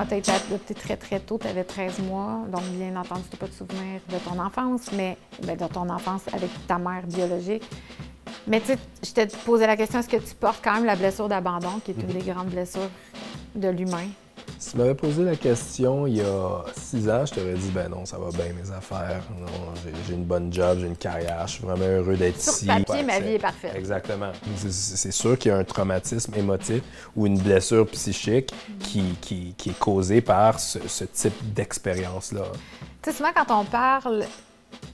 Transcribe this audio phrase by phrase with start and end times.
[0.00, 3.22] Ah, tu as été adopté très, très tôt, tu avais 13 mois, donc bien entendu,
[3.28, 6.78] tu n'as pas de souvenir de ton enfance, mais ben, de ton enfance avec ta
[6.78, 7.64] mère biologique.
[8.46, 10.94] Mais tu sais, je t'ai posé la question, est-ce que tu portes quand même la
[10.94, 12.88] blessure d'abandon, qui est une des grandes blessures
[13.56, 14.06] de l'humain?
[14.60, 17.88] Si tu m'avais posé la question il y a six ans, je t'aurais dit ben
[17.88, 19.22] non, ça va bien mes affaires.
[19.38, 19.46] Non,
[20.06, 22.66] j'ai- une bonne job, j'ai une carrière, je suis vraiment heureux d'être Sur ici.
[22.66, 23.72] papier, Ouais, ma vie est parfaite.
[23.76, 24.32] Exactement.
[24.56, 26.82] C'est- C'est sûr qu'il y a un traumatisme émotif
[27.14, 32.42] ou une blessure psychique qui, qui- qui est causée par ce, ce type d'expérience-là.
[33.02, 34.24] Tu sais, souvent, quand on parle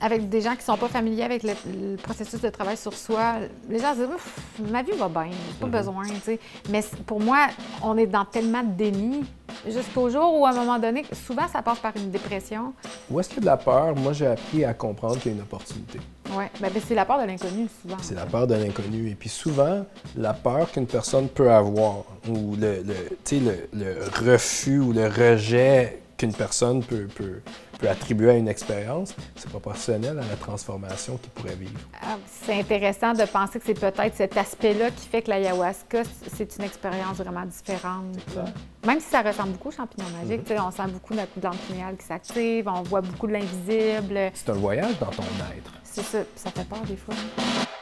[0.00, 2.92] avec des gens qui ne sont pas familiers avec le, le processus de travail sur
[2.92, 3.36] soi,
[3.68, 4.38] les gens se disent Ouf,
[4.70, 6.04] ma vie va bien, j'ai pas besoin.
[6.04, 6.40] tu sais.
[6.70, 7.46] Mais pour moi,
[7.82, 9.24] on est dans tellement de déni
[9.68, 12.72] jusqu'au jour où, à un moment donné, souvent, ça passe par une dépression.
[13.10, 13.94] Où est-ce qu'il y a de la peur?
[13.96, 16.00] Moi, j'ai appris à comprendre qu'il y a une opportunité.
[16.30, 17.96] Oui, ben, ben, c'est la peur de l'inconnu, souvent.
[18.02, 19.10] C'est la peur de l'inconnu.
[19.10, 21.98] Et puis souvent, la peur qu'une personne peut avoir,
[22.28, 27.40] ou le, le, le refus ou le rejet qu'une personne peut, peut,
[27.78, 31.78] peut attribuer à une expérience, c'est proportionnel à la transformation qu'il pourrait vivre.
[32.02, 36.02] Ah, C'est intéressant de penser que c'est peut-être cet aspect-là qui fait que l'ayahuasca,
[36.34, 38.04] c'est une expérience vraiment différente.
[38.86, 41.56] Même si ça ressemble beaucoup au champignon magique, tu sais, on sent beaucoup notre glande
[41.68, 44.30] pinéale qui s'active, on voit beaucoup de l'invisible.
[44.34, 45.72] C'est un voyage dans ton être.
[46.02, 47.14] Ça fait peur des fois.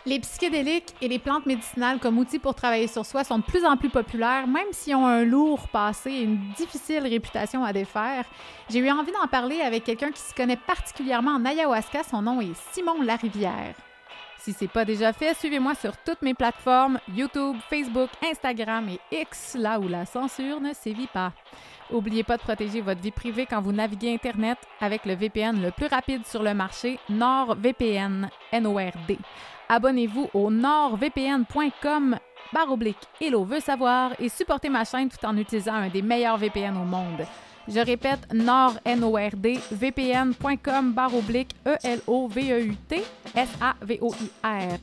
[0.05, 3.64] Les psychédéliques et les plantes médicinales comme outils pour travailler sur soi sont de plus
[3.64, 8.24] en plus populaires, même s'ils ont un lourd passé et une difficile réputation à défaire.
[8.68, 12.02] J'ai eu envie d'en parler avec quelqu'un qui se connaît particulièrement en ayahuasca.
[12.02, 13.74] Son nom est Simon Larivière.
[14.38, 19.55] Si c'est pas déjà fait, suivez-moi sur toutes mes plateformes YouTube, Facebook, Instagram et X,
[19.56, 21.33] là où la censure ne sévit pas.
[21.91, 25.70] N'oubliez pas de protéger votre vie privée quand vous naviguez Internet avec le VPN le
[25.70, 29.19] plus rapide sur le marché, NordVPN, N-O-R-D.
[29.69, 32.19] Abonnez-vous au nordvpn.com
[32.52, 36.36] barre oblique Hello veut savoir et supportez ma chaîne tout en utilisant un des meilleurs
[36.36, 37.27] VPN au monde.
[37.69, 43.02] Je répète, nord, N-O-R-D, vpn.com barre oblique E-L-O-V-E-U-T
[43.34, 44.78] S-A-V-O-I-R.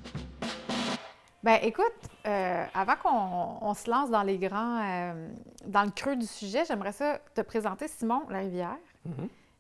[1.41, 1.85] Ben écoute,
[2.27, 5.29] euh, avant qu'on on se lance dans les grands, euh,
[5.66, 8.77] dans le creux du sujet, j'aimerais ça te présenter Simon Larivière.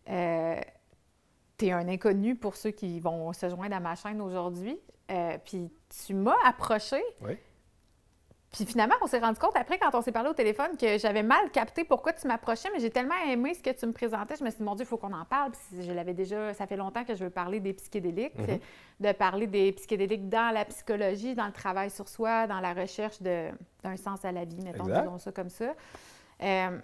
[0.09, 0.59] Euh,
[1.57, 4.77] tu es un inconnu pour ceux qui vont se joindre à ma chaîne aujourd'hui.
[5.45, 5.71] Puis
[6.05, 7.01] tu m'as approché.
[7.21, 7.37] Oui.
[8.51, 11.21] Puis finalement, on s'est rendu compte après, quand on s'est parlé au téléphone, que j'avais
[11.21, 14.35] mal capté pourquoi tu m'approchais, mais j'ai tellement aimé ce que tu me présentais.
[14.37, 15.51] Je me suis dit, mon Dieu, il faut qu'on en parle.
[15.51, 18.59] Puis je l'avais déjà, ça fait longtemps que je veux parler des psychédéliques, Mhm.
[19.01, 23.21] de parler des psychédéliques dans la psychologie, dans le travail sur soi, dans la recherche
[23.21, 25.75] d'un sens à la vie, mettons, disons ça comme ça.
[26.41, 26.79] Euh,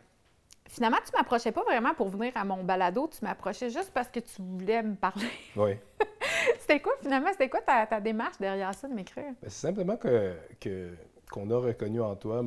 [0.67, 4.19] finalement, tu m'approchais pas vraiment pour venir à mon balado, tu m'approchais juste parce que
[4.19, 5.29] tu voulais me parler.
[5.55, 5.71] Oui.
[6.59, 7.29] C'était quoi finalement?
[7.31, 9.25] C'était quoi ta, ta démarche derrière ça de m'écrire?
[9.25, 10.93] Ben, C'est simplement que, que-
[11.31, 12.43] qu'on a reconnu en toi,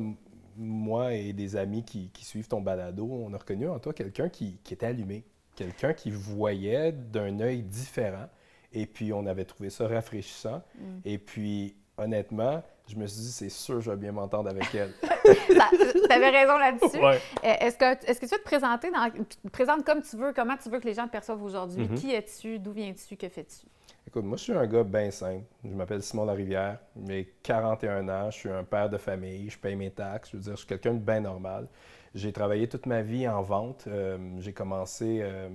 [0.57, 4.29] moi et des amis qui, qui suivent ton balado, on a reconnu en toi quelqu'un
[4.29, 5.23] qui, qui était allumé,
[5.55, 8.27] quelqu'un qui voyait d'un œil différent.
[8.71, 10.61] Et puis, on avait trouvé ça rafraîchissant.
[11.03, 14.93] Et puis, honnêtement, je me suis dit, c'est sûr, je vais bien m'entendre avec elle.
[15.29, 16.97] Tu avais raison là-dessus.
[16.97, 17.19] Ouais.
[17.43, 20.15] Euh, Est-ce que, est-ce que tu veux te présenter, dans, tu te présentes comme tu
[20.17, 21.87] veux, comment tu veux que les gens te perçoivent aujourd'hui?
[21.87, 21.95] Mhm.
[21.95, 22.57] Qui es-tu?
[22.57, 23.15] D'où viens-tu?
[23.15, 23.67] Que fais-tu?
[24.09, 25.45] Écoute, moi, je suis un gars bien simple.
[25.63, 26.79] Je m'appelle Simon Larivière.
[27.07, 28.31] J'ai 41 ans.
[28.31, 29.51] Je suis un père de famille.
[29.51, 30.31] Je paye mes taxes.
[30.31, 31.67] Je veux dire, je suis quelqu'un de bien normal.
[32.15, 33.83] J'ai travaillé toute ma vie en vente.
[33.85, 35.47] Euh, j'ai commencé, euh,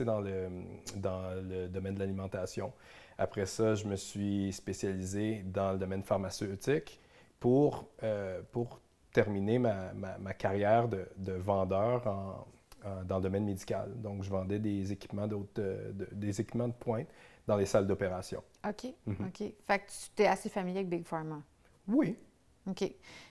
[0.00, 2.72] dans, le, domaine de l'alimentation.
[3.18, 7.00] Après ça, je me suis spécialisé dans le domaine pharmaceutique
[7.38, 8.40] pour, euh,
[9.12, 12.46] terminer ma, carrière de, de vendeur en-
[13.04, 13.92] dans le domaine médical.
[13.94, 15.46] Donc, je vendais des équipements, de-
[16.10, 17.06] des équipements de pointe
[17.46, 18.42] dans les salles d'opération.
[18.68, 18.92] OK.
[19.06, 19.26] Mhm.
[19.28, 19.52] OK.
[19.66, 19.84] Fait que
[20.16, 21.42] tu es assez familier avec Big Pharma.
[21.88, 22.16] Oui.
[22.68, 22.84] OK.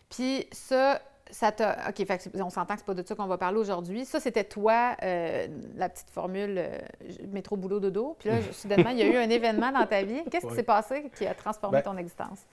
[0.09, 1.89] Puis ça, ça t'a.
[1.89, 4.03] OK, fait que on s'entend que c'est pas de ça qu'on va parler aujourd'hui.
[4.05, 6.77] Ça, c'était toi, euh, la petite formule euh,
[7.29, 8.17] métro, boulot, dodo.
[8.19, 10.21] Puis là, soudainement, il y a eu un événement dans ta vie.
[10.29, 10.57] Qu'est-ce qui Ouais.
[10.57, 12.45] s'est passé qui a transformé Ben, ton existence?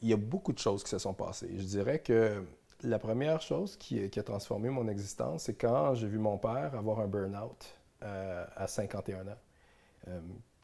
[0.00, 1.50] Il y a beaucoup de choses qui se sont passées.
[1.56, 2.42] Je dirais que
[2.82, 6.74] la première chose qui, qui a transformé mon existence, c'est quand j'ai vu mon père
[6.74, 10.10] avoir un burn-out euh, à 51 ans.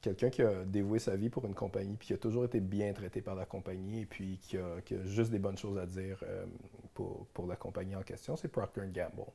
[0.00, 2.92] Quelqu'un qui a dévoué sa vie pour une compagnie, puis qui a toujours été bien
[2.92, 5.84] traité par la compagnie, et puis qui a, qui a juste des bonnes choses à
[5.86, 6.44] dire euh,
[6.94, 9.26] pour, pour la compagnie en question, c'est Procter Gamble.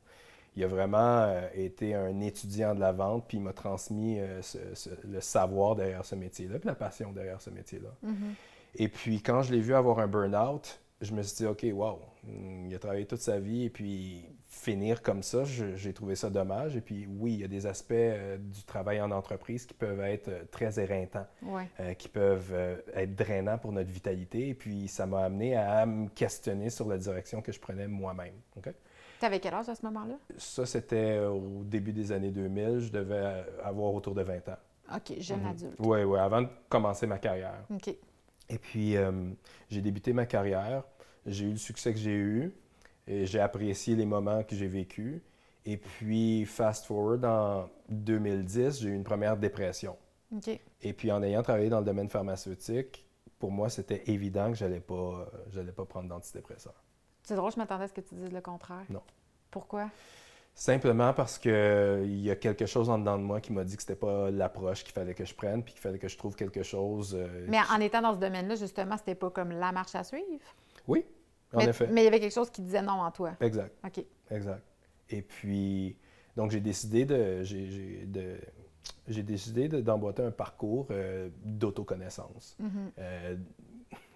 [0.58, 0.98] Il a vraiment
[1.28, 5.20] euh, été un étudiant de la vente, puis il m'a transmis euh, ce- ce- le
[5.22, 7.90] savoir derrière ce métier-là, puis la passion derrière ce métier-là.
[8.78, 12.00] Et puis, quand je l'ai vu avoir un burn-out, je me suis dit, OK, wow,
[12.68, 16.76] Il a travaillé toute sa vie et puis finir comme ça, j'ai trouvé ça dommage.
[16.76, 20.02] Et puis oui, il y a des aspects euh, du travail en entreprise qui peuvent
[20.02, 21.28] être euh, très éreintants,
[21.80, 22.54] euh, qui peuvent
[22.94, 24.50] être drainants pour notre vitalité.
[24.50, 28.34] Et puis ça m'a amené à me questionner sur la direction que je prenais moi-même.
[29.20, 30.16] Tu avais quel âge à ce moment-là?
[30.38, 32.80] Ça, c'était au début des années 2000.
[32.80, 34.58] Je devais avoir autour de 20 ans.
[34.96, 35.48] OK, jeune mhm.
[35.48, 35.76] adulte.
[35.80, 37.64] Oui, oui, avant de commencer ma carrière.
[37.74, 37.88] OK.
[38.50, 38.96] Et puis,
[39.70, 40.84] j'ai débuté ma carrière.
[41.26, 42.54] J'ai eu le succès que j'ai eu.
[43.08, 45.22] J'ai apprécié les moments que j'ai vécus.
[45.66, 49.98] Et puis, fast forward, en 2010, j'ai eu une première dépression.
[50.82, 53.06] Et puis, en ayant travaillé dans le domaine pharmaceutique,
[53.40, 55.28] pour moi, c'était évident que je n'allais pas,
[55.76, 56.84] pas prendre d'antidépresseurs.
[57.24, 58.86] C'est drôle, je m'attendais à ce que tu dises le contraire.
[58.90, 59.02] Non.
[59.50, 59.90] Pourquoi?
[60.54, 63.82] Simplement parce qu'il y a quelque chose en dedans de moi qui m'a dit que
[63.82, 66.64] c'était pas l'approche qu'il fallait que je prenne, puis qu'il fallait que je trouve quelque
[66.64, 67.14] chose.
[67.14, 70.46] Euh, Mais en étant dans ce domaine-là, justement, c'était pas comme la marche à suivre?
[70.88, 71.04] Oui,
[71.58, 71.88] mais, effet.
[71.92, 73.34] Mais il y avait quelque chose qui disait non en toi.
[73.42, 73.74] Exact.
[73.86, 74.04] OK.
[74.32, 74.64] Exact.
[75.10, 75.98] Et puis,
[76.36, 77.44] donc, j'ai décidé de.
[79.08, 82.58] J'ai, décidé d'emboîter un parcours euh, d'autoconnaissance.
[82.62, 82.92] Mm-hmm.
[83.00, 83.36] Euh,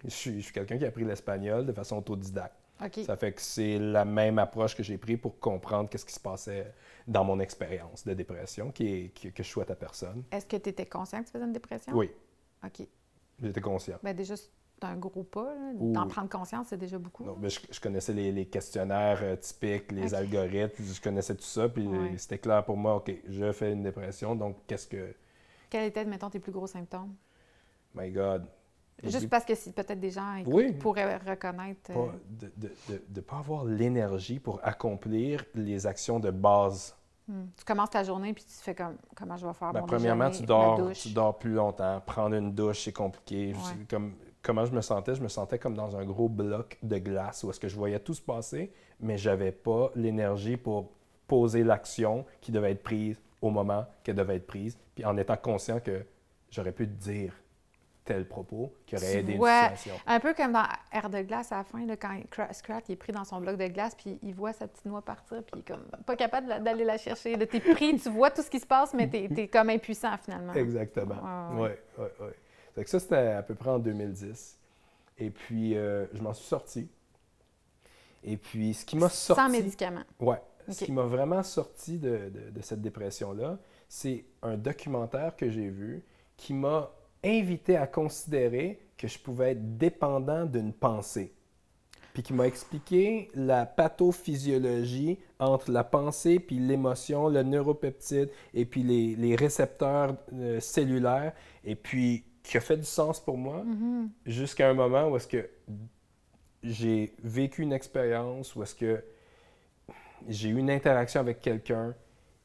[0.03, 2.55] je suis, quelqu'un qui a appris l'espagnol de façon autodidacte.
[2.83, 2.99] OK.
[3.05, 6.19] Ça fait que c'est la même approche que j'ai prise pour comprendre qu'est-ce qui se
[6.19, 6.73] passait
[7.07, 10.23] dans mon expérience de dépression qui est, que je souhaite à personne.
[10.31, 11.93] Est-ce que tu étais conscient que tu faisais une dépression?
[11.93, 12.09] Oui.
[12.63, 12.87] OK.
[13.41, 13.97] J'étais conscient.
[14.03, 14.35] Bien, déjà,
[14.87, 15.53] un gros pas.
[15.75, 17.23] D'en prendre conscience, c'est déjà beaucoup.
[17.23, 21.87] Non, mais je, connaissais les, questionnaires euh, typiques, les algorithmes, je connaissais tout ça, puis
[22.17, 25.13] c'était clair pour moi, OK, je fais une dépression, donc qu'est-ce que...
[25.69, 27.13] Quels étaient, mettons, tes plus gros symptômes?
[27.93, 28.45] My God.
[29.03, 30.43] Juste parce que si peut-être des gens
[30.79, 31.91] pourraient reconnaître...
[31.91, 32.11] Euh,
[32.57, 32.71] de
[33.15, 36.95] ne pas avoir l'énergie pour accomplir les actions de base.
[37.27, 37.45] Hmm.
[37.55, 39.87] Tu commences ta journée puis tu te fais comme comment je vais faire ben, mon
[39.87, 42.01] Premièrement, tu dors, tu dors plus longtemps.
[42.05, 43.53] Prendre une douche, c'est compliqué.
[43.89, 47.43] Comme comment je me sentais, je me sentais comme dans un gros bloc de glace
[47.43, 50.91] où est-ce que je voyais tout se passer, mais j'avais pas l'énergie pour
[51.27, 55.37] poser l'action qui devait être prise au moment qu'elle devait être prise, puis en étant
[55.37, 56.05] conscient que
[56.49, 57.33] j'aurais pu dire
[58.03, 59.93] tel propos qui aurait aidé une situation.
[60.07, 62.17] Un peu comme dans Air de glace à la fin, quand
[62.51, 65.43] Scrat est pris dans son bloc de glace, puis il voit sa petite noix partir,
[65.43, 67.37] puis il est comme pas capable d'aller la chercher.
[67.37, 70.17] Tu es pris, tu vois tout ce qui se passe, mais tu es, comme impuissant
[70.17, 70.53] finalement.
[70.53, 71.51] Exactement.
[71.53, 71.69] Oui,
[71.99, 72.27] oui, oui
[72.87, 74.57] ça, c'était à peu près en 2010.
[75.17, 76.87] Et puis, euh, je m'en suis sorti.
[78.23, 79.41] Et puis, ce qui m'a sorti...
[79.41, 80.03] Sans médicaments?
[80.19, 80.35] Oui.
[80.69, 82.31] Ce qui m'a vraiment sorti de,
[82.61, 86.03] cette dépression-là, c'est un documentaire que j'ai vu
[86.37, 86.91] qui m'a
[87.23, 91.33] invité à considérer que je pouvais être dépendant d'une pensée.
[92.13, 98.83] Puis qui m'a expliqué la pathophysiologie entre la pensée puis l'émotion, le neuropeptide et puis
[98.83, 101.33] les, récepteurs euh, cellulaires.
[101.63, 104.07] Et puis qui a fait du sens pour moi mm-hmm.
[104.25, 105.49] jusqu'à un moment où est-ce que
[106.63, 109.03] j'ai vécu une expérience, où est-ce que
[110.27, 111.93] j'ai eu une interaction avec quelqu'un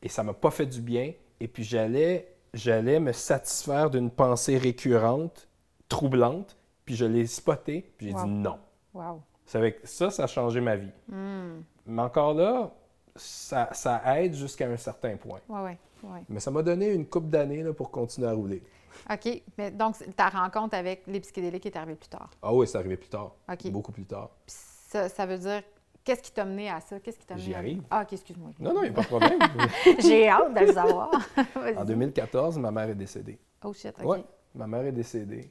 [0.03, 1.15] et ça m'a pas fait du bien.
[1.41, 5.49] Et puis j'allais, j'allais me satisfaire d'une pensée récurrente,
[5.89, 8.59] troublante, puis je l'ai spoté, puis j'ai dit non.
[8.93, 9.23] Wow.
[9.55, 10.93] Avec ça, ça a changé ma vie.
[11.09, 11.63] Mm.
[11.87, 12.75] Mais encore là,
[13.17, 15.41] ça, ça aide jusqu'à un certain point.
[15.49, 18.63] Ouais, ouais, Mais ça m'a donné une coupe d'années pour continuer à rouler.
[19.11, 19.43] OK.
[19.59, 22.31] Mais donc, ta rencontre avec les psychédéliques est arrivée plus tard.
[22.43, 23.35] Ah oui, c'est arrivé plus tard.
[23.51, 23.71] OK.
[23.71, 24.31] Beaucoup plus tard.
[24.47, 25.63] ça, ça veut dire,
[26.05, 27.01] qu'est-ce qui t'a mené à ça?
[27.01, 27.83] Qu'est-ce qui t'a J'y arrive.
[27.91, 28.51] Ah, OK, excuse-moi.
[28.59, 29.39] Non, non, il n'y a pas de problème.
[30.01, 31.11] J'ai hâte de le savoir.
[31.77, 33.39] en 2014, ma mère est décédée.
[33.65, 34.07] Oh shit, OK.
[34.07, 34.19] Oui,
[34.55, 35.51] ma mère est décédée.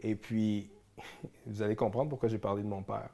[0.00, 0.70] Et puis,
[1.46, 3.10] vous allez comprendre pourquoi j'ai parlé de mon père.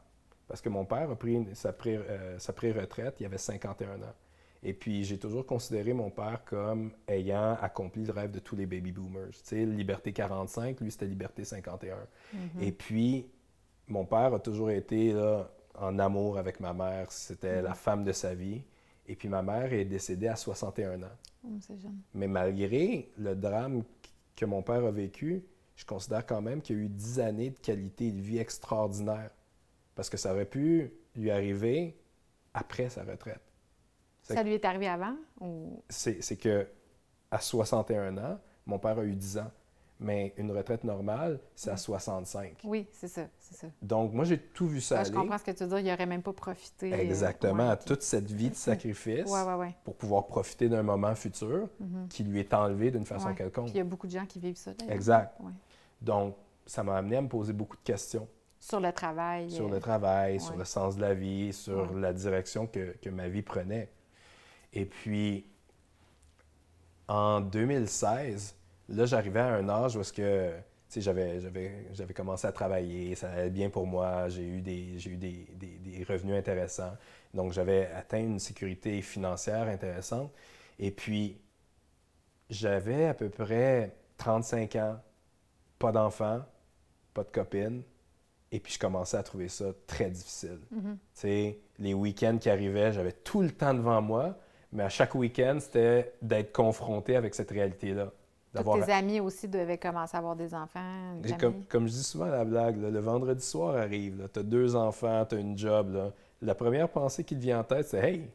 [0.48, 4.14] Parce que mon père a pris sa euh, pré-retraite, il avait 51 ans.
[4.62, 8.66] Et puis, j'ai toujours considéré mon père comme ayant accompli le rêve de tous les
[8.66, 9.30] baby boomers.
[9.30, 11.94] Tu sais, Liberté 45, lui, c'était Liberté 51.
[11.94, 12.38] Mm-hmm.
[12.60, 13.26] Et puis,
[13.88, 17.10] mon père a toujours été là, en amour avec ma mère.
[17.10, 17.74] C'était la mm-hmm.
[17.74, 18.62] femme de sa vie.
[19.06, 21.06] Et puis, ma mère est décédée à 61 ans.
[21.42, 21.98] Oh, jeune.
[22.12, 23.82] Mais malgré le drame
[24.36, 25.42] que mon père a vécu,
[25.74, 29.30] je considère quand même qu'il y a eu 10 années de qualité de vie extraordinaire.
[29.94, 31.96] Parce que ça aurait pu lui arriver
[32.52, 33.49] après sa retraite.
[34.34, 35.14] Ça lui est arrivé avant?
[35.40, 35.82] Ou...
[35.88, 36.66] C'est que
[37.30, 39.50] à 61 ans, mon père a eu 10 ans.
[40.02, 42.60] Mais une retraite normale, c'est à 65.
[42.64, 45.62] Oui, c'est ça, ça, Donc, moi, j'ai tout vu ça Je comprends ce que tu
[45.62, 45.78] veux dire.
[45.78, 46.90] Il n'aurait même pas profité.
[46.90, 49.30] Euh, Exactement, à toute cette vie de sacrifice
[49.84, 52.08] pour pouvoir profiter d'un moment futur mm-hmm.
[52.08, 53.66] qui lui est enlevé d'une façon quelconque.
[53.66, 54.70] Puis il y a beaucoup de gens qui vivent ça.
[54.88, 55.38] Exact.
[56.00, 56.34] Donc,
[56.64, 58.26] ça m'a amené à me poser beaucoup de questions.
[58.58, 59.50] Sur le travail.
[59.50, 63.28] Sur le travail, sur le sens de la vie, sur la direction que, que ma
[63.28, 63.90] vie prenait.
[64.72, 65.46] Et puis,
[67.08, 68.54] en 2016,
[68.88, 70.52] là, j'arrivais à un âge où est-ce que
[70.96, 75.10] j'avais, j'avais, j'avais commencé à travailler, ça allait bien pour moi, j'ai eu des, j'ai
[75.10, 76.96] eu des, des, des revenus intéressants.
[77.34, 80.32] Donc, j'avais atteint une sécurité financière intéressante.
[80.78, 81.40] Et puis,
[82.48, 85.00] j'avais à peu près 35 ans,
[85.78, 86.44] pas d'enfants,
[87.14, 87.82] pas de copine.
[88.52, 90.58] Et puis, je commençais à trouver ça très difficile.
[90.70, 90.98] Mhm.
[91.14, 94.36] Tu sais, les week-ends qui arrivaient, j'avais tout le temps devant moi,
[94.72, 98.10] mais à chaque week-end, c'était d'être confronté avec cette réalité-là.
[98.54, 100.80] Tous tes amis aussi devaient commencer à avoir des enfants.
[101.38, 104.42] Comme, comme je dis souvent à la blague, là, le vendredi soir arrive, tu as
[104.42, 105.94] deux enfants, tu as une job.
[105.94, 106.10] là.
[106.42, 108.28] La première pensée qui te vient en tête, c'est Hey!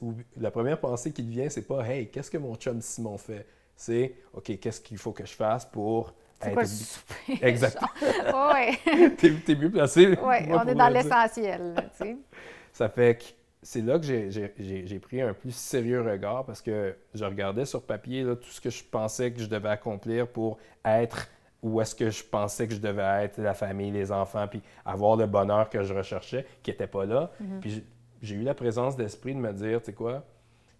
[0.00, 3.16] Ou la première pensée qui te vient, c'est pas Hey, qu'est-ce que mon chum Simon
[3.16, 3.46] fait?
[3.76, 6.54] C'est OK, qu'est-ce qu'il faut que je fasse pour C'est être.
[6.54, 7.38] quoi le souper?
[7.46, 7.78] Exact.
[8.02, 9.10] oui,
[9.46, 10.08] T'es mieux placé.
[10.20, 11.72] moi, on est dans l'essentiel.
[11.74, 12.16] là, tu sais.
[12.72, 13.24] Ça fait que
[13.62, 18.24] c'est là que j'ai- pris un plus sérieux regard parce que je regardais sur papier
[18.24, 21.28] là, tout ce que je pensais que je devais accomplir pour être
[21.62, 25.16] où est-ce que je pensais que je devais être, la famille, les enfants, puis avoir
[25.16, 27.30] le bonheur que je recherchais, qui n'était pas là.
[27.60, 27.84] Puis
[28.20, 30.24] j'ai- eu la présence d'esprit de me dire, tu sais quoi,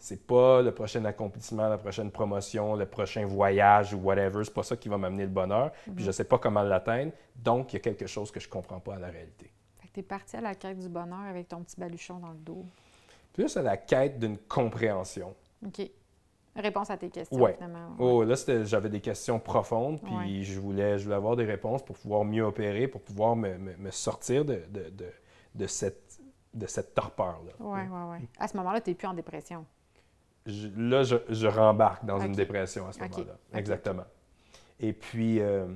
[0.00, 4.64] c'est pas le prochain accomplissement, la prochaine promotion, le prochain voyage ou whatever, c'est pas
[4.64, 7.78] ça qui va m'amener le bonheur, puis je sais pas comment l'atteindre, donc il y
[7.78, 9.52] a quelque chose que je comprends pas à la réalité.
[9.92, 12.64] Que t'es parti à la quête du bonheur avec ton petit baluchon dans le dos.
[13.34, 15.34] Plus à la quête d'une compréhension.
[15.66, 15.82] OK.
[16.56, 17.54] Réponse à tes questions, Ouais.
[17.54, 17.94] finalement.
[17.98, 18.34] Oh, là,
[18.64, 20.42] j'avais des questions profondes, puis Ouais.
[20.42, 23.76] je, voulais, je voulais avoir des réponses pour pouvoir mieux opérer, pour pouvoir me, me-
[23.76, 25.06] me sortir de, de, de,
[25.54, 26.18] de cette,
[26.54, 27.52] de cette torpeur-là.
[27.58, 28.28] Oui, oui, oui.
[28.38, 29.64] À ce moment-là, tu n'es plus en dépression.
[30.46, 33.36] Je- là, je, je rembarque dans une dépression à ce moment-là.
[33.58, 34.04] Exactement.
[34.80, 35.66] Et puis, euh,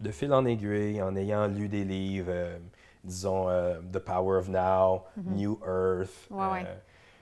[0.00, 2.58] de fil en aiguille, en ayant lu des livres, euh,
[3.04, 6.38] disons euh, The Power of Now, New Earth, Mhm.
[6.38, 6.66] Ouais, ouais.
[6.66, 6.76] euh,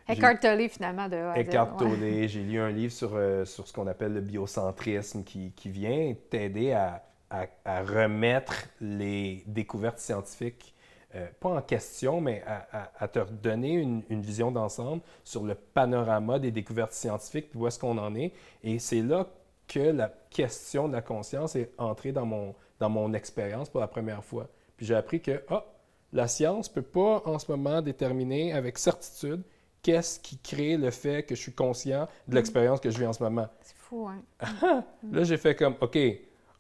[0.09, 1.77] Eckhart Tolle, finalement, de A à Z, Eckhart ouais.
[1.77, 5.71] Tolle, j'ai lu un livre sur, euh, sur ce qu'on appelle le biocentrisme qui, qui
[5.71, 10.75] vient t'aider à, à- à remettre les découvertes scientifiques,
[11.15, 16.39] euh, pas en question, mais à, te redonner une, une vision d'ensemble sur le panorama
[16.41, 18.33] des découvertes scientifiques, puis où est-ce qu'on en est.
[18.65, 19.27] Et c'est là
[19.69, 23.87] que la question de la conscience est entrée dans mon, dans mon expérience pour la
[23.89, 24.49] première fois.
[24.81, 25.67] Puis j'ai appris que, ah,
[26.11, 29.43] la science ne peut pas en ce moment déterminer avec certitude
[29.83, 33.13] qu'est-ce qui crée le fait que je suis conscient de l'expérience que je vis en
[33.13, 33.47] ce moment.
[33.61, 34.23] C'est fou, hein?
[35.13, 35.99] Là, j'ai fait comme, OK,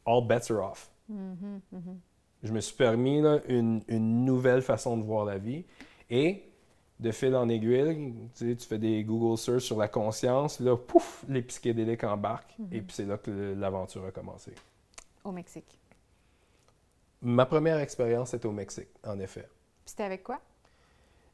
[0.05, 0.91] all bets are off.
[2.43, 5.65] Je me suis permis là, une, une nouvelle façon de voir la vie.
[6.11, 6.45] Et
[6.99, 10.77] de fil en aiguille, tu, sais, tu fais des Google search sur la conscience, là,
[10.77, 12.55] pouf, les psychédéliques embarquent.
[12.71, 14.53] Et puis c'est là que l'aventure a commencé.
[15.25, 15.80] Au Mexique.
[17.23, 19.43] Ma première expérience était au Mexique, en effet.
[19.85, 20.41] Puis c'était avec quoi?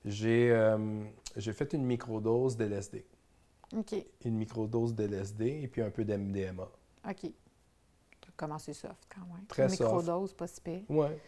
[0.05, 1.05] J'ai euh,
[1.39, 3.05] fait une microdose d'LSD.
[3.77, 3.95] OK.
[4.25, 6.69] Une microdose d'LSD et puis un peu d'MDMA.
[7.09, 7.31] OK.
[8.37, 9.47] Comment c'est soft, quand même.
[9.47, 9.81] Très Une soft.
[9.81, 10.83] microdose, pas si pire.
[10.89, 11.19] Ouais.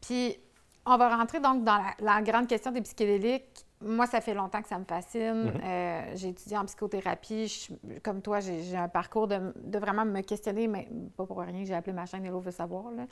[0.00, 0.38] Puis,
[0.86, 3.64] on va rentrer donc dans la, la grande question des psychédéliques.
[3.84, 5.44] Moi, ça fait longtemps que ça me fascine.
[5.44, 5.60] Mhm.
[5.64, 7.48] Euh, j'ai étudié en psychothérapie.
[7.48, 11.60] Je- comme toi, j'ai un parcours de, de vraiment me questionner, mais pas pour rien
[11.62, 12.90] que j'ai appelé ma chaîne Hello veut savoir.
[12.92, 13.04] là.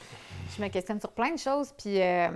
[0.56, 1.72] Je me questionne sur plein de choses.
[1.76, 2.28] Puis, euh,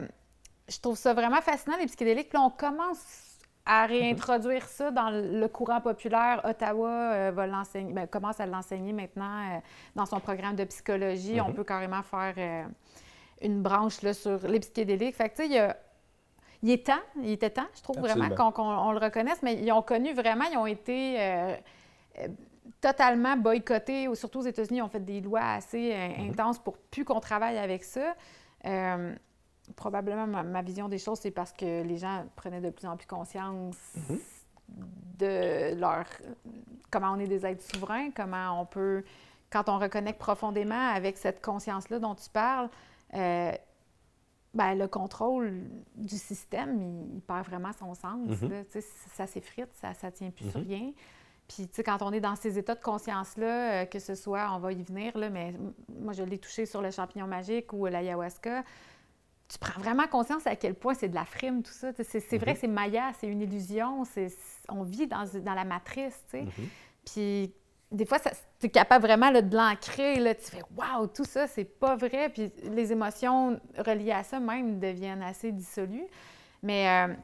[0.69, 2.29] je trouve ça vraiment fascinant, les psychédéliques.
[2.31, 3.31] Puis là, on commence
[3.67, 6.41] à réintroduire ça dans le courant populaire.
[6.45, 9.61] Ottawa euh, va l'enseigner, ben, commence à l'enseigner maintenant
[9.95, 11.41] dans son programme de psychologie.
[11.41, 11.55] On Mhm.
[11.55, 12.35] peut carrément faire
[13.45, 15.15] une branche là, sur les psychédéliques.
[15.17, 15.77] Fait que, tu sais, il y a-
[16.63, 18.51] il est temps, il était temps, je trouve vraiment Absolument.
[18.53, 21.55] qu'on qu'on- on le reconnaisse, mais ils ont connu vraiment, ils ont été euh,
[22.21, 22.29] euh,
[22.81, 26.31] totalement boycottés, ou surtout aux États-Unis, ils ont fait des lois assez euh, Mhm.
[26.31, 28.15] intenses pour plus qu'on travaille avec ça.
[29.77, 32.99] Probablement, ma, ma vision des choses, c'est parce que les gens prenaient de plus en
[32.99, 34.19] plus conscience Mhm.
[35.19, 36.05] de leur
[36.91, 39.03] comment on est des êtres souverains, comment on peut,
[39.51, 42.69] quand on reconnecte profondément avec cette conscience-là dont tu parles,
[43.15, 43.53] euh,
[44.55, 45.63] ben, le contrôle
[45.97, 48.41] du système, il, il perd vraiment son sens.
[48.43, 48.65] Là.
[48.65, 50.67] Tu sais, ça s'effrite, ça ne tient plus sur Mhm.
[50.67, 50.93] rien.
[51.49, 54.49] Puis, tu sais, quand on est dans ces états de conscience-là, euh, que ce soit,
[54.55, 55.55] on va y venir, là, mais
[56.01, 58.63] moi, je l'ai touché sur le champignon magique ou l'ayahuasca,
[59.49, 61.91] tu prends vraiment conscience à quel point c'est de la frime, tout ça.
[62.03, 62.55] C'est vrai Mhm.
[62.55, 64.05] que c'est Maya, c'est une illusion,
[64.71, 66.43] on vit dans, dans la matrice, tu sais.
[66.45, 66.69] Mhm.
[67.05, 67.53] Puis
[67.93, 70.19] des fois, tu es capable vraiment là, de l'ancrer.
[70.19, 70.35] là.
[70.35, 72.29] Tu fais Waouh, tout ça, c'est pas vrai.
[72.31, 76.07] Puis les émotions reliées à ça même deviennent assez dissolues.
[76.63, 77.15] Mais euh,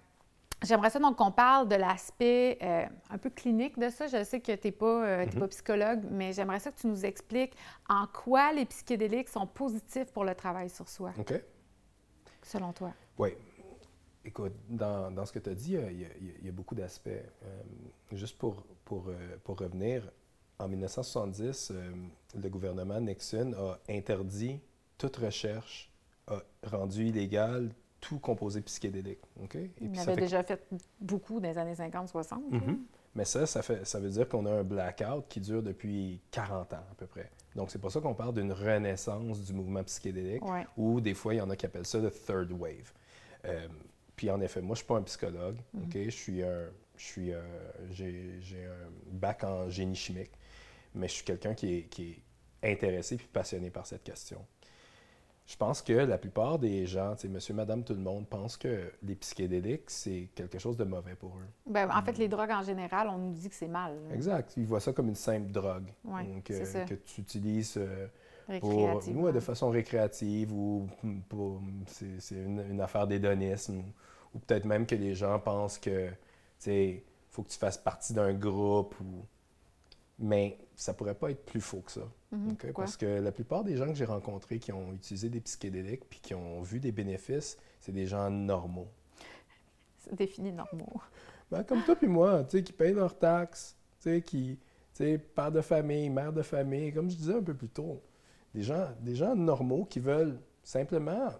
[0.63, 4.07] j'aimerais ça donc qu'on parle de l'aspect euh, un peu clinique de ça.
[4.07, 5.41] Je sais que tu n'es pas, euh, Mhm.
[5.41, 7.57] pas psychologue, mais j'aimerais ça que tu nous expliques
[7.89, 11.33] en quoi les psychédéliques sont positifs pour le travail sur soi, OK?
[12.43, 12.93] selon toi.
[13.19, 13.31] Oui.
[14.25, 16.09] Écoute, dans, dans ce que tu as dit, il y y, a-
[16.41, 17.09] il y a beaucoup d'aspects.
[17.09, 17.63] Euh,
[18.13, 19.11] juste pour, pour,
[19.45, 20.11] pour revenir,
[20.61, 21.91] en 1970, euh,
[22.41, 24.61] le gouvernement Nixon a interdit
[24.99, 25.91] toute recherche
[26.29, 29.21] a rendu illégal tout composé psychédélique.
[29.43, 29.57] OK?
[29.57, 30.67] Et Il puis avait fait- déjà fait
[31.01, 32.41] beaucoup dans les années 50-60.
[32.51, 32.79] Mhm.
[33.17, 36.73] Mais ça, ça, fait, ça veut dire qu'on a un blackout qui dure depuis 40
[36.75, 37.29] ans à peu près.
[37.57, 40.65] Donc, c'est pour ça qu'on parle d'une renaissance du mouvement psychédélique, Ouais.
[40.77, 42.93] ou des fois, il y en a qui appellent ça le third wave.
[43.47, 43.67] Euh,
[44.15, 45.57] puis, en effet, moi, je ne suis pas un psychologue.
[45.75, 45.95] OK?
[45.95, 46.67] Je suis un.
[46.97, 47.41] Je suis, euh,
[47.91, 50.31] j'ai, j'ai un bac en génie chimique,
[50.95, 52.23] mais je suis quelqu'un qui est, qui
[52.63, 54.45] est intéressé puis passionné par cette question.
[55.47, 58.93] Je pense que la plupart des gens, tu monsieur, madame, tout le monde, pensent que
[59.03, 61.49] les psychédéliques, c'est quelque chose de mauvais pour eux.
[61.67, 63.97] Ben, en fait, les drogues en général, on nous dit que c'est mal.
[64.09, 64.15] là.
[64.15, 64.53] Exact.
[64.57, 66.85] Ils voient ça comme une simple drogue Ouais, donc, euh, ça.
[66.85, 68.07] que tu utilises euh,
[68.61, 70.87] pour, ouais, de façon récréative ou
[71.29, 73.85] pour, c'est, une, une affaire d'hédonisme ou,
[74.35, 76.11] ou peut-être même que les gens pensent que
[76.67, 79.25] il faut que tu fasses partie d'un groupe ou
[80.21, 82.09] mais ça pourrait pas être plus faux que ça.
[82.31, 82.57] Mhm?
[82.75, 86.21] Parce que la plupart des gens que j'ai rencontrés qui ont utilisé des psychédéliques puis
[86.21, 88.89] qui ont vu des bénéfices, c'est des gens normaux.
[89.99, 91.01] C'est défini normaux.
[91.51, 94.59] Ben, comme toi puis moi, tu sais, qui payent leurs taxes, tu sais, qui,
[94.95, 98.01] tu sais, père de famille, mère de famille, comme je disais un peu plus tôt.
[98.55, 101.31] Des gens, des gens normaux qui veulent simplement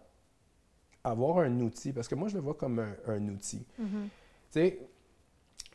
[1.05, 3.65] avoir un outil, parce que moi, je le vois comme un, un outil.
[3.79, 4.09] Mhm.
[4.53, 4.79] Tu sais,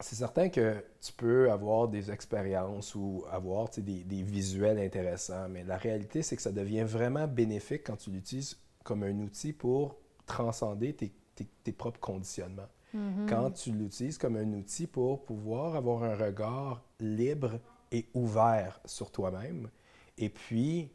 [0.02, 5.64] c'est certain que tu peux avoir des expériences ou avoir des, des visuels intéressants, mais
[5.64, 9.98] la réalité, c'est que ça devient vraiment bénéfique quand tu l'utilises comme un outil pour
[10.26, 12.68] transcender tes, tes- tes propres conditionnements.
[12.94, 13.26] Mhm.
[13.28, 17.60] Quand tu l'utilises comme un outil pour pouvoir avoir un regard libre
[17.92, 19.70] et ouvert sur toi-même,
[20.18, 20.92] et puis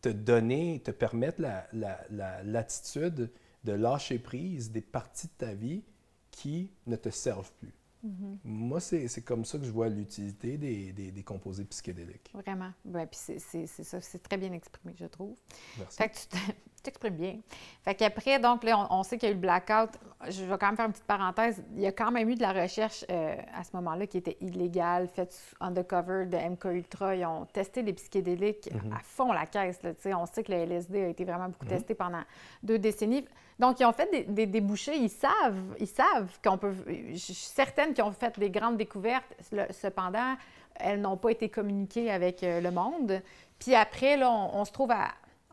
[0.00, 3.30] te donner, te permettre la, la- la- l'attitude
[3.64, 5.82] de lâcher prise des parties de ta vie
[6.30, 7.72] qui ne te servent plus.
[8.02, 8.38] Mhm.
[8.44, 12.30] Moi, c'est comme ça que je vois l'utilité des, des- des composés psychédéliques.
[12.32, 12.72] Vraiment.
[12.84, 15.36] Ben, puis c'est, ça, c'est très bien exprimé, je trouve.
[15.78, 15.96] Merci.
[15.96, 17.36] Fait que tu te- tu t'exprimes bien.
[17.82, 19.90] Fait qu'après, donc là, on, on sait qu'il y a eu le blackout.
[20.28, 21.62] Je vais quand même faire une petite parenthèse.
[21.74, 24.36] Il y a quand même eu de la recherche euh, à ce moment-là qui était
[24.40, 27.14] illégale, faite undercover de MK Ultra.
[27.14, 28.92] Ils ont testé les psychédéliques Mhm.
[28.92, 29.80] à fond la caisse.
[29.82, 31.70] Là, on sait que le LSD a été vraiment beaucoup Mhm.
[31.70, 32.22] testé pendant
[32.62, 33.24] deux décennies.
[33.58, 34.96] Donc, ils ont fait des, des débouchés.
[34.96, 36.74] Ils savent, ils savent qu'on peut.
[36.86, 39.34] Je suis certaine qu'ils ont fait des grandes découvertes.
[39.70, 40.36] Cependant,
[40.76, 43.20] elles n'ont pas été communiquées avec euh, le monde.
[43.58, 45.08] Puis après, là, on, on se trouve à.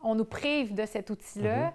[0.06, 1.72] On nous prive de cet outil-là.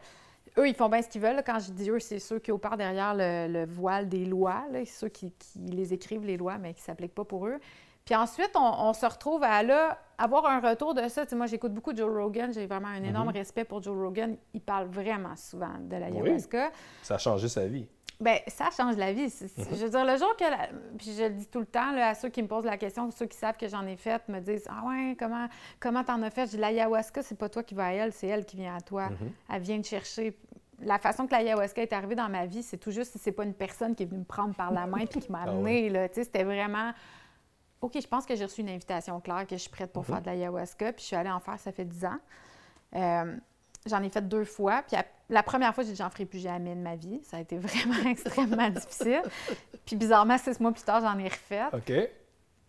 [0.57, 1.41] Eux, ils font bien ce qu'ils veulent.
[1.45, 4.83] Quand je dis eux, c'est ceux qui opèrent derrière le, le voile des lois, là,
[4.85, 7.59] ceux qui, qui les écrivent, les lois, mais qui ne s'appliquent pas pour eux.
[8.03, 11.23] Puis ensuite, on, on se retrouve à là, avoir un retour de ça.
[11.23, 12.51] Tu sais, moi, j'écoute beaucoup Joe Rogan.
[12.53, 13.33] J'ai vraiment un énorme Mhm.
[13.35, 14.35] respect pour Joe Rogan.
[14.53, 16.71] Il parle vraiment souvent de l'ayahuasca.
[17.03, 17.87] Ça a changé sa vie.
[18.21, 19.23] Bien, ça change la vie.
[19.25, 19.65] Mhm.
[19.71, 20.43] Je veux dire, le jour que.
[20.43, 22.77] la- Puis je le dis tout le temps là, à ceux qui me posent la
[22.77, 25.47] question, ceux qui savent que j'en ai fait, me disent Ah ouais, comment
[25.79, 28.27] comment t'en as fait Je dis L'ayahuasca, c'est pas toi qui vas à elle, c'est
[28.27, 29.09] elle qui vient à toi.
[29.09, 29.31] Mhm.
[29.51, 30.37] Elle vient te chercher.
[30.83, 33.43] La façon que l'ayahuasca est arrivée dans ma vie, c'est tout juste si c'est pas
[33.43, 35.89] une personne qui est venue me prendre par la main puis qui m'a Ah amenée.
[35.89, 36.07] là.
[36.09, 36.91] Tu sais, C'était vraiment.
[37.81, 40.07] OK, je pense que j'ai reçu une invitation claire que je suis prête pour Mhm.
[40.09, 42.17] faire de l'ayahuasca, puis je suis allée en faire, ça fait 10 ans.
[42.95, 43.35] Euh,
[43.87, 44.83] J'en ai fait deux fois.
[44.87, 44.95] Puis
[45.29, 47.19] la première fois, j'ai dit, j'en ferai plus jamais de ma vie.
[47.23, 49.21] Ça a été vraiment extrêmement difficile.
[49.85, 51.63] Puis bizarrement, six mois plus tard, j'en ai refait.
[51.73, 51.91] OK.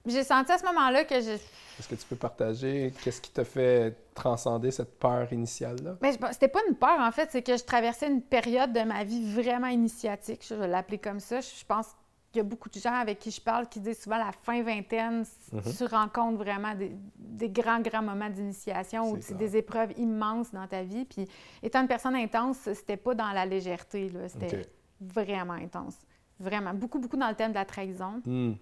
[0.07, 1.31] J'ai senti à ce moment-là que je...
[1.79, 5.97] Est-ce que tu peux partager qu'est-ce qui t'a fait transcender cette peur initiale-là?
[6.01, 7.29] Mais je- c'était pas une peur, en fait.
[7.31, 10.45] C'est que je traversais une période de ma vie vraiment initiatique.
[10.49, 11.41] Je vais l'appeler comme ça.
[11.41, 11.87] Je pense
[12.33, 14.63] qu'il y a beaucoup de gens avec qui je parle qui disent souvent la fin
[14.63, 15.63] vingtaine, Mhm.
[15.77, 20.83] tu rencontres vraiment des, des grands, grands moments d'initiation ou des épreuves immenses dans ta
[20.83, 21.05] vie.
[21.05, 21.29] Puis
[21.63, 24.09] étant une personne intense, c'était pas dans la légèreté.
[24.09, 24.29] là.
[24.29, 24.67] C'était
[25.01, 25.97] vraiment intense.
[26.41, 26.75] Vraiment.
[26.75, 28.21] Beaucoup, beaucoup dans le thème de la trahison.
[28.25, 28.55] Hmm.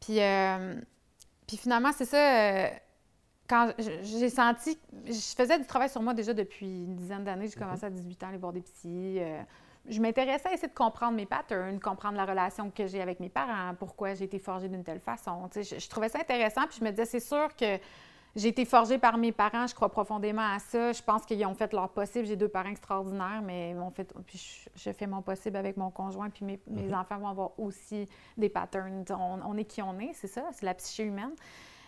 [0.00, 0.74] Puis, euh,
[1.46, 2.18] puis finalement, c'est ça.
[2.18, 2.68] euh,
[3.48, 4.78] quand j'ai senti.
[5.06, 7.48] Je faisais du travail sur moi déjà depuis une dizaine d'années.
[7.48, 9.18] J'ai commencé à 18 ans à aller voir des psys.
[9.20, 9.42] euh,
[9.86, 13.28] je m'intéressais à essayer de comprendre mes patterns, comprendre la relation que j'ai avec mes
[13.28, 15.46] parents, pourquoi j'ai été forgée d'une telle façon.
[15.52, 16.62] Tu sais, Je, je trouvais ça intéressant.
[16.66, 17.78] Puis je me disais, c'est sûr que
[18.34, 19.66] j'ai été forgée par mes parents.
[19.66, 20.92] Je crois profondément à ça.
[20.92, 22.24] Je pense qu'ils ont fait leur possible.
[22.24, 24.10] J'ai deux parents extraordinaires, mais ils m'ont fait.
[24.26, 24.38] Puis
[24.74, 26.30] je, je fais mon possible avec mon conjoint.
[26.30, 26.94] Puis mes, mes Mhm.
[26.94, 29.04] enfants vont avoir aussi des patterns.
[29.10, 31.34] On, on est qui on est, c'est ça, c'est la psyché humaine.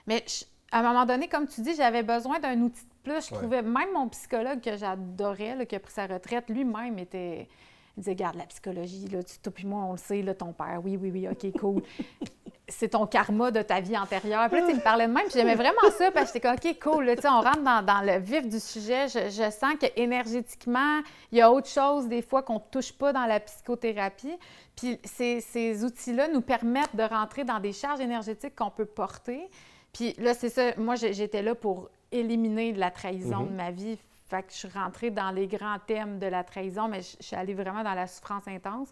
[0.06, 3.28] Mais je- à un moment donné, comme tu dis, j'avais besoin d'un outil de plus.
[3.28, 3.38] Je Ouais.
[3.40, 7.48] trouvais même mon psychologue que j'adorais, qui a pris sa retraite, lui-même était.
[7.96, 10.52] Il disait, garde la psychologie, là, tu, toi puis moi, on le sait, là, ton
[10.52, 11.82] père, oui, oui, oui, OK, cool.
[12.68, 14.48] c'est ton karma de ta vie antérieure.
[14.50, 16.56] Puis là, tu me parlait de même, puis j'aimais vraiment ça, parce que j'étais comme,
[16.56, 19.08] OK, cool, là, on rentre dans, dans le vif du sujet.
[19.08, 21.00] Je, je sens que énergétiquement,
[21.32, 24.36] il y a autre chose, des fois, qu'on ne touche pas dans la psychothérapie.
[24.76, 29.48] Puis ces, ces outils-là nous permettent de rentrer dans des charges énergétiques qu'on peut porter.
[29.96, 33.48] Puis là, c'est ça, moi, j'étais là pour éliminé la trahison Mhm.
[33.48, 33.96] de ma vie.
[34.28, 37.24] Fait que je suis rentrée dans les grands thèmes de la trahison, mais je, je
[37.24, 38.88] suis allée vraiment dans la souffrance intense.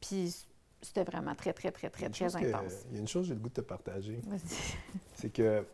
[0.00, 0.36] Puis
[0.80, 2.84] c'était vraiment très, très, très, très, très que- intense.
[2.90, 4.20] Il y a une chose que j'ai le goût de te partager.
[4.24, 4.38] Vas-y.
[5.14, 5.64] c'est que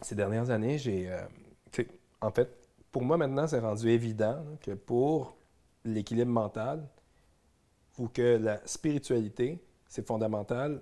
[0.00, 1.10] ces dernières années, j'ai.
[1.10, 1.20] euh,
[2.22, 2.48] en fait,
[2.90, 5.36] pour moi maintenant, c'est rendu évident là, que pour
[5.84, 6.86] l'équilibre mental
[7.98, 10.80] ou que la spiritualité, c'est fondamental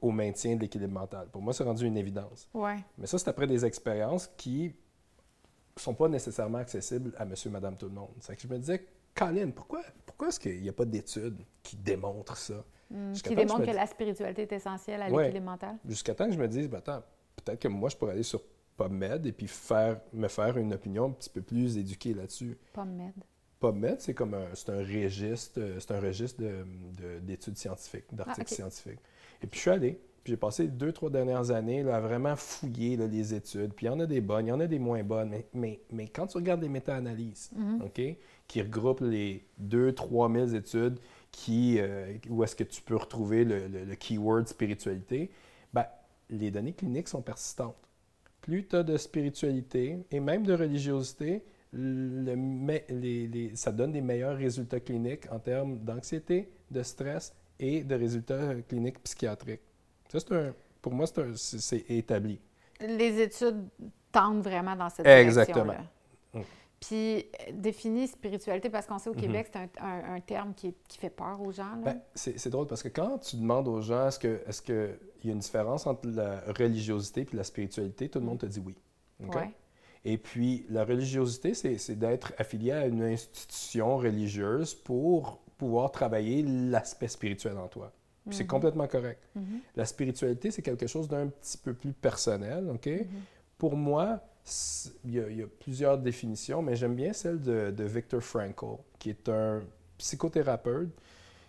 [0.00, 1.28] au maintien de l'équilibre mental.
[1.30, 2.48] Pour moi, c'est rendu une évidence.
[2.54, 2.76] Ouais.
[2.98, 4.74] Mais ça, c'est après des expériences qui
[5.76, 8.10] sont pas nécessairement accessibles à monsieur, madame, tout le monde.
[8.20, 8.84] C'est que je me disais,
[9.14, 12.64] Colin, pourquoi, pourquoi est-ce qu'il n'y a pas d'études qui démontrent ça?
[12.90, 15.24] Mm, Jusqu'à Qui temps que dis- la spiritualité est essentielle à Ouais.
[15.24, 15.76] l'équilibre mental?
[15.88, 17.02] Jusqu'à temps que je me dise, ben, attends,
[17.36, 18.40] peut-être que moi, je pourrais aller sur
[18.76, 22.56] PubMed et puis faire, me faire une opinion un petit peu plus éduquée là-dessus.
[22.72, 23.12] Pomme med.
[23.60, 28.46] PubMed, c'est comme un, c'est un registre, euh, c'est un registre de- d'études scientifiques, d'articles
[28.52, 29.00] Ah, scientifiques.
[29.42, 32.00] Et puis je suis allé, puis j'ai passé les deux, trois dernières années là, à
[32.00, 33.72] vraiment fouiller là, les études.
[33.74, 35.46] Puis il y en a des bonnes, il y en a des moins bonnes, mais,
[35.54, 37.82] mais, mais quand tu regardes les méta-analyses, Mhm.
[37.84, 38.00] OK,
[38.46, 40.98] qui regroupent les 2 3 000 études
[41.30, 45.30] qui, euh, où est-ce que tu peux retrouver le, le- le keyword spiritualité,
[45.72, 45.84] ben,
[46.30, 47.76] les données cliniques sont persistantes.
[48.40, 53.92] Plus tu as de spiritualité et même de religiosité, le me- les- les- ça donne
[53.92, 59.60] des meilleurs résultats cliniques en termes d'anxiété, de stress et de résultats cliniques psychiatriques.
[60.10, 62.40] Ça, c'est un, pour moi, c'est un- c'est c'est établi.
[62.80, 63.66] Les études
[64.12, 65.64] tendent vraiment dans cette Exactement.
[65.64, 65.90] direction-là.
[66.40, 66.42] Mm.
[66.80, 67.22] Puis, euh,
[67.54, 69.20] définis spiritualité, parce qu'on sait au Mhm.
[69.20, 71.74] Québec, c'est un, un- un terme qui, est- qui fait peur aux gens.
[71.76, 71.82] là.
[71.92, 74.96] Ben, c'est c'est drôle parce que quand tu demandes aux gens est-ce que est-ce que
[75.22, 78.46] il y a une différence entre la religiosité et la spiritualité, tout le monde te
[78.46, 78.76] dit oui.
[79.26, 79.34] OK?
[79.34, 79.50] Ouais.
[80.04, 86.42] Et puis la religiosité, c'est c'est d'être affilié à une institution religieuse pour pouvoir travailler
[86.42, 87.92] l'aspect spirituel en toi.
[88.26, 88.48] Puis c'est Mhm.
[88.48, 89.20] complètement correct.
[89.34, 89.60] Mhm.
[89.76, 92.86] La spiritualité, c'est quelque chose d'un petit peu plus personnel, OK?
[92.86, 93.06] Mhm.
[93.58, 94.20] Pour moi,
[95.04, 98.22] il y, a, il y a plusieurs définitions, mais j'aime bien celle de, de Viktor
[98.22, 99.62] Frankl, qui est un
[99.98, 100.90] psychothérapeute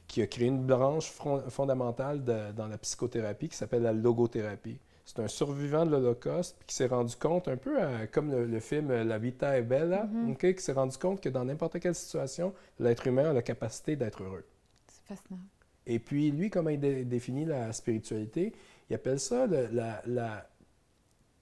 [0.08, 1.12] qui a créé une branche
[1.50, 4.80] fondamentale de- dans la psychothérapie qui s'appelle la logothérapie.
[5.12, 8.60] C'est un survivant de l'Holocauste qui s'est rendu compte, un peu à- comme le, le
[8.60, 10.32] film La Vita è Bella, Mhm.
[10.34, 13.95] OK, qui s'est rendu compte que dans n'importe quelle situation, l'être humain a la capacité
[13.95, 14.45] d'être heureux.
[14.88, 15.39] C'est fascinant.
[15.88, 18.54] Et puis, lui, comment il dé- définit la spiritualité,
[18.88, 20.48] il appelle ça le- la, la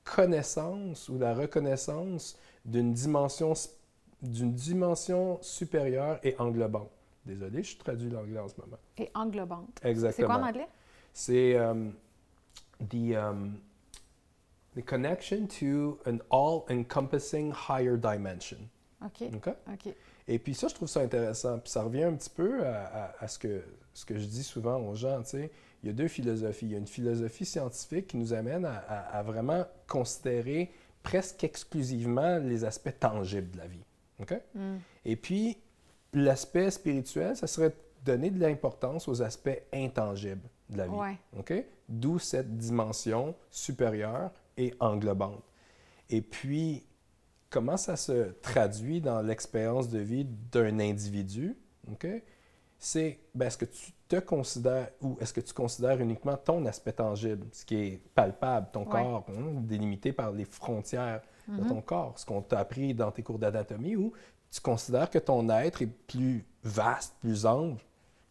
[0.05, 3.51] connaissance ou la reconnaissance d'une dimension,
[4.21, 6.89] d'une dimension supérieure et englobante.
[7.25, 8.77] Désolé, je traduis l'anglais en ce moment.
[8.97, 9.77] Et englobante.
[9.81, 10.27] C'est Exactement.
[10.29, 10.67] quoi en anglais?
[11.13, 11.91] C'est um,
[12.79, 13.59] the, um,
[14.75, 18.69] the connection to an all-encompassing higher dimension.
[19.05, 19.29] OK.
[19.35, 19.49] OK?
[19.73, 19.93] OK.
[20.27, 21.59] Et puis ça, je trouve ça intéressant.
[21.59, 23.63] Puis ça revient un petit peu à, à- à ce, que,
[23.93, 25.21] ce que je dis souvent aux gens.
[25.23, 25.51] tu sais.
[25.83, 26.65] Il y a deux philosophies.
[26.65, 30.71] Il y a une philosophie scientifique qui nous amène à vraiment considérer
[31.03, 33.83] presque exclusivement les aspects tangibles de la vie.
[34.19, 34.33] OK?
[34.55, 34.75] Mm.
[35.05, 35.57] Et puis,
[36.13, 40.93] l'aspect spirituel, ça serait donner de l'importance aux aspects intangibles de la vie.
[40.93, 41.67] Ouais.
[41.89, 45.43] D'où cette dimension supérieure et englobante.
[46.09, 46.85] Et puis,
[47.49, 51.55] comment ça se traduit dans l'expérience de vie d'un individu?
[51.91, 52.07] OK?
[52.79, 56.91] C'est, ben, est-ce que tu te considères, ou est-ce que tu considères uniquement ton aspect
[56.93, 58.91] tangible, ce qui est palpable, ton Ouais.
[58.91, 61.67] corps, hein, délimité par les frontières de Mhm.
[61.67, 64.11] ton corps, ce qu'on t'a appris dans tes cours d'anatomie, ou
[64.51, 67.83] tu considères que ton être est plus vaste, plus ample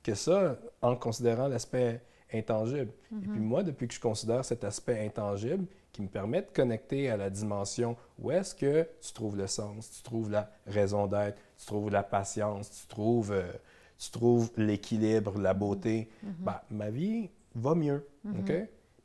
[0.03, 2.01] que ça, en considérant l'aspect
[2.33, 2.93] intangible.
[3.13, 7.09] Et puis moi, depuis que je considère cet aspect intangible, qui me permet de connecter
[7.09, 11.41] à la dimension où est-ce que tu trouves le sens, tu trouves la raison d'être,
[11.57, 13.51] tu trouves la patience, tu trouves, euh,
[13.99, 18.07] tu trouves l'équilibre, la beauté, ben, ma vie va mieux.
[18.39, 18.53] OK?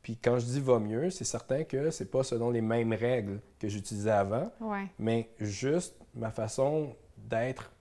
[0.02, 3.40] Puis quand je dis va mieux, c'est certain que c'est pas selon les mêmes règles
[3.58, 4.88] que j'utilisais avant, Ouais.
[4.98, 7.72] mais juste ma façon d'être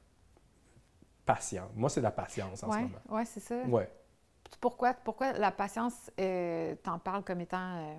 [1.25, 1.67] patient.
[1.75, 2.89] Moi, c'est la patience en ce moment.
[3.09, 3.61] Ouais, c'est ça.
[3.63, 3.89] Ouais.
[4.59, 7.95] Pourquoi, pourquoi la patience, euh, t'en parles comme étant euh,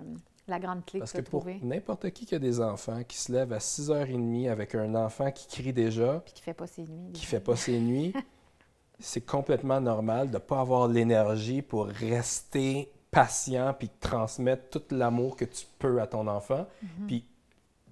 [0.47, 3.51] la grande clé Parce que pour n'importe qui qui a des enfants, qui se lève
[3.53, 7.11] à 6h30 avec un enfant qui crie déjà, puis qui fait pas ses nuits.
[7.13, 8.13] qui fait pas ses nuits,
[8.99, 15.35] c'est complètement normal de ne pas avoir l'énergie pour rester patient puis transmettre tout l'amour
[15.35, 16.67] que tu peux à ton enfant.
[16.81, 17.07] Mhm.
[17.07, 17.25] Puis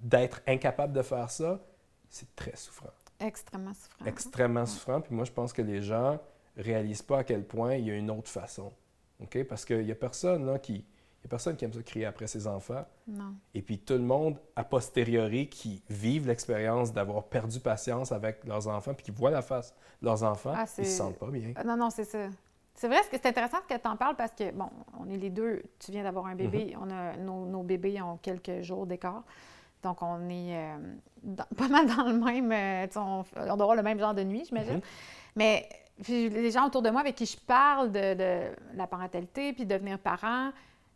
[0.01, 1.59] d'être incapable de faire ça,
[2.09, 2.89] c'est très souffrant.
[3.19, 4.05] Extrêmement souffrant.
[4.05, 5.01] Extrêmement souffrant.
[5.01, 6.19] Puis moi, je pense que les gens
[6.57, 8.71] réalisent pas à quel point il y a une autre façon.
[9.21, 9.43] OK?
[9.43, 10.73] Parce qu'il y a personne là, qui...
[11.23, 12.83] Il y a personne qui aime ça crier après ses enfants.
[13.07, 13.35] Non.
[13.53, 18.67] Et puis tout le monde, a posteriori, qui vivent l'expérience d'avoir perdu patience avec leurs
[18.67, 21.53] enfants, puis qui voient la face de leurs enfants, Ah, ils se sentent pas bien.
[21.55, 22.27] Ah, Non, non, c'est ça.
[22.73, 24.15] C'est vrai, c'est intéressant que tu en parles?
[24.15, 26.77] Parce que, bon, on est les deux, tu viens d'avoir un bébé, Mm-hmm.
[26.81, 29.23] on a, nos, nos bébés ont quelques jours d'écart.
[29.83, 30.77] Donc, on est euh,
[31.55, 32.51] pas mal dans le même.
[32.51, 34.77] Euh, on, on, doit avoir le même genre de nuit, j'imagine.
[34.77, 35.35] Mm-hmm.
[35.35, 35.69] Mais
[36.07, 39.99] les gens autour de moi avec qui je parle de, la parentalité puis de devenir
[39.99, 40.51] parent,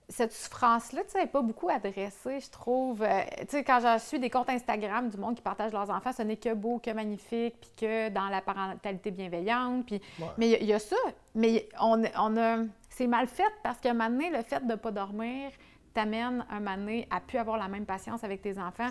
[0.08, 3.02] cette souffrance-là, tu sais, n'est pas beaucoup adressée, je trouve.
[3.02, 6.12] Euh, tu sais, quand je suis des comptes Instagram du monde qui partagent leurs enfants,
[6.12, 9.88] ce n'est que beau, que magnifique, puis que dans la parentalité bienveillante.
[9.88, 10.02] Puis...
[10.38, 10.96] Mais il y, a ça.
[11.34, 12.58] Mais on, on a...
[12.90, 15.50] C'est mal fait parce qu'à un moment donné, le fait de ne pas dormir,
[15.96, 18.90] t'amène un donné à plus avoir la même patience avec tes enfants.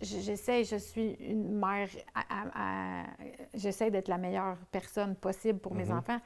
[0.00, 1.88] J'essaie, je suis une mère,
[3.54, 5.98] j'essaie d'être la meilleure personne possible pour mes mm-hmm.
[5.98, 6.18] enfants.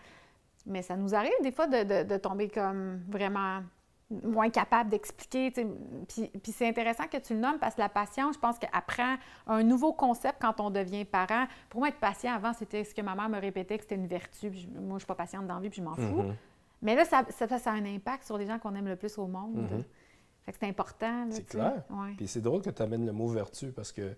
[0.64, 3.62] Mais ça nous arrive des fois de, tomber comme vraiment
[4.10, 5.50] moins capable d'expliquer.
[5.50, 8.70] Puis, puis c'est intéressant que tu le nommes parce que la patience, je pense qu'elle
[8.86, 9.16] prend
[9.48, 11.46] un nouveau concept quand on devient parent.
[11.68, 14.06] Pour moi, être patient avant, c'était ce que ma mère me répétait que c'était une
[14.06, 14.50] vertu.
[14.50, 16.22] moi, je ne suis pas patiente dans la vie, puis je m'en fous.
[16.22, 16.34] Mm-hmm.
[16.82, 19.16] Mais là, ça, ça, ça, a un impact sur les gens qu'on aime le plus
[19.18, 19.66] au monde.
[19.68, 19.84] Que
[20.46, 21.28] c'est important.
[21.30, 21.84] C'est clair.
[22.16, 24.16] Puis c'est drôle que tu amènes le mot vertu parce que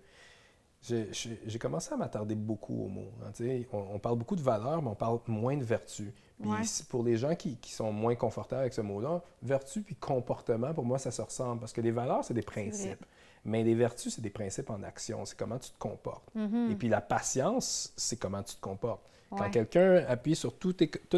[0.81, 3.11] j'ai commencé à m'attarder beaucoup au mot.
[3.25, 6.13] Hein, on, on, parle beaucoup de valeur, mais on parle moins de vertu.
[6.41, 6.51] Puis
[6.89, 10.85] pour les gens qui, qui, sont moins confortables avec ce mot-là, vertu puis comportement, pour
[10.85, 11.59] moi, ça se ressemble.
[11.59, 13.05] Parce que les valeurs, c'est des principes.
[13.45, 15.23] Mais les vertus, c'est des principes en action.
[15.25, 16.27] C'est comment tu te comportes.
[16.35, 16.71] Mm-hmm.
[16.71, 19.07] Et puis la patience, c'est comment tu te comportes.
[19.29, 20.77] Quand quelqu'un appuie sur toutes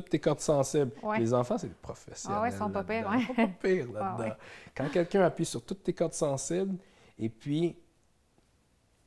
[0.10, 2.38] tes cordes sensibles, les enfants, c'est des professionnels.
[2.40, 3.10] Ah ouais, ils sont pas pires.
[3.14, 4.36] Ils sont pas pires là-dedans.
[4.76, 6.78] Quand quelqu'un appuie sur toutes tes cordes sensibles,
[7.20, 7.76] et puis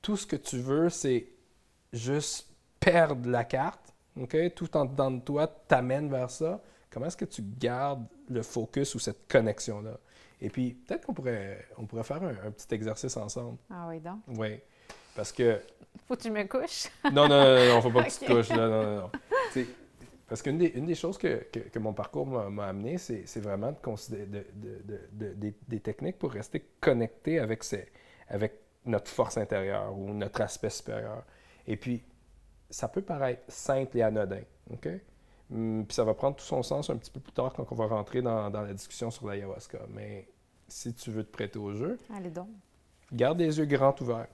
[0.02, 1.28] tout ce que tu veux, c'est
[1.92, 4.36] juste perdre la carte, OK?
[4.54, 6.62] Tout en dedans de toi t'amène vers ça.
[6.90, 9.98] Comment est-ce que tu gardes le focus ou cette connexion-là?
[10.40, 13.58] Et puis, peut-être qu'on pourrait, on pourrait faire un, un, petit exercice ensemble.
[13.70, 14.20] Ah oui, donc?
[14.26, 14.60] Oui.
[15.14, 15.60] Parce que.
[16.06, 16.88] Faut que tu me couches.
[17.04, 18.50] non, non, non, non, faut pas que tu te couches.
[18.50, 19.10] Non, non, non.
[20.28, 23.78] parce qu'une des, une des choses que, que, mon parcours m'a amené, c'est vraiment de
[23.78, 27.86] considérer de, de, des, des, techniques pour rester connecté avec, ces,
[28.28, 28.54] avec
[28.86, 31.24] notre force intérieure ou notre aspect supérieur.
[31.66, 32.02] Et puis,
[32.70, 34.42] ça peut paraître simple et anodin,
[34.72, 34.88] OK?
[35.52, 37.74] Hum, puis ça va prendre tout son sens un petit peu plus tard quand on
[37.74, 39.80] va rentrer dans, dans la discussion sur l'ayahuasca.
[39.90, 40.28] Mais
[40.68, 42.48] si tu veux te prêter au jeu, Allez donc.
[43.12, 44.28] garde les yeux grands ouverts.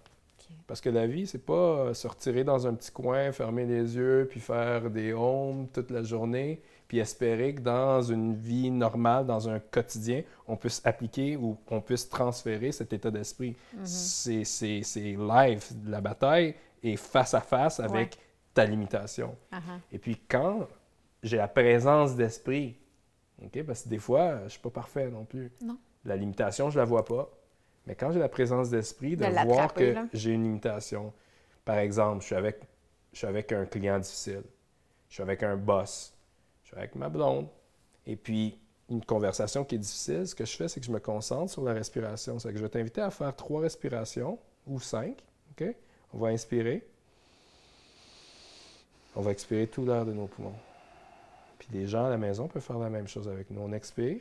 [0.66, 3.96] Parce que la vie, c'est pas euh, se retirer dans un petit coin, fermer les
[3.96, 9.26] yeux, puis faire des homes toute la journée, puis espérer que dans une vie normale,
[9.26, 13.54] dans un quotidien, on puisse appliquer ou on puisse transférer cet état d'esprit.
[13.76, 14.82] Mm-hmm.
[14.82, 15.64] C'est live.
[15.86, 18.18] La bataille est face à face avec
[18.54, 19.36] ta limitation.
[19.52, 19.80] Uh-huh.
[19.92, 20.66] Et puis quand
[21.22, 22.76] j'ai la présence d'esprit,
[23.42, 25.52] OK, parce que des fois, je ne suis pas parfait non plus.
[25.60, 25.78] Non.
[26.04, 27.28] La limitation, je ne la vois pas.
[27.86, 31.12] Mais quand j'ai la présence d'esprit, de, voir que j'ai une limitation,
[31.64, 32.60] par exemple, je suis, avec,
[33.12, 34.42] je suis avec un client difficile,
[35.08, 36.14] je suis avec un boss,
[36.64, 37.48] je suis avec ma blonde,
[38.06, 41.00] et puis une conversation qui est difficile, ce que je fais, c'est que je me
[41.00, 42.38] concentre sur la respiration.
[42.38, 45.16] C'est que je vais t'inviter à faire trois respirations ou cinq.
[45.52, 45.74] OK?
[46.12, 46.86] On va inspirer.
[49.16, 50.54] On va expirer tout l'air de nos poumons.
[51.58, 53.60] Puis les gens à la maison peuvent faire la même chose avec nous.
[53.60, 54.20] On expire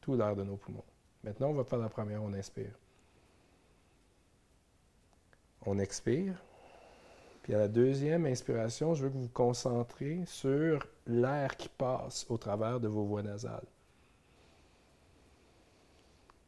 [0.00, 0.84] tout l'air de nos poumons.
[1.24, 2.70] Maintenant, on va faire la première, on inspire.
[5.70, 6.42] On expire.
[7.42, 12.24] Puis à la deuxième inspiration, je veux que vous vous concentrez sur l'air qui passe
[12.30, 13.66] au travers de vos voies nasales.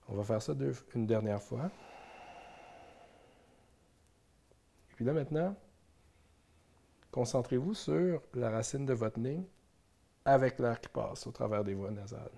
[0.08, 0.54] On va faire ça
[0.94, 1.70] une dernière fois.
[4.90, 5.54] Et puis là maintenant,
[7.10, 9.46] concentrez-vous sur la racine de votre nez
[10.24, 12.30] avec l'air qui passe au travers des voies nasales.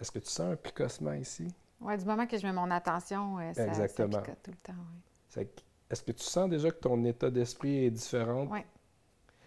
[0.00, 1.52] Est-ce que tu sens un picossement ici?
[1.80, 4.20] Oui, du moment que je mets mon attention, ça, Exactement.
[4.20, 5.46] picote tout le temps.
[5.90, 8.46] Est-ce que tu sens déjà que ton état d'esprit est différent?
[8.50, 8.60] Oui.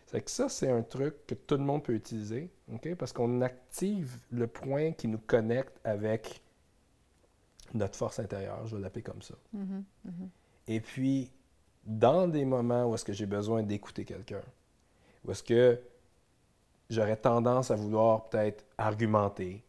[0.07, 2.93] C'est que ça, c'est un truc que tout le monde peut utiliser, OK?
[2.95, 6.43] Parce qu'on active le point qui nous connecte avec
[7.73, 9.33] notre force intérieure, je vais l'appeler comme ça.
[9.55, 10.29] Mm-hmm, mm-hmm.
[10.67, 11.31] Et puis,
[11.85, 14.41] dans des moments où est-ce que j'ai besoin d'écouter quelqu'un,
[15.25, 15.81] où est-ce que
[16.89, 19.63] j'aurais tendance à vouloir peut-être argumenter,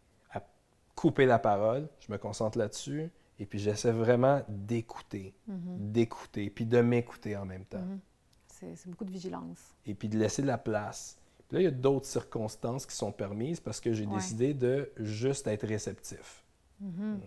[0.95, 5.93] couper la parole, je me concentre là-dessus, et puis j'essaie vraiment d'écouter, mhm.
[5.93, 7.83] d'écouter, puis de m'écouter en même temps.
[7.83, 8.01] Mhm.
[8.49, 9.75] C'est beaucoup de vigilance.
[9.85, 11.19] Et puis de laisser de la place.
[11.49, 14.91] Puis là, il y a d'autres circonstances qui sont permises parce que j'ai décidé de
[14.97, 16.43] juste être réceptif.
[16.81, 17.17] Mhm.
[17.17, 17.21] Mm.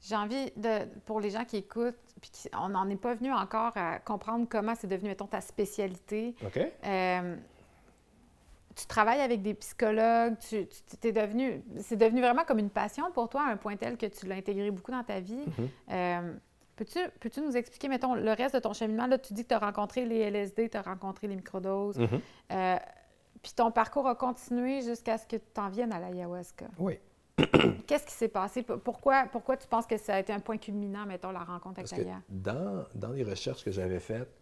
[0.00, 3.72] J'ai envie de, pour les gens qui écoutent, puis on n'en est pas venu encore
[3.76, 6.36] à comprendre comment c'est devenu, mettons, ta spécialité.
[6.44, 6.58] OK.
[6.84, 7.36] Euh,
[8.78, 10.68] tu travailles avec des psychologues, tu,
[11.00, 14.06] tu devenu, c'est devenu vraiment comme une passion pour toi, à un point tel que
[14.06, 15.34] tu l'as intégré beaucoup dans ta vie.
[15.34, 15.68] Mm-hmm.
[15.90, 16.32] Euh,
[16.76, 19.06] peux-tu, peux-tu nous expliquer, mettons, le reste de ton cheminement?
[19.06, 21.98] Là, tu dis que tu as rencontré les LSD, tu as rencontré les microdoses.
[21.98, 22.20] Mm-hmm.
[22.52, 22.76] Euh,
[23.42, 26.66] puis ton parcours a continué jusqu'à ce que tu t'en viennes à l'ayahuasca.
[26.78, 26.98] Oui.
[27.86, 28.62] Qu'est-ce qui s'est passé?
[28.62, 31.90] Pourquoi, pourquoi tu penses que ça a été un point culminant, mettons, la rencontre avec
[31.90, 34.37] Parce dans, dans les recherches que j'avais faites,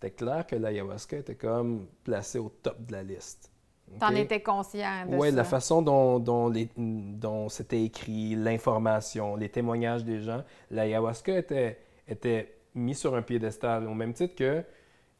[0.00, 3.50] c'était clair que l'ayahuasca était comme placé au top de la liste.
[3.98, 9.48] Tu en étais conscient de Oui, la façon dont, dont, dont c'était écrit, l'information, les
[9.48, 14.64] témoignages des gens, l'ayahuasca était, était mis sur un piédestal, au même titre que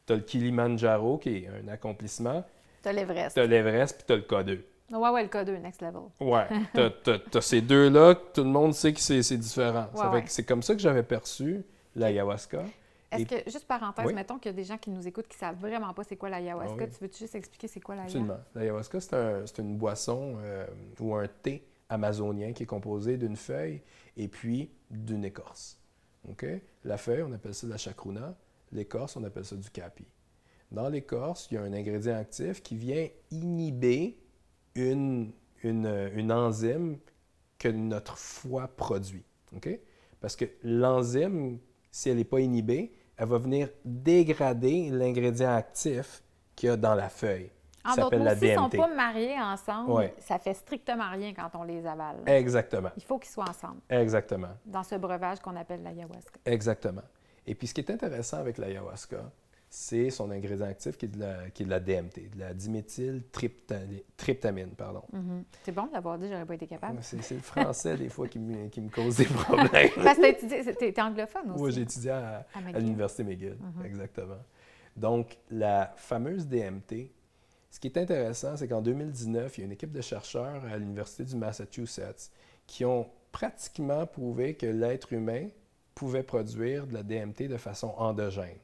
[0.07, 2.43] tu as le Kilimanjaro, qui est un accomplissement.
[2.81, 3.35] Tu as l'Everest.
[3.35, 4.61] Tu as l'Everest, puis tu as le K2.
[4.97, 6.03] Ouais, ouais, le K2, next level.
[6.19, 6.47] Ouais.
[7.03, 9.87] tu as, ces deux-là, tout le monde sait que c'est différent.
[10.25, 11.61] C'est comme ça que j'avais perçu
[11.95, 12.63] l'ayahuasca.
[13.11, 15.39] Est-ce que, juste parenthèse, mettons qu'il y a des gens qui nous écoutent qui ne
[15.39, 16.75] savent vraiment pas c'est quoi l'ayahuasca.
[16.79, 18.19] Ah tu veux juste expliquer c'est quoi l'ayahuasca?
[18.19, 18.43] Absolument.
[18.55, 18.99] L'ayahuasca,
[19.45, 20.65] c'est une boisson euh,
[20.99, 23.81] ou un thé amazonien qui est composé d'une feuille
[24.15, 25.77] et puis d'une écorce.
[26.29, 26.45] OK?
[26.83, 28.37] La feuille, on appelle ça de la chacruna.
[28.71, 30.05] L'écorce, on appelle ça du capi.
[30.71, 34.17] Dans l'écorce, il y a un ingrédient actif qui vient inhiber
[34.75, 36.97] une, une, enzyme
[37.59, 39.25] que notre foie produit.
[39.53, 39.69] OK?
[40.21, 41.59] Parce que l'enzyme,
[41.91, 46.23] si elle n'est pas inhibée, elle va venir dégrader l'ingrédient actif
[46.55, 47.49] qu'il y a dans la feuille.
[47.83, 51.63] En d'autres mots, s'ils ne sont pas mariés ensemble, ça fait strictement rien quand on
[51.63, 52.17] les avale.
[52.27, 52.89] Exactement.
[52.95, 53.81] Il faut qu'ils soient ensemble.
[53.89, 54.49] Exactement.
[54.65, 56.39] Dans ce breuvage qu'on appelle l'ayahuasca.
[56.45, 57.01] Exactement.
[57.47, 59.17] Et puis, ce qui est intéressant avec l'ayahuasca,
[59.73, 62.53] c'est son ingrédient actif qui est de la, qui est de la DMT, de la
[62.53, 64.71] diméthyltryptamine.
[64.77, 65.01] Pardon.
[65.13, 65.43] Mm-hmm.
[65.63, 66.99] C'est bon de l'avoir dit, j'aurais pas été capable.
[67.01, 69.89] C'est, le français, des fois, qui me, qui me cause des problèmes.
[70.03, 71.63] Parce que tu es anglophone aussi.
[71.63, 72.45] Oui, j'ai étudié à,
[72.79, 73.85] l'Université McGill, mm-hmm.
[73.85, 74.39] exactement.
[74.97, 77.09] Donc, la fameuse DMT,
[77.69, 80.77] ce qui est intéressant, c'est qu'en 2019, il y a une équipe de chercheurs à
[80.77, 82.29] l'Université du Massachusetts
[82.67, 85.47] qui ont pratiquement prouvé que l'être humain
[85.95, 88.57] pouvait produire de la DMT de façon endogène.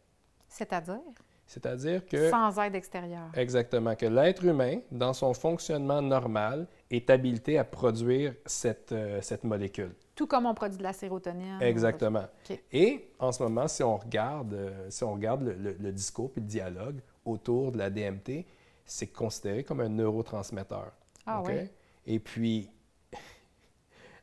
[0.47, 1.01] C'est-à-dire?
[1.47, 2.29] C'est-à-dire que...
[2.29, 3.29] Sans aide extérieure.
[3.33, 9.45] Exactement, que l'être humain, dans son fonctionnement normal, est habilité à produire cette, euh, cette
[9.45, 9.95] molécule.
[10.13, 11.57] Tout comme on produit de la sérotonine.
[11.61, 12.25] Exactement.
[12.71, 16.45] Et en ce moment, si on regarde, euh, si on regarde le, discours et le
[16.45, 18.45] dialogue autour de la DMT,
[18.83, 20.91] c'est considéré comme un neurotransmetteur.
[21.25, 21.69] Ah oui.
[22.05, 22.69] Et puis,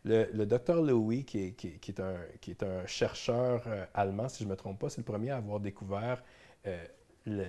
[0.05, 4.29] le, le docteur Louis, qui est, qui, est un, qui est, un, chercheur euh, allemand,
[4.29, 6.23] si je ne me trompe pas, c'est le premier à avoir découvert
[6.67, 6.85] euh,
[7.27, 7.45] le,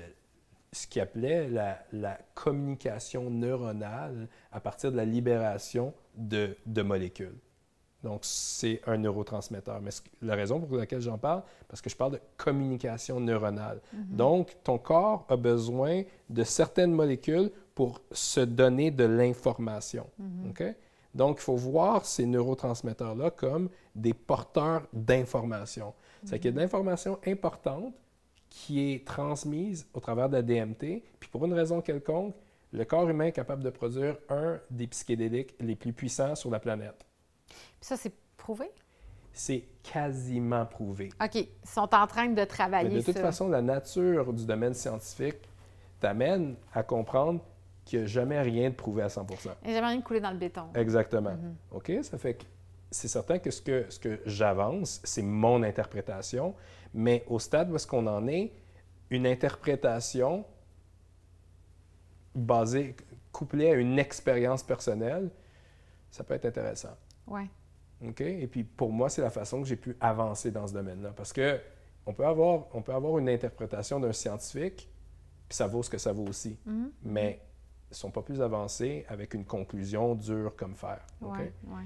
[0.71, 7.37] ce qu'il appelait la, la, communication neuronale à partir de la libération de, de molécules.
[8.03, 9.81] Donc, c'est un neurotransmetteur.
[9.81, 9.89] Mais
[10.21, 13.81] la raison pour laquelle j'en parle, parce que je parle de communication neuronale.
[13.93, 14.15] Mm-hmm.
[14.15, 20.07] Donc, ton corps a besoin de certaines molécules pour se donner de l'information.
[20.49, 20.63] OK?
[21.15, 25.93] Donc, il faut voir ces neurotransmetteurs-là comme des porteurs d'informations.
[26.25, 27.93] C'est qu'il y a de l'information importante
[28.49, 32.35] qui est transmise au travers de la DMT, puis pour une raison quelconque,
[32.71, 36.59] le corps humain est capable de produire un des psychédéliques les plus puissants sur la
[36.59, 37.05] planète.
[37.47, 38.69] Puis ça, c'est prouvé?
[39.31, 41.09] C'est quasiment prouvé.
[41.23, 41.35] OK.
[41.35, 45.37] Ils sont en train de travailler Mais de toute façon, la nature du domaine scientifique
[45.99, 47.41] t'amène à comprendre
[47.85, 49.27] qu'il n'y a jamais rien de prouvé à 100
[49.63, 50.65] Il n'y a jamais rien de coulé dans le béton.
[50.73, 51.31] Exactement.
[51.35, 51.55] Mhm.
[51.71, 51.91] OK?
[52.01, 52.43] Ça fait que
[52.91, 56.55] c'est certain que ce que, ce que j'avance, c'est mon interprétation,
[56.93, 58.51] mais au stade où est-ce qu'on en est,
[59.09, 60.45] une interprétation
[62.33, 62.95] basée,
[63.31, 65.29] couplée à une expérience personnelle,
[66.09, 66.95] ça peut être intéressant.
[67.27, 67.49] Oui.
[68.05, 68.21] OK?
[68.21, 71.11] Et puis pour moi, c'est la façon que j'ai pu avancer dans ce domaine-là.
[71.15, 71.59] Parce que
[72.05, 74.89] on peut avoir, on peut avoir une interprétation d'un scientifique,
[75.47, 76.57] puis ça vaut ce que ça vaut aussi.
[76.65, 76.91] Mhm.
[77.03, 77.41] Mais
[77.97, 80.99] sont pas plus avancés avec une conclusion dure comme fer.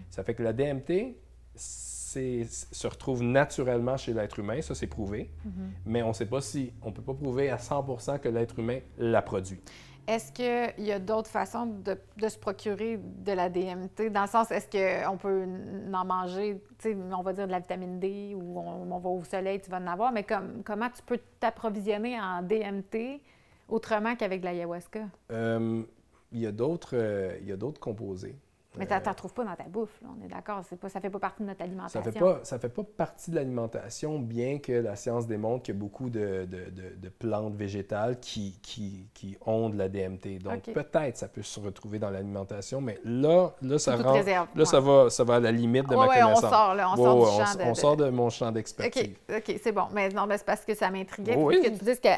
[0.10, 1.16] Ça fait que la DMT
[1.56, 5.70] se retrouve naturellement chez l'être humain, ça c'est prouvé, mm-hmm.
[5.86, 8.58] mais on ne sait pas si, on ne peut pas prouver à 100 que l'être
[8.58, 9.62] humain la produit.
[10.10, 14.10] Est-ce qu'il y a d'autres façons de, se procurer de la DMT?
[14.12, 15.46] Dans le sens, est-ce qu'on peut
[15.94, 19.70] en manger, on va dire de la vitamine D ou on, va au soleil, tu
[19.70, 23.22] vas en avoir, mais comme, comment tu peux t'approvisionner en DMT
[23.68, 25.02] autrement qu'avec de l'ayahuasca?
[25.32, 25.84] Euh,
[26.32, 28.36] il y a d'autres euh, d'autres composés.
[28.78, 30.64] Mais tu n'en trouves pas dans ta bouffe, on est d'accord.
[30.64, 32.02] Ça ne fait pas partie de notre alimentation.
[32.02, 35.74] Ça ne fait, pas, fait pas partie de l'alimentation, bien que la science démontre qu'il
[35.74, 40.40] y a beaucoup de, de, plantes végétales qui, qui, qui, ont de la DMT.
[40.42, 45.10] Donc peut-être ça peut se retrouver dans l'alimentation, mais là, là, ça, là ça, va,
[45.10, 46.44] ça va à la limite de ma connaissance.
[46.44, 49.16] On sort, là, on sort du champ on, sort de mon champ d'expertise.
[49.36, 49.88] OK, c'est bon.
[49.94, 51.34] Mais non, c'est parce que ça m'intriguait.
[51.34, 52.18] que tu dises qu'elle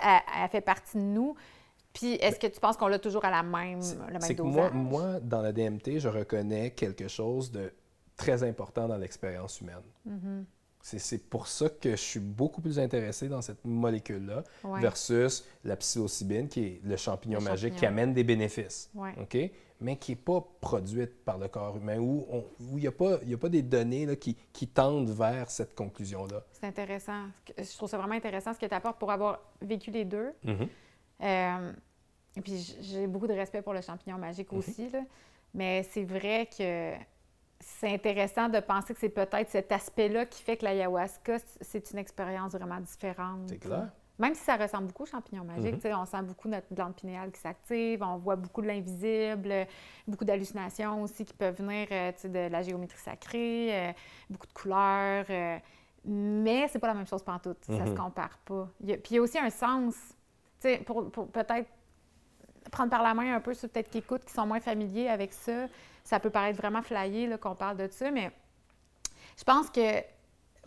[0.51, 1.35] fait partie de nous.
[1.93, 4.69] Puis, est-ce que tu penses qu'on l'a toujours à la même, le même que moi,
[4.71, 7.73] moi, dans la DMT, je reconnais quelque chose de
[8.15, 9.83] très important dans l'expérience humaine.
[10.07, 10.43] Mm-hmm.
[10.83, 14.43] C'est pour ça que je suis beaucoup plus intéressé dans cette molécule-là
[14.79, 18.89] versus la psilocybine, qui est le champignon magique qui amène des bénéfices.
[18.95, 19.37] OK?
[19.79, 22.25] Mais qui n'est pas produite par le corps humain, où
[22.71, 26.43] il n'y a, pas, a pas des données là, qui, qui, tendent vers cette conclusion-là.
[26.51, 27.25] C'est intéressant.
[27.57, 30.31] Je trouve ça vraiment intéressant ce que tu apportes pour avoir vécu les deux.
[30.45, 30.67] Mm-hmm.
[31.21, 31.71] Euh,
[32.35, 34.57] et puis j'ai beaucoup de respect pour le champignon magique mm-hmm.
[34.57, 34.89] aussi.
[34.89, 35.01] Là.
[35.53, 36.93] Mais c'est vrai que
[37.59, 41.99] c'est intéressant de penser que c'est peut-être cet aspect-là qui fait que l'ayahuasca, c'est une
[41.99, 43.49] expérience vraiment différente.
[43.49, 43.89] C'est clair.
[44.19, 45.95] Même si ça ressemble beaucoup au champignon magique, mm-hmm.
[45.95, 49.67] on sent beaucoup notre glande pinéale qui s'active, on voit beaucoup de l'invisible,
[50.07, 53.91] beaucoup d'hallucinations aussi qui peuvent venir euh, de la géométrie sacrée, euh,
[54.29, 55.25] beaucoup de couleurs.
[56.05, 57.75] Mais c'est pas la même chose pantoute, tout.
[57.75, 57.95] ça se mm-hmm.
[57.95, 58.69] compare pas.
[58.79, 59.95] puis il y a aussi un sens,
[60.85, 61.69] pour, pour peut-être
[62.71, 65.33] prendre par la main un peu ceux peut-être qui écoutent, qui sont moins familiers avec
[65.33, 65.67] ça
[66.03, 68.31] ça peut paraître vraiment flyé qu'on parle de ça, mais
[69.37, 70.01] je pense que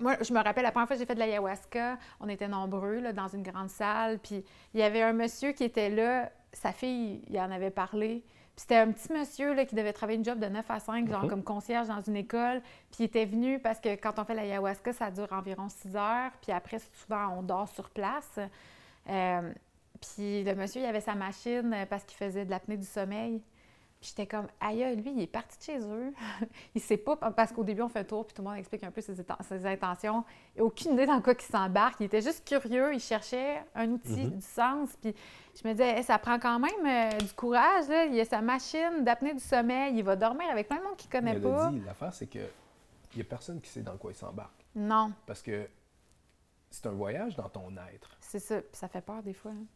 [0.01, 2.99] moi, je me rappelle, la première fois que j'ai fait de l'ayahuasca, on était nombreux
[2.99, 6.72] là, dans une grande salle, puis il y avait un monsieur qui était là, sa
[6.72, 8.24] fille, il en avait parlé.
[8.57, 11.09] Puis c'était un petit monsieur là, qui devait travailler une job de 9 à 5,
[11.09, 11.30] genre mhm.
[11.30, 12.61] comme concierge dans une école.
[12.90, 16.30] Puis il était venu parce que quand on fait l'ayahuasca, ça dure environ 6 heures.
[16.40, 18.38] Puis après, souvent, on dort sur place.
[19.09, 19.53] Euh,
[20.14, 23.42] puis le monsieur, il avait sa machine parce qu'il faisait de l'apnée du sommeil
[24.05, 26.12] j'étais comme, aïe, lui, il est parti de chez eux.
[26.74, 28.84] il sait pas, parce qu'au début, on fait un tour, puis tout le monde explique
[28.84, 29.18] un peu ses,
[29.66, 30.24] intentions.
[30.55, 32.00] Il n'a aucune idée dans quoi il s'embarque.
[32.00, 34.36] Il était juste curieux, il cherchait un outil, mm-hmm.
[34.36, 34.90] du sens.
[35.00, 35.14] Puis
[35.61, 37.88] je me disais, ça prend quand même euh, du courage.
[37.88, 38.07] Là.
[38.07, 39.96] Il a sa machine d'apnée du sommeil.
[39.96, 41.72] Il va dormir avec plein de monde qu'il connaît pas.
[41.84, 42.46] L'affaire, c'est que
[43.12, 44.66] il n'y a personne qui sait dans quoi il s'embarque.
[44.74, 45.12] Non.
[45.24, 45.68] Parce que
[46.68, 48.16] c'est un voyage dans ton être.
[48.20, 48.61] C'est ça.
[48.61, 49.52] Puis ça fait peur des fois.
[49.52, 49.66] Hein.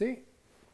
[0.00, 0.24] Tu sais,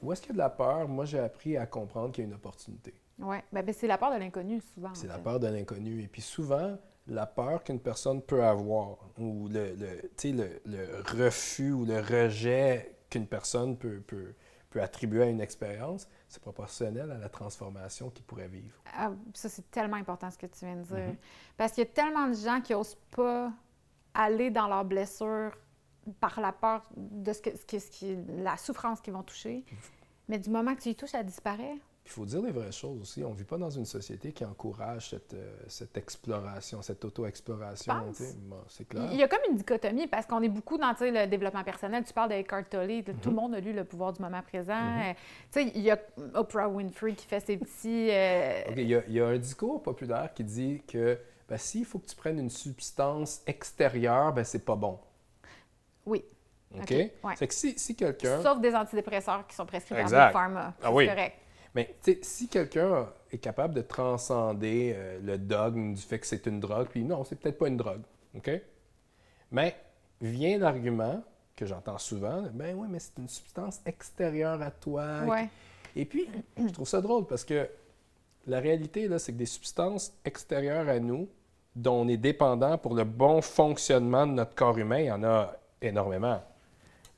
[0.00, 0.86] où est-ce qu'il y a de la peur?
[0.86, 2.94] Moi, j'ai appris à comprendre qu'il y a une opportunité.
[3.18, 4.94] Oui, ben, ben, c'est la peur de l'inconnu, souvent.
[4.94, 6.00] C'est la peur de l'inconnu.
[6.00, 11.84] Et puis souvent, la peur qu'une personne peut avoir, ou le, le, le, refus ou
[11.84, 14.34] le rejet qu'une personne peut, peut,
[14.70, 18.80] peut, attribuer à une expérience, c'est proportionnel à la transformation qu'il pourrait vivre.
[18.96, 20.96] Ah, ça, c'est tellement important ce que tu viens de dire.
[20.96, 21.16] Mm-hmm.
[21.56, 23.50] Parce qu'il y a tellement de gens qui n'osent pas
[24.14, 25.52] aller dans leurs blessures
[26.20, 29.64] par la peur de ce que, ce qui, la souffrance qu'ils vont toucher.
[30.28, 31.76] Mais du moment que tu y touches, ça disparaît.
[32.06, 33.24] Il faut dire les vraies choses aussi.
[33.24, 38.12] On ne vit pas dans une société qui encourage cette, euh, cette exploration, cette auto-exploration.
[38.68, 39.08] c'est clair.
[39.10, 42.04] Il y a comme une dichotomie parce qu'on est beaucoup dans le développement personnel.
[42.04, 43.02] Tu parles d'Eckhart Tolle.
[43.02, 43.34] Tout le mhm.
[43.34, 45.00] monde a lu Le pouvoir du moment présent.
[45.00, 45.14] Euh,
[45.50, 45.98] sais, il y a
[46.34, 48.08] Oprah Winfrey qui fait ses petits.
[48.12, 52.14] Euh, il, y a, un discours populaire qui dit que ben, s'il faut que tu
[52.14, 55.00] prennes une substance extérieure, ben, c'est pas bon.
[56.06, 56.24] Oui.
[56.74, 56.94] OK?
[57.36, 58.42] C'est que si, si quelqu'un.
[58.42, 60.74] Sauf des antidépresseurs qui sont prescrits par des pharma.
[60.82, 61.36] Ah c'est correct.
[61.74, 66.58] Mais si quelqu'un est capable de transcender euh, le dogme du fait que c'est une
[66.58, 68.00] drogue, puis non, c'est peut-être pas une drogue.
[68.34, 68.50] OK?
[69.50, 69.76] Mais
[70.20, 71.22] vient l'argument
[71.54, 75.22] que j'entends souvent ben oui, mais c'est une substance extérieure à toi.
[75.26, 75.48] Ouais.
[75.94, 76.28] Et puis,
[76.58, 77.68] je trouve ça drôle parce que
[78.46, 81.28] la réalité, là, c'est que des substances extérieures à nous,
[81.74, 85.24] dont on est dépendant pour le bon fonctionnement de notre corps humain, il y en
[85.24, 86.42] a énormément.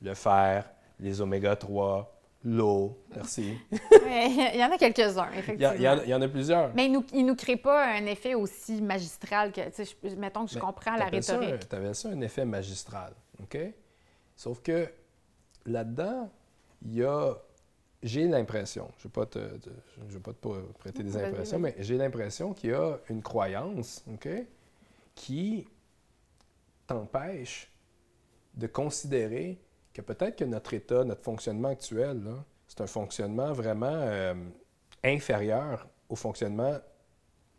[0.01, 2.97] Le fer, les oméga 3, l'eau.
[3.15, 3.57] Merci.
[3.71, 5.73] il y en a quelques-uns, effectivement.
[5.75, 6.73] Il y, en, a plusieurs.
[6.73, 9.61] Mais il ne nous crée pas un effet aussi magistral que,
[10.15, 11.67] mettons que je comprends la rhétorique.
[11.67, 13.57] Tu avais ça un effet magistral, OK?
[14.35, 14.89] Sauf que
[15.65, 16.29] là-dedans,
[16.81, 17.33] il y a,
[18.01, 20.49] j'ai l'impression, je ne vais, pas te
[20.79, 24.29] prêter des impressions, mais j'ai l'impression qu'il y a une croyance, OK,
[25.13, 25.67] qui
[26.87, 27.69] t'empêche
[28.59, 29.59] de considérer
[29.93, 32.21] que peut-être que notre état, notre fonctionnement actuel,
[32.67, 34.33] c'est un fonctionnement vraiment euh,
[35.03, 36.77] inférieur au fonctionnement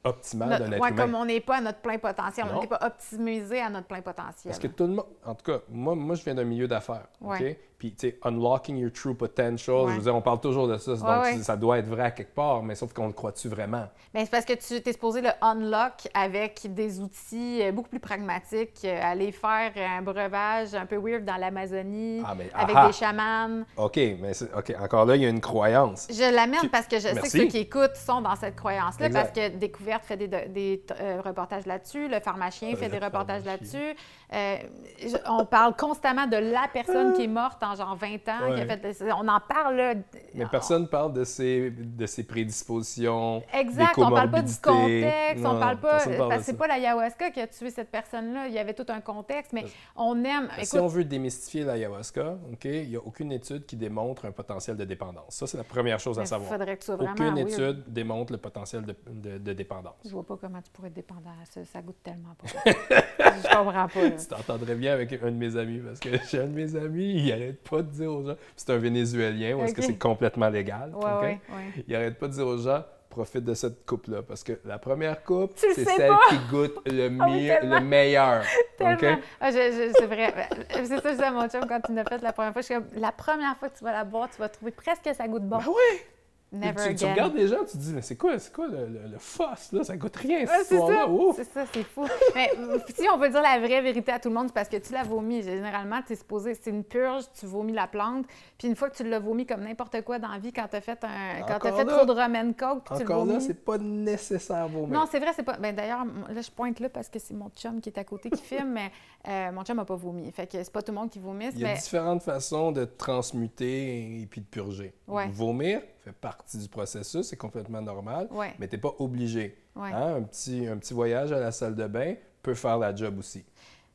[0.05, 2.81] optimal d'un être ouais, comme on n'est pas à notre plein potentiel, on n'est pas
[2.83, 4.51] optimisé à notre plein potentiel.
[4.53, 7.09] Parce que tout le monde, en tout cas, moi, moi je viens d'un milieu d'affaires,
[7.21, 7.43] OK?
[7.81, 10.95] Puis, tu sais, unlocking your true potential, je veux dire, on parle toujours de ça,
[10.97, 13.89] donc ça doit être vrai à quelque part, mais sauf qu'on le croit-tu vraiment?
[14.13, 17.99] Bien, c'est parce que tu t'es supposé le unlock avec des outils euh, beaucoup plus
[17.99, 23.63] pragmatiques, euh, aller faire un breuvage un peu weird dans l'Amazonie, ah, avec des chamans.
[23.79, 26.07] OK, mais OK, encore là, il y a une croyance.
[26.11, 29.31] Je l'amène parce que je sais que ceux qui écoutent sont dans cette croyance-là, parce
[29.31, 33.97] que Découverte fait des, des euh, reportages là-dessus, le pharmacien fait des reportages là-dessus,
[34.33, 34.57] Euh,
[35.03, 38.55] je- on parle constamment de la personne qui est morte en genre 20 ans.
[38.55, 38.67] Qui a Ouais.
[38.67, 39.95] fait, on en parle là.
[40.35, 43.43] Mais personne parle de ses, de ses prédispositions.
[43.53, 45.91] Exact, des on parle pas du contexte, Non, on parle pas.
[45.97, 48.47] personne parle Parce de que c'est pas l'ayahuasca qui a tué cette personne-là.
[48.47, 49.65] Il y avait tout un contexte, mais
[49.97, 50.49] on aime.
[50.59, 54.33] Si Écoute, on veut démystifier l'ayahuasca, OK, il n'y a aucune étude qui démontre un
[54.33, 55.35] potentiel de dépendance.
[55.35, 56.51] Ça, c'est la première chose à il savoir.
[56.51, 57.13] faudrait que tu sois vraiment.
[57.13, 59.95] Aucune étude démontre le potentiel de, de- de dépendance.
[60.05, 61.65] Je vois pas comment tu pourrais être dépendant ça.
[61.65, 62.71] Ça goûte tellement pas.
[63.19, 64.03] je comprends pas.
[64.03, 64.20] là.
[64.29, 67.15] Tu t'entendrais bien avec un de mes amis, parce que j'ai un de mes amis,
[67.25, 70.49] il arrête pas de dire aux gens, c'est un Vénézuélien, où est-ce que c'est complètement
[70.49, 71.23] légal, Ouais, OK?
[71.23, 71.85] ouais, ouais.
[71.87, 75.25] il arrête pas de dire aux gens, profite de cette coupe-là, parce que la première
[75.25, 76.21] coupe, Tu c'est celle pas.
[76.29, 77.75] qui goûte le, oui, mieux- tellement.
[77.81, 78.43] le meilleur,
[78.81, 78.99] OK?
[78.99, 79.19] Tellement.
[79.41, 80.33] Ah, c'est vrai.
[80.71, 82.63] C'est ça que je disais à mon chum quand il l'a fait la première fois.
[82.63, 85.03] Je suis comme, la première fois que tu vas la boire, tu vas trouver presque
[85.03, 85.59] que ça goûte bon.
[85.59, 86.07] Ben ouais!
[86.53, 89.01] Never tu, regardes les gens, tu te dis, mais c'est quoi, c'est quoi le, le,
[89.13, 89.85] là?
[89.85, 91.07] Ça goûte rien, cette c'est histoire-là.
[91.07, 92.05] ça, c'est ça, c'est fou.
[92.35, 92.51] Mais
[92.99, 94.93] si on veut dire la vraie vérité à tout le monde, c'est parce que tu
[94.93, 95.43] la vomis.
[95.43, 98.27] Généralement, tu es supposé, c'est une purge, tu vomis la plante,
[98.59, 100.75] puis une fois que tu l'as vomi comme n'importe quoi dans la vie, quand tu
[100.77, 103.09] as fait, un, quand t'as fait là- trop de rum and coke, puis tu le
[103.11, 103.45] Encore là, vomis.
[103.45, 104.89] c'est pas nécessaire vomir.
[104.99, 105.57] Non, c'est vrai, c'est pas.
[105.57, 108.29] Ben, D'ailleurs, là, je pointe là parce que c'est mon chum qui est à côté
[108.29, 108.91] qui filme, mais
[109.29, 110.31] euh, mon chum n'a pas vomi.
[110.33, 112.73] Fait que c'est pas tout le monde qui vomisse, Il y a mais différentes façons
[112.73, 114.93] de transmuter et puis de purger.
[115.07, 115.29] Ouais.
[115.29, 115.81] Vomir
[116.13, 118.55] fait partie du processus, c'est complètement normal, Ouais.
[118.59, 119.57] mais tu n'es pas obligé.
[119.77, 119.93] Ouais.
[119.93, 123.19] Hein, Un, petit, un petit voyage à la salle de bain peut faire la job
[123.19, 123.45] aussi.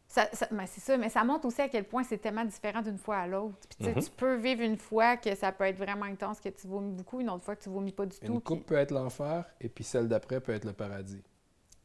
[0.08, 2.82] Ça, ça- ben, c'est ça, mais ça montre aussi à quel point c'est tellement différent
[2.82, 3.58] d'une fois à l'autre.
[3.78, 6.94] Puis, tu peux vivre une fois que ça peut être vraiment intense, que tu vomis
[6.94, 8.26] beaucoup, une autre fois que tu vomis pas du tout.
[8.32, 11.22] Une puis coupe peut être l'enfer et puis celle d'après peut être le paradis.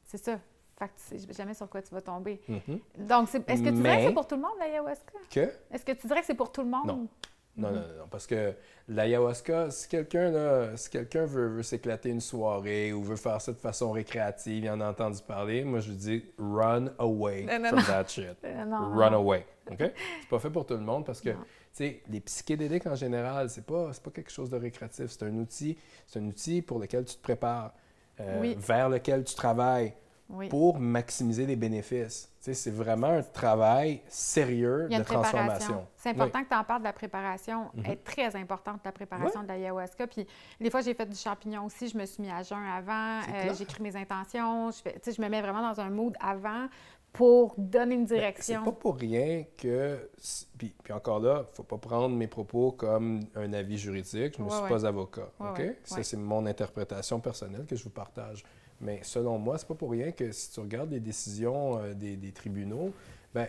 [0.04, 0.38] C'est ça.
[0.78, 2.40] Fait que tu sais jamais sur quoi tu vas tomber.
[2.96, 5.12] Donc, c'est- est-ce que tu dirais que c'est pour tout le monde, l'ayahuasca?
[5.30, 5.50] Que?
[5.72, 6.86] Est-ce que tu dirais que c'est pour tout le monde?
[6.86, 7.08] Non.
[7.60, 7.74] Non, Mhm.
[7.74, 8.54] non, non, non, parce que
[8.88, 13.58] l'ayahuasca, si quelqu'un si quelqu'un veut, veut s'éclater une soirée ou veut faire ça de
[13.58, 17.78] façon récréative, il en a entendu parler, moi je dis run away Non, non, from
[17.78, 17.84] non.
[17.86, 18.36] that shit.
[18.44, 19.46] Run away.
[19.70, 19.78] OK?
[19.78, 21.44] C'est pas fait pour tout le monde parce que, tu Non.
[21.72, 25.06] sais, les psychédéliques en général, c'est pas, pas quelque chose de récréatif.
[25.10, 27.72] C'est un outil, c'est un outil pour lequel tu te prépares,
[28.20, 28.56] euh, Oui.
[28.58, 29.92] vers lequel tu travailles
[30.32, 30.48] Oui.
[30.48, 32.30] pour maximiser les bénéfices.
[32.40, 35.86] C'est vraiment un travail sérieux de transformation.
[35.96, 37.64] C'est important que tu en parles de la préparation.
[37.74, 37.82] Mhm.
[37.84, 40.06] Elle est très importante, la préparation de l'ayahuasca.
[40.06, 40.26] Puis,
[40.58, 41.88] des fois, j'ai fait du champignon aussi.
[41.88, 43.20] Je me suis mis à jeun avant.
[43.34, 43.54] Euh.
[43.54, 44.70] J'écris mes intentions.
[44.70, 46.68] Je, fais, me mets vraiment dans un mood avant
[47.12, 48.60] pour donner une Ben, direction.
[48.64, 50.08] C'est pas pour rien que.
[50.56, 54.36] Puis, puis encore là, faut pas prendre mes propos comme un avis juridique.
[54.36, 54.68] Je ne Ouais, suis ouais.
[54.68, 55.28] pas avocat.
[55.38, 55.76] Ouais, OK?
[55.84, 58.44] Ça, c'est mon interprétation personnelle que je vous partage.
[58.80, 62.32] Mais selon moi, c'est pas pour rien que si tu regardes les décisions euh, des,
[62.32, 62.92] tribunaux,
[63.34, 63.48] ben,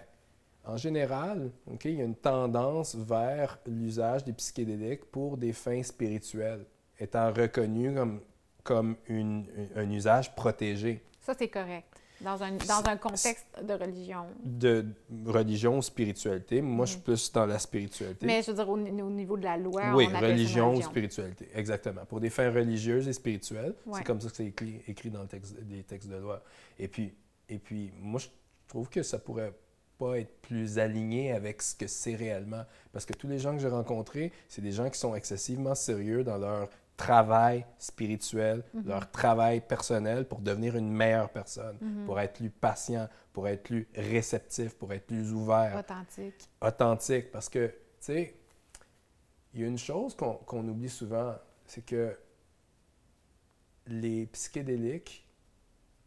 [0.65, 5.81] en général, OK, il y a une tendance vers l'usage des psychédéliques pour des fins
[5.83, 6.65] spirituelles,
[6.99, 8.19] étant reconnu comme,
[8.63, 11.01] comme une- un usage protégé.
[11.21, 11.90] Ça, c'est correct.
[12.23, 14.25] Dans un, dans un contexte de religion.
[14.43, 14.85] de
[15.25, 16.61] religion ou spiritualité.
[16.61, 18.25] Moi, je suis plus dans la spiritualité.
[18.25, 20.89] Mais je veux dire, au, au niveau de la loi, oui, on religion ou religion.
[20.89, 22.05] spiritualité, exactement.
[22.05, 23.99] Pour des fins religieuses et spirituelles, Ouais.
[23.99, 26.43] c'est comme ça que c'est écrit, écrit dans le texte, les textes de loi.
[26.77, 27.13] Et puis,
[27.49, 28.27] et puis, moi, je
[28.67, 29.53] trouve que ça pourrait
[29.97, 32.63] pas être plus aligné avec ce que c'est réellement.
[32.91, 36.23] Parce que tous les gens que j'ai rencontrés, c'est des gens qui sont excessivement sérieux
[36.23, 38.83] dans leur travail spirituel, Mhm.
[38.87, 42.05] leur travail personnel pour devenir une meilleure personne, Mhm.
[42.05, 46.49] pour être plus patient, pour être plus réceptif, pour être plus ouvert Authentique.
[46.61, 48.35] authentique parce que, tu sais,
[49.53, 51.35] il y a une chose qu'on qu'on oublie souvent,
[51.65, 52.15] c'est que
[53.87, 55.27] les psychédéliques,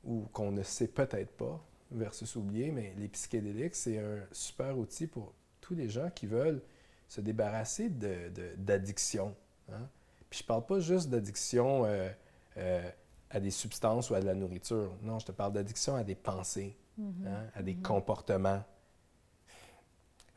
[0.04, 5.06] ou qu'on ne sait peut-être pas, versus oublier, mais les psychédéliques, c'est un super outil
[5.06, 6.62] pour tous les gens qui veulent
[7.08, 9.34] se débarrasser de- de- d'addiction.
[9.72, 9.88] hein.
[10.34, 12.08] Puis je parle pas juste d'addiction euh,
[12.56, 12.90] euh,
[13.30, 14.90] à des substances ou à de la nourriture.
[15.00, 17.26] Non, je te parle d'addiction à des pensées, Mhm.
[17.28, 18.64] hein, à des comportements,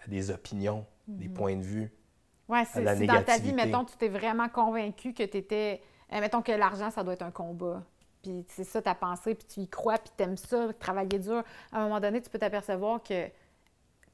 [0.05, 1.91] à des opinions, des points de vue.
[2.47, 5.81] La si dans ta vie, mettons, tu t'es vraiment convaincu que tu étais.
[6.11, 7.81] mettons que l'argent, ça doit être un combat.
[8.21, 11.43] Puis c'est ça ta pensée, puis tu y crois, puis tu aimes ça, travailler dur.
[11.71, 13.29] À un moment donné, tu peux t'apercevoir que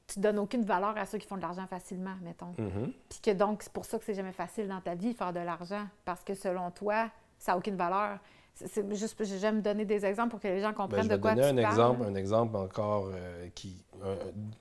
[0.08, 2.54] tu donnes aucune valeur à ceux qui font de l'argent facilement, mettons.
[2.58, 2.92] Mhm.
[3.10, 5.40] Puis que donc, c'est pour ça que c'est jamais facile dans ta vie, faire de
[5.40, 5.88] l'argent.
[6.06, 8.20] Parce que selon toi, ça n'a aucune valeur.
[8.56, 11.20] C'est- juste, j'aime donner des exemples pour que les gens Ben, comprennent je de vais
[11.22, 11.74] quoi donner tu un parles.
[11.74, 14.18] exemple, un exemple encore euh, qui, un-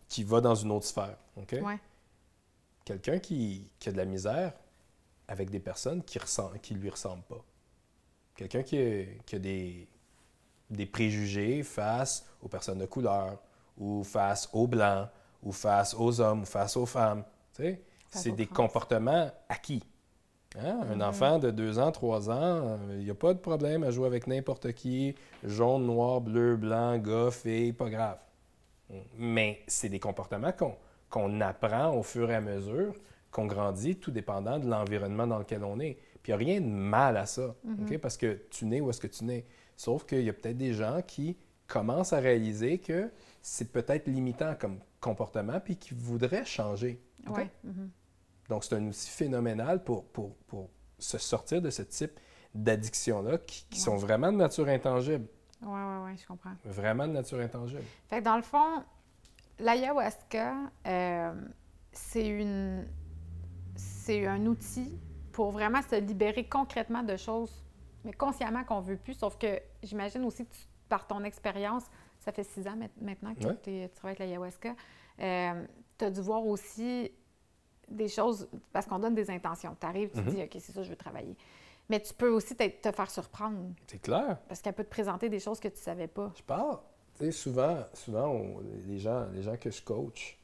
[0.09, 1.17] qui va dans une autre sphère.
[1.37, 1.57] OK?
[1.63, 1.79] Ouais.
[2.85, 4.53] Quelqu'un qui, qui a de la misère
[5.29, 7.45] avec des personnes qui ne qui lui ressemblent pas.
[8.35, 9.89] Quelqu'un qui, a- qui a des,
[10.71, 13.39] des préjugés face aux personnes de couleur,
[13.79, 15.09] ou face aux blancs,
[15.43, 17.25] ou face aux hommes, ou face aux femmes.
[18.11, 19.83] C'est des comportements acquis.
[20.59, 20.81] Hein?
[20.93, 23.91] Un enfant de 2 ans, 3 ans, euh, il n'y a pas de problème à
[23.91, 25.15] jouer avec n'importe qui,
[25.45, 28.19] jaune, noir, bleu, blanc, gars, fille, pas grave.
[29.17, 30.53] Mais c'est des comportements
[31.09, 32.95] qu'on apprend au fur et à mesure
[33.31, 35.97] qu'on grandit, tout dépendant de l'environnement dans lequel on est.
[36.23, 37.99] Puis il n'y a rien de mal à ça, mm-hmm.
[37.99, 39.47] parce que tu nais où est-ce que tu nais.
[39.77, 41.37] Sauf qu'il y a peut-être des gens qui
[41.67, 47.03] commencent à réaliser que c'est peut-être limitant comme comportement, puis qui voudraient changer.
[47.27, 47.51] Ouais.
[47.67, 47.89] Mm-hmm.
[48.49, 52.13] Donc, c'est un outil phénoménal pour, pour, pour, se sortir de ce type
[52.55, 55.27] d'addiction-là qui, sont vraiment de nature intangible.
[55.63, 56.53] Oui, oui, oui, je comprends.
[56.65, 57.83] Vraiment de nature intangible.
[58.09, 58.85] Fait que dans le fond,
[59.59, 60.55] l'ayahuasca,
[60.87, 61.35] euh,
[61.91, 62.87] c'est une
[63.75, 64.97] c'est un outil
[65.33, 67.65] pour vraiment se libérer concrètement de choses,
[68.05, 69.15] mais consciemment qu'on ne veut plus.
[69.15, 70.55] Sauf que j'imagine aussi que
[70.89, 71.85] par ton expérience,
[72.23, 74.75] ça fait six ans maintenant que tu travailles avec l'ayahuasca,
[75.21, 75.65] euh,
[75.99, 77.11] tu as dû voir aussi
[77.89, 79.77] des choses, parce qu'on donne des intentions.
[79.79, 80.35] Tu arrives, tu mm-hmm.
[80.35, 81.37] dis, OK, c'est ça, je veux travailler.
[81.89, 83.75] Mais tu peux aussi te, faire surprendre.
[83.87, 84.39] C'est clair.
[84.49, 86.33] Parce qu'elle peut te présenter des choses que tu ne savais pas.
[86.37, 86.79] Je parle.
[87.19, 90.39] Tu sais, souvent, souvent les, gens, les gens que je coach,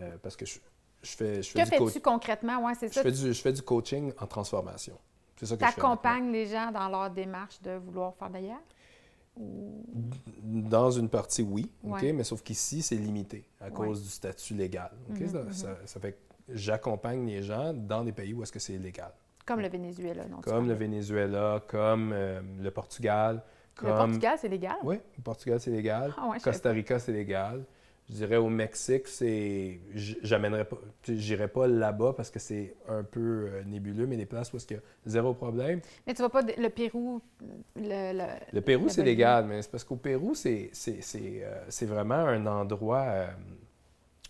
[0.00, 0.58] euh, parce que je,
[1.02, 2.64] je fais, je fais que fais-tu concrètement?
[2.64, 3.02] Ouais, c'est ça.
[3.02, 4.98] Je fais, du, je fais du coaching en transformation.
[5.36, 5.74] C'est ça que je fais.
[5.74, 8.62] Tu accompagnes les gens dans leur démarche de vouloir faire d'ailleurs?
[9.36, 14.90] Dans une partie, oui, mais sauf qu'ici, c'est limité à cause du statut légal.
[15.10, 15.18] OK?
[15.18, 16.18] Mm-hmm, ça, ça, fait que
[16.54, 19.12] j'accompagne les gens dans des pays où est-ce que c'est légal.
[19.44, 20.40] Comme le Venezuela, non?
[20.40, 23.42] Comme le Venezuela, comme euh, le Portugal.
[23.74, 23.90] Comme...
[23.90, 24.76] Le Portugal, c'est légal?
[24.82, 26.14] Oui, le Portugal, c'est légal.
[26.16, 27.64] Ah Costa Rica, c'est légal.
[28.10, 29.80] Je dirais au Mexique, c'est.
[29.94, 30.76] J'amènerais pas.
[31.08, 34.74] J'irai pas là-bas parce que c'est un peu euh, nébuleux, mais des places où il
[34.74, 35.80] y a zéro problème.
[36.06, 36.42] Mais tu vas pas.
[36.42, 37.22] Le Pérou.
[37.76, 43.04] Le, le, Pérou, c'est légal, mais c'est parce qu'au Pérou, c'est euh, vraiment un endroit.
[43.06, 43.26] Euh,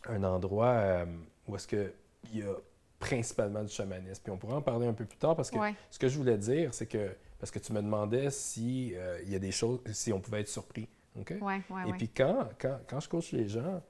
[0.06, 1.06] un endroit
[1.48, 1.90] où est-ce qu'il
[2.34, 2.54] y a
[2.98, 4.20] principalement du chamanisme.
[4.22, 5.56] Puis on pourra en parler un peu plus tard parce que
[5.90, 7.10] ce que je voulais dire, c'est que.
[7.40, 8.94] Parce que tu me demandais si
[9.24, 9.80] il y a des choses.
[9.92, 10.88] si on pouvait être surpris.
[11.16, 13.82] Et puis quand, quand, quand, je coach les gens,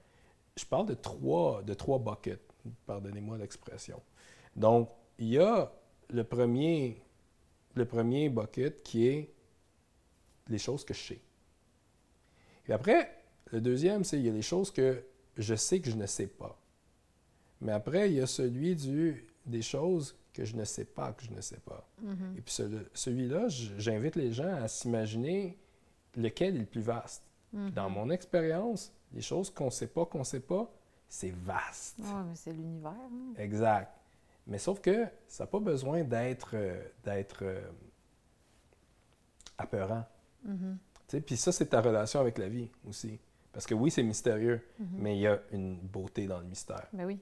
[0.56, 2.40] je parle de trois, de trois buckets,
[2.86, 4.00] pardonnez-moi l'expression.
[4.54, 5.72] Donc, il y a
[6.10, 7.02] le premier,
[7.74, 9.34] le premier bucket qui est
[10.48, 11.20] les choses que je sais.
[12.68, 13.10] Et après,
[13.52, 15.04] le deuxième, c'est il y a les choses que
[15.36, 16.58] je sais que je ne sais pas.
[17.60, 21.24] Mais après, il y a celui du, des choses que je ne sais pas que
[21.24, 21.88] je ne sais pas.
[22.04, 22.38] Mm-hmm.
[22.38, 22.54] Et puis
[22.94, 25.58] celui-là, j'invite les gens à s'imaginer
[26.16, 27.22] lequel est le plus vaste.
[27.52, 27.94] Dans mhm.
[27.94, 30.68] mon expérience, les choses qu'on ne sait pas, qu'on ne sait pas,
[31.08, 31.96] c'est vaste.
[32.00, 32.90] Oui, mais c'est l'univers.
[32.92, 33.34] Hein.
[33.38, 33.92] Exact.
[34.46, 37.62] Mais sauf que ça n'a pas besoin d'être euh, d'être euh,
[39.56, 40.04] apeurant.
[40.44, 40.78] Mhm.
[41.24, 43.20] Puis ça, c'est ta relation avec la vie aussi.
[43.52, 44.86] Parce que oui, c'est mystérieux, mhm.
[44.98, 46.88] mais il y a une beauté dans le mystère.
[46.92, 47.20] Ben oui.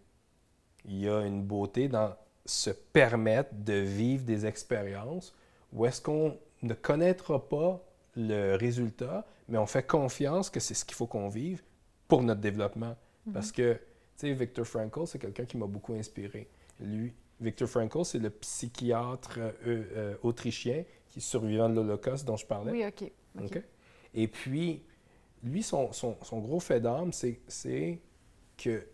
[0.87, 2.17] Il y a une beauté dans
[2.47, 5.35] se permettre de vivre des expériences
[5.73, 7.85] où est-ce qu'on ne connaîtra pas
[8.17, 11.63] le résultat, mais on fait confiance que c'est ce qu'il faut qu'on vive
[12.09, 12.97] pour notre développement.
[13.27, 13.33] Mhm.
[13.33, 13.81] Parce que, tu
[14.17, 16.49] sais, Viktor Frankl, c'est quelqu'un qui m'a beaucoup inspiré.
[16.81, 22.37] Lui, Viktor Frankl, c'est le psychiatre euh, euh, autrichien qui est survivant de l'Holocauste dont
[22.37, 22.73] je parlais.
[22.73, 23.63] Oui, OK.
[24.15, 24.83] Et puis,
[25.43, 28.01] lui, son, son, son gros fait d'âme, c'est
[28.57, 28.87] que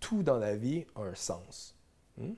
[0.00, 1.74] tout dans la vie a un sens.
[2.16, 2.34] Hmm?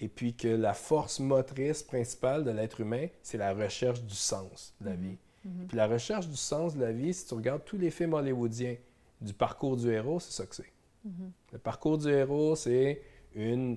[0.00, 4.74] Et puis que la force motrice principale de l'être humain, c'est la recherche du sens
[4.80, 5.02] de la mhm.
[5.02, 5.18] vie.
[5.44, 5.66] Mhm.
[5.68, 8.76] Puis la recherche du sens de la vie, si tu regardes tous les films hollywoodiens
[9.20, 10.72] du parcours du héros, c'est ça que c'est.
[11.04, 11.32] Mhm.
[11.52, 13.02] Le parcours du héros, c'est
[13.34, 13.76] une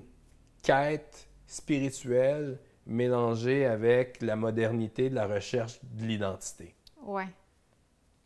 [0.62, 6.74] quête spirituelle mélangée avec la modernité de la recherche de l'identité.
[7.02, 7.28] Ouais.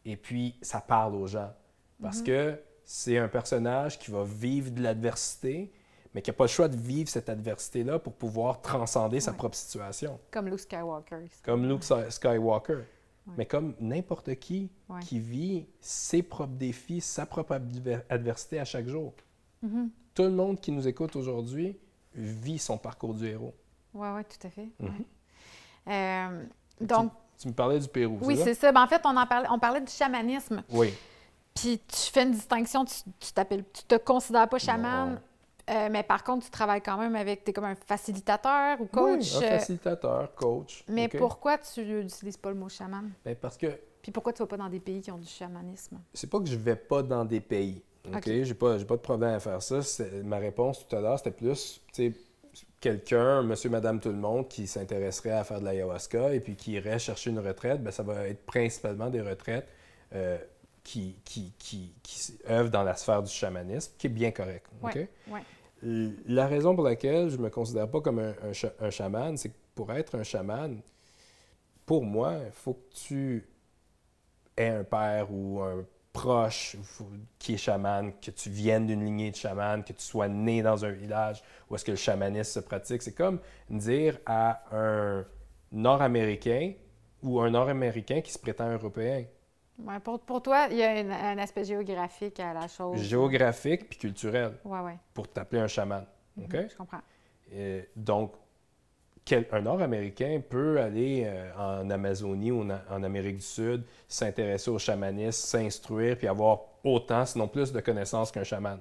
[0.04, 1.52] Et puis, ça parle aux gens.
[2.00, 5.72] Parce que c'est un personnage qui va vivre de l'adversité,
[6.18, 9.54] mais qui n'a pas le choix de vivre cette adversité-là pour pouvoir transcender sa propre
[9.54, 10.18] situation.
[10.32, 11.26] Comme Luke Skywalker.
[11.44, 12.80] Comme Luke Skywalker.
[13.36, 14.68] Mais comme n'importe qui
[15.02, 17.60] qui vit ses propres défis, sa propre
[18.10, 19.14] adversité à chaque jour.
[19.64, 19.90] Mm-hmm.
[20.12, 21.78] Tout le monde qui nous écoute aujourd'hui
[22.16, 23.54] vit son parcours du héros.
[23.94, 24.70] Oui, oui, tout à fait.
[24.82, 25.04] Mm-hmm.
[25.86, 26.44] Euh,
[26.80, 28.72] donc, tu, me parlais du Pérou, Oui, c'est ça?
[28.72, 30.64] Ben, en fait, on, en parlait, on parlait du chamanisme.
[30.70, 30.92] Oui.
[31.54, 35.20] Puis tu fais une distinction, tu, tu t'appelles, tu te considères pas chaman,
[35.68, 38.86] euh, mais par contre, tu travailles quand même avec, tu es comme un facilitateur ou
[38.86, 39.36] coach.
[39.36, 40.84] Oui, un euh, facilitateur, coach.
[40.88, 43.10] Mais pourquoi tu n'utilises pas le mot chaman?
[43.24, 43.66] Bien, parce que...
[44.02, 45.98] Puis pourquoi tu vas pas dans des pays qui ont du chamanisme?
[46.14, 47.82] C'est pas que je vais pas dans des pays.
[48.14, 48.24] OK?
[48.24, 49.80] J'ai pas, pas de problème à faire ça.
[50.24, 52.14] Ma réponse tout à l'heure, c'était plus, tu sais,
[52.80, 56.72] quelqu'un, monsieur, madame, tout le monde, qui s'intéresserait à faire de l'ayahuasca et puis qui
[56.72, 59.68] irait chercher une retraite, bien, ça va être principalement des retraites
[60.14, 60.38] euh,
[60.82, 64.66] qui, qui, qui, qui, œuvrent dans la sphère du chamanisme, qui est bien correct.
[64.82, 64.98] OK?
[65.82, 69.92] La raison pour laquelle je ne me considère pas comme un, chaman, c'est que pour
[69.92, 70.80] être un chaman,
[71.86, 73.48] pour moi, il faut que tu
[74.56, 76.76] aies un père ou un proche
[77.38, 80.84] qui est chaman, que tu viennes d'une lignée de chaman, que tu sois né dans
[80.84, 83.02] un village où est-ce que le chamanisme se pratique.
[83.02, 83.38] C'est comme
[83.70, 85.24] dire à un
[85.70, 86.72] Nord-Américain
[87.22, 89.24] ou un Nord-Américain qui se prétend européen.
[89.78, 93.00] Ouais, pour, pour, toi, il y a un aspect géographique à la chose.
[93.00, 94.58] Géographique puis culturel.
[94.64, 94.92] Oui, oui.
[95.14, 96.04] Pour t'appeler un chaman.
[96.36, 96.56] Mhm, OK?
[96.70, 97.00] je comprends.
[97.94, 98.32] donc,
[99.52, 105.46] un Nord-Américain peut aller euh, en Amazonie ou en, Amérique du Sud, s'intéresser au chamanisme,
[105.46, 108.80] s'instruire, puis avoir autant, sinon plus de connaissances qu'un chaman?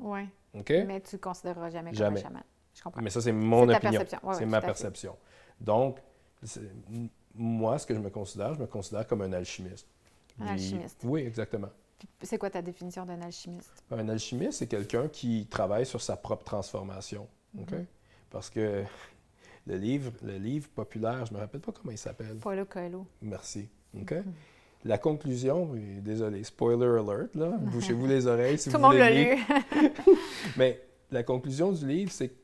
[0.00, 0.20] Oui.
[0.54, 0.72] OK?
[0.86, 2.42] Mais tu ne considéreras jamais, comme un chaman.
[2.74, 3.02] Je comprends.
[3.02, 4.02] Mais ça, c'est mon opinion.
[4.32, 5.16] c'est ma perception.
[5.60, 5.98] Donc,
[7.34, 9.86] moi, ce que je me considère, je me considère comme un alchimiste.
[10.40, 11.00] Un alchimiste.
[11.04, 11.68] Oui, exactement.
[12.22, 13.82] C'est quoi ta définition d'un alchimiste?
[13.90, 17.26] Un alchimiste, c'est quelqu'un qui travaille sur sa propre transformation.
[17.58, 17.72] OK?
[17.72, 17.84] Mm-hmm.
[18.30, 18.84] Parce que
[19.66, 22.36] le livre, le livre populaire, je ne me rappelle pas comment il s'appelle.
[22.36, 23.06] Paulo Coelho.
[23.22, 23.68] Merci.
[24.00, 24.14] OK?
[24.84, 28.98] La conclusion, désolé, spoiler alert, là, bouchez-vous les oreilles si Tout vous voulez.
[28.98, 30.14] Tout le monde l'a lu.
[30.56, 30.80] Mais
[31.10, 32.34] la conclusion du livre, c'est que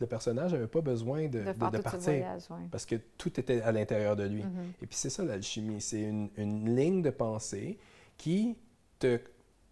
[0.00, 2.24] le personnage n'avait pas besoin de, de, partir
[2.70, 4.42] parce que tout était à l'intérieur de lui.
[4.42, 4.82] Mm-hmm.
[4.82, 7.78] Et puis c'est ça l'alchimie, c'est une, une, ligne de pensée
[8.16, 8.56] qui
[8.98, 9.20] te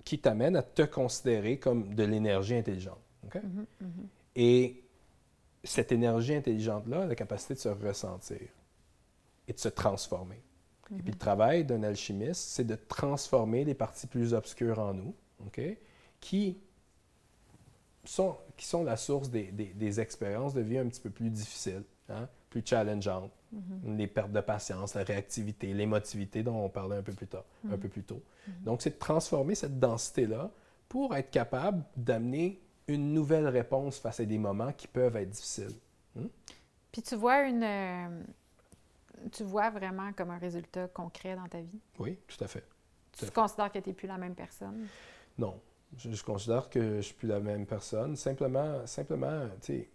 [0.05, 3.01] qui t'amène à te considérer comme de l'énergie intelligente.
[3.25, 3.37] OK?
[3.37, 4.07] Mm-hmm, mm-hmm.
[4.37, 4.85] Et
[5.65, 8.49] cette énergie intelligente-là a la capacité de se ressentir
[9.49, 10.43] et de se transformer.
[10.91, 15.15] Et puis le travail d'un alchimiste, c'est de transformer les parties plus obscures en nous,
[15.47, 15.61] OK,
[16.21, 16.59] qui,
[18.11, 21.85] sont, qui sont la source des, des, expériences de vie un petit peu plus difficiles,
[22.09, 23.97] hein, plus challengeantes, mm-hmm.
[23.97, 27.69] les pertes de patience, la réactivité, l'émotivité dont on parlait un peu plus tard, un
[27.69, 27.79] Mm-hmm.
[27.79, 28.23] peu plus tôt.
[28.63, 30.51] Donc, c'est de transformer cette densité-là
[30.89, 35.77] pour être capable d'amener une nouvelle réponse face à des moments qui peuvent être difficiles.
[36.17, 36.27] Hmm?
[36.91, 37.63] Puis tu vois une.
[37.63, 38.23] Euh,
[39.33, 41.81] tu vois vraiment comme un résultat concret dans ta vie?
[41.99, 42.65] Oui, tout à fait.
[43.19, 44.87] tu considères que tu n'es plus la même personne?
[45.37, 45.61] Non.
[45.97, 48.15] Je, considère que je ne suis plus la même personne.
[48.15, 49.89] Simplement, simplement tu sais,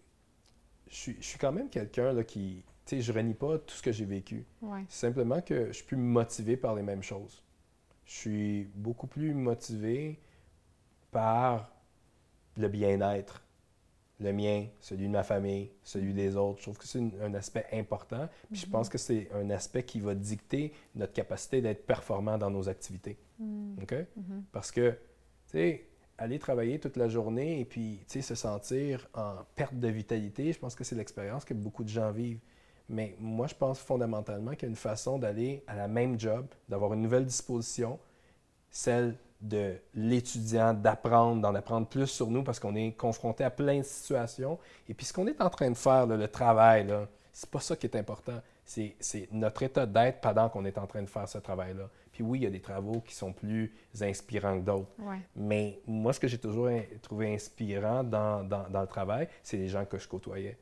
[0.88, 2.64] je suis, je suis quand même quelqu'un qui.
[2.84, 4.44] Tu sais, je renie pas tout ce que j'ai vécu.
[4.60, 4.84] Ouais.
[4.88, 7.42] Simplement que je suis plus motivé par les mêmes choses.
[8.04, 10.20] Je suis beaucoup plus motivé
[11.10, 11.70] par
[12.56, 13.42] le bien-être,
[14.20, 16.58] le mien, celui de ma famille, celui des autres.
[16.58, 18.28] Je trouve que c'est un aspect important.
[18.50, 22.50] Puis je pense que c'est un aspect qui va dicter notre capacité d'être performant dans
[22.50, 23.18] nos activités.
[23.38, 23.82] Mm.
[23.82, 23.92] OK?
[23.92, 24.42] Mm-hmm.
[24.52, 24.96] Parce que,
[25.58, 25.84] sais,
[26.18, 30.52] aller travailler toute la journée et puis, tu sais, se sentir en perte de vitalité,
[30.52, 32.40] je pense que c'est l'expérience que beaucoup de gens vivent.
[32.88, 36.46] Mais moi, je pense fondamentalement qu'il y a une façon d'aller à la même job,
[36.68, 37.98] d'avoir une nouvelle disposition,
[38.70, 43.78] celle de l'étudiant, d'apprendre, d'en apprendre plus sur nous parce qu'on est confronté à plein
[43.78, 44.58] de situations.
[44.88, 46.92] Et puis ce qu'on est en train de faire, le travail,
[47.32, 48.40] c'est pas ça qui est important.
[48.64, 48.94] C'est
[49.32, 51.88] notre état d'être pendant qu'on est en train de faire ce travail-là.
[52.14, 54.90] Puis oui, il y a des travaux qui sont plus inspirants que d'autres.
[55.36, 56.70] Mais moi, ce que j'ai toujours
[57.02, 60.56] trouvé inspirant dans, dans, dans le travail, c'est les gens que je côtoyais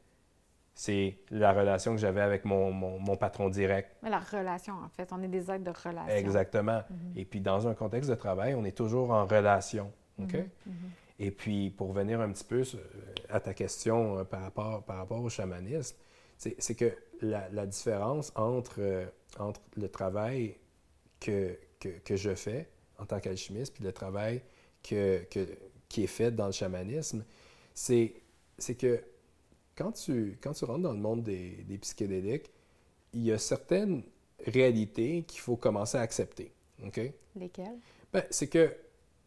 [0.75, 3.91] c'est la relation que j'avais avec mon, mon, patron direct.
[4.03, 5.13] La relation, en fait.
[5.13, 6.17] On est des êtres de relation.
[6.17, 6.79] Exactement.
[6.79, 7.19] Mm-hmm.
[7.19, 9.93] Et puis, dans un contexte de travail, on est toujours en relation.
[10.19, 10.33] OK?
[10.33, 10.39] Mm-hmm.
[10.39, 10.73] Mm-hmm.
[11.19, 12.63] Et puis, pour venir un petit peu
[13.29, 15.97] à ta question euh, par, rapport, par rapport au chamanisme,
[16.39, 19.07] c'est que la, la, différence entre, euh,
[19.39, 20.57] entre le travail
[21.23, 22.69] que, que, que, je fais
[22.99, 24.43] en tant qu'alchimiste puis le travail
[24.83, 25.25] que,
[25.89, 27.25] qui est fait dans le chamanisme,
[27.75, 28.15] c'est
[28.79, 29.03] que
[29.75, 32.51] quand tu, quand tu rentres dans le monde des, des psychédéliques,
[33.13, 34.03] il y a certaines
[34.47, 36.53] réalités qu'il faut commencer à accepter.
[36.85, 37.01] OK?
[37.37, 37.79] Lesquelles?
[38.13, 38.75] Ben, c'est que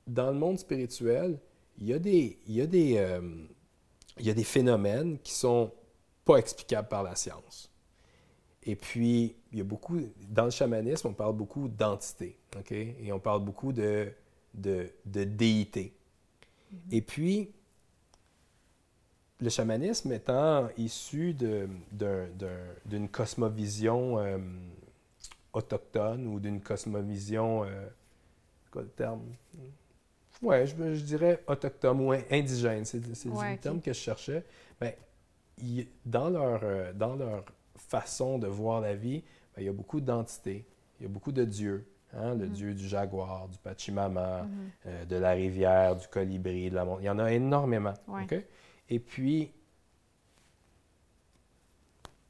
[0.06, 1.40] dans le monde spirituel,
[1.78, 3.22] il y a des, il y a des, euh,
[4.20, 5.72] il y a des phénomènes qui sont
[6.24, 7.72] pas explicables par la science.
[8.66, 10.00] Et puis, il y a beaucoup,
[10.30, 12.72] dans le chamanisme, on parle beaucoup d'entité, OK?
[12.72, 14.12] Et on parle beaucoup de,
[14.54, 15.94] de, de déité.
[16.74, 16.78] Mm-hmm.
[16.96, 17.52] Et puis,
[19.40, 24.38] le chamanisme étant issu d'une cosmovision euh,
[25.54, 27.64] autochtone ou d'une cosmovision.
[27.66, 27.88] Euh,
[28.72, 29.22] quoi le terme?
[30.42, 34.44] Ouais, je, dirais autochtone ou indigène, c'est le terme que je cherchais.
[34.80, 34.94] Ben,
[36.06, 37.46] dans, leur, euh, dans leur
[38.00, 39.24] façon de voir la vie,
[39.56, 40.66] ben, il y a beaucoup d'entités,
[41.00, 41.88] il y a beaucoup de dieux.
[42.18, 42.50] Hein, le mm-hmm.
[42.52, 45.08] dieu du jaguar, du pachimama, mm-hmm.
[45.08, 47.04] de la rivière, du colibri, de la montagne.
[47.04, 47.94] Il y en a énormément.
[48.88, 49.52] Et puis,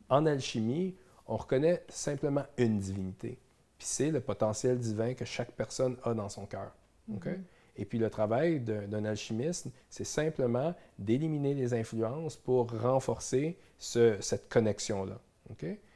[0.09, 0.95] en alchimie,
[1.27, 3.37] on reconnaît simplement une divinité.
[3.77, 6.71] Puis c'est le potentiel divin que chaque personne a dans son cœur.
[7.11, 7.37] Mm-hmm.
[7.77, 15.19] Et puis le travail d'un alchimiste, c'est simplement d'éliminer les influences pour renforcer cette connexion-là.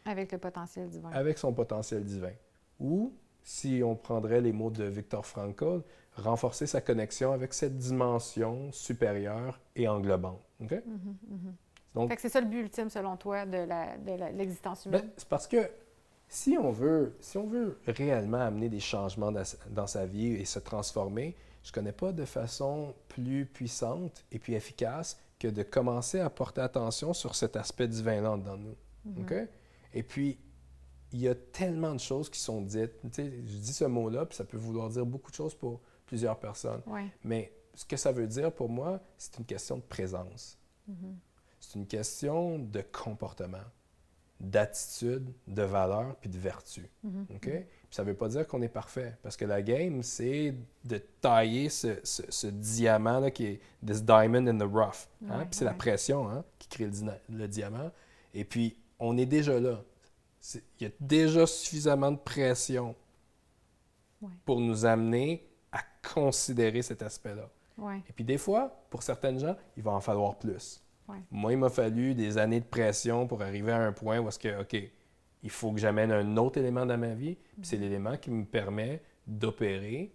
[0.05, 1.09] Avec le potentiel divin.
[1.11, 2.33] Avec son potentiel divin.
[2.79, 5.81] Ou si on prendrait les mots de Victor Frankl,
[6.15, 10.41] renforcer sa connexion avec cette dimension supérieure et englobante.
[10.61, 10.71] OK?
[10.71, 11.53] Mm-hmm, mm-hmm.
[11.95, 13.65] Donc, c'est ça le but ultime, selon toi, de,
[14.37, 15.01] l'existence humaine?
[15.01, 15.69] Ben, c'est parce que
[16.27, 20.59] si on, veut, si on veut réellement amener des changements dans sa vie et se
[20.59, 26.19] transformer, je ne connais pas de façon plus puissante et puis efficace que de commencer
[26.19, 28.75] à porter attention sur cet aspect divin-là dans nous.
[29.17, 29.33] OK?
[29.93, 30.37] Et puis,
[31.11, 32.93] il y a tellement de choses qui sont dites.
[33.15, 36.81] je dis ce mot-là, puis ça peut vouloir dire beaucoup de choses pour plusieurs personnes.
[37.23, 40.57] Mais ce que ça veut dire pour moi, c'est une question de présence.
[40.89, 41.15] Mm-hmm.
[41.59, 43.57] C'est une question de comportement,
[44.39, 46.89] d'attitude, de valeur, puis de vertu.
[47.05, 47.35] Mm-hmm.
[47.35, 47.41] OK?
[47.41, 50.55] Puis ça ne veut pas dire qu'on est parfait, parce que la game, c'est
[50.85, 55.45] de tailler ce, diamant-là qui est «this diamond in the rough hein?
[55.45, 56.89] Puis c'est la pression hein, qui crée
[57.29, 57.91] le diamant.
[58.33, 59.83] Et puis, on est déjà là
[60.79, 62.95] il y a déjà suffisamment de pression
[64.45, 65.79] pour nous amener à
[66.13, 67.49] considérer cet aspect-là.
[68.09, 70.83] Et puis des fois, pour certaines gens, il va en falloir plus.
[71.31, 74.37] Moi, il m'a fallu des années de pression pour arriver à un point où est-ce
[74.37, 74.77] que, OK,
[75.41, 77.79] il faut que j'amène un autre élément dans ma vie, puis c'est mm-hmm.
[77.79, 80.13] l'élément qui me permet d'opérer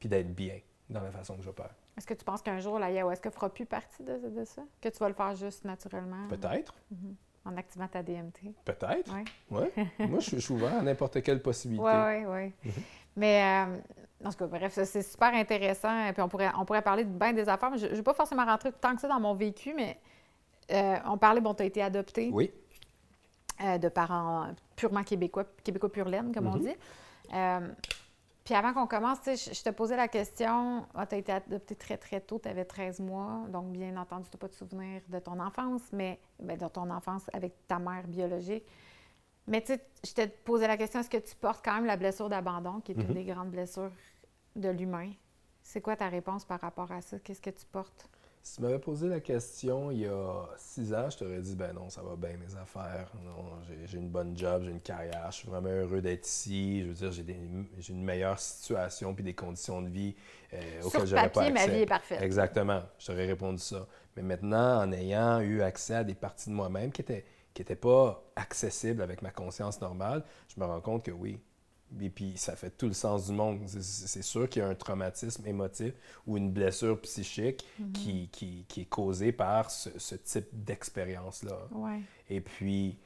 [0.00, 0.58] puis d'être bien
[0.90, 1.72] dans la façon que j'opère.
[1.96, 4.62] Est-ce que tu penses qu'un jour, la ayahuasca fera plus partie de, ça?
[4.80, 6.26] Que tu vas le faire juste naturellement?
[6.28, 6.74] Peut-être.
[6.92, 7.14] Mm-hmm
[7.44, 8.54] en activant ta DMT.
[8.64, 9.12] Peut-être.
[9.50, 9.58] Oui.
[9.58, 9.72] Ouais.
[10.06, 11.84] Moi, je suis ouvert à n'importe quelle possibilité.
[11.84, 12.52] Oui, oui, oui.
[12.64, 12.82] Mhm.
[13.16, 16.06] Mais, euh, en tout cas, bref, c'est super intéressant.
[16.06, 17.70] Et puis, on pourrait, on pourrait parler de bien des affaires.
[17.70, 19.98] Mais je ne vais pas forcément rentrer tant que ça dans mon vécu, mais
[20.72, 22.30] euh, on parlait, bon, tu as été adopté.
[22.32, 22.52] Oui.
[23.64, 26.60] Euh, de parents purement québécois, québécois pur laine, comme on mhm.
[26.60, 26.76] dit.
[28.48, 31.98] Puis avant qu'on commence, je te posais la question, ah, tu as été adopté très,
[31.98, 35.18] très tôt, tu avais 13 mois, donc bien entendu, tu n'as pas de souvenir de
[35.18, 38.64] ton enfance, mais ben, de ton enfance avec ta mère biologique.
[39.48, 41.98] Mais tu sais, je te posais la question, est-ce que tu portes quand même la
[41.98, 43.12] blessure d'abandon, qui est une mm-hmm.
[43.12, 43.92] des grandes blessures
[44.56, 45.12] de l'humain?
[45.62, 47.18] C'est quoi ta réponse par rapport à ça?
[47.18, 48.08] Qu'est-ce que tu portes?
[48.42, 51.72] Si tu m'avais posé la question il y a six ans, je t'aurais dit ben
[51.74, 53.12] non, ça va bien mes affaires.
[53.84, 56.82] j'ai une bonne job, j'ai une carrière, je suis vraiment heureux d'être ici.
[56.82, 60.14] Je veux dire, j'ai une meilleure situation puis des conditions de vie
[60.54, 61.52] euh, auxquelles j'aurais pas accès.
[61.52, 62.22] ma vie est parfaite.
[62.22, 63.86] Exactement, je t'aurais répondu ça.
[64.16, 67.24] Mais maintenant, en ayant eu accès à des parties de moi-même qui étaient
[67.54, 71.40] qui n'étaient pas accessibles avec ma conscience normale, je me rends compte que oui,
[72.00, 73.66] et puis, ça fait tout le sens du monde.
[73.66, 75.94] C'est sûr qu'il y a un traumatisme émotif
[76.26, 77.92] ou une blessure psychique mhm.
[77.92, 78.28] qui,
[78.68, 81.68] qui, est causée par ce, type d'expérience-là.
[82.28, 82.98] Et, puis,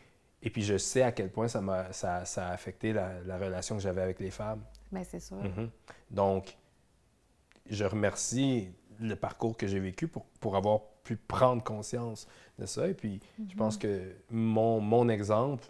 [0.43, 3.77] et puis, je sais à quel point ça, a, ça, ça a affecté la, relation
[3.77, 4.63] que j'avais avec les femmes.
[4.91, 5.37] Bien, c'est sûr.
[5.37, 5.71] Mhm.
[6.11, 6.57] Donc,
[7.71, 8.69] je remercie
[9.01, 12.27] le parcours que j'ai vécu pour, pour, avoir pu prendre conscience
[12.59, 12.89] de ça.
[12.89, 13.81] Et puis, je pense mhm.
[13.81, 15.65] que mon, mon exemple...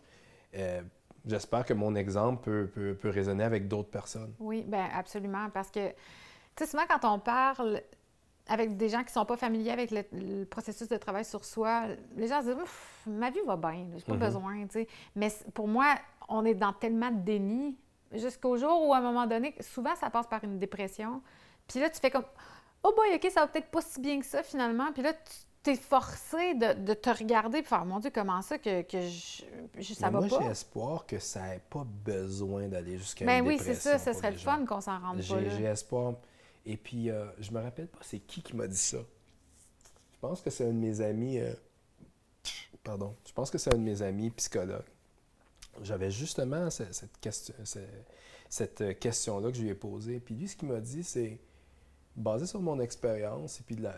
[0.54, 0.82] Euh,
[1.26, 4.34] j'espère que mon exemple peut, peut, résonner avec d'autres personnes.
[4.38, 5.48] Oui, bien absolument.
[5.50, 5.94] Parce que, tu
[6.58, 7.80] sais, souvent quand on parle
[8.48, 11.84] avec des gens qui ne sont pas familiers avec le, processus de travail sur soi,
[12.16, 12.56] les gens se disent
[13.06, 14.18] ma vie va bien, j'ai pas mm-hmm.
[14.18, 14.88] besoin, tu sais.
[15.14, 15.94] Mais pour moi,
[16.28, 17.76] on est dans tellement de déni
[18.12, 21.22] jusqu'au jour où, à un moment donné, souvent, ça passe par une dépression.
[21.68, 22.24] Puis là, tu fais comme
[22.82, 24.92] oh boy, OK, ça va peut-être pas si bien que ça finalement.
[24.92, 25.32] Puis là, tu
[25.62, 29.44] t'es forcé de, te regarder et faire, mon Dieu, comment ça que, que je,
[29.78, 30.34] je, ça va moi, pas?
[30.36, 33.98] Moi, j'ai espoir que ça n'ait pas besoin d'aller jusqu'à ben une oui, c'est ça,
[33.98, 36.14] ce serait le fun qu'on s'en rende pas J'ai espoir.
[36.64, 38.98] Et puis, euh, je me rappelle pas c'est qui qui m'a dit ça.
[38.98, 41.38] Je pense que c'est un de mes amis...
[41.38, 41.52] Euh,
[42.84, 43.14] pardon.
[43.26, 44.82] Je pense que c'est un de mes amis psychologues.
[45.82, 47.54] J'avais justement cette, cette question,
[48.48, 50.20] cette question-là que je lui ai posée.
[50.20, 51.40] Puis lui, ce qu'il m'a dit, c'est
[52.16, 53.88] basé sur mon expérience et puis de,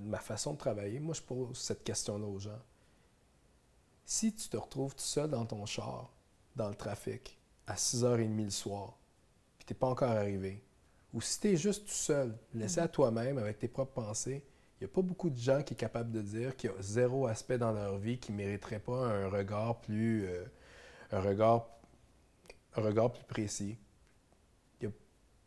[0.00, 2.60] ma façon de travailler, moi, je pose cette question-là aux gens.
[4.04, 6.12] Si tu te retrouves tout seul dans ton char,
[6.56, 8.98] dans le trafic, à 6h30 le soir,
[9.58, 10.62] puis tu n'es pas encore arrivé,
[11.12, 14.44] ou si tu es juste tout seul, laissé à toi-même avec tes propres pensées,
[14.80, 16.82] il n'y a pas beaucoup de gens qui sont capables de dire qu'il y a
[16.82, 20.44] zéro aspect dans leur vie qui ne mériterait pas un regard plus, euh,
[21.12, 21.68] un regard,
[22.76, 23.78] un regard plus précis.
[24.80, 24.92] Il y a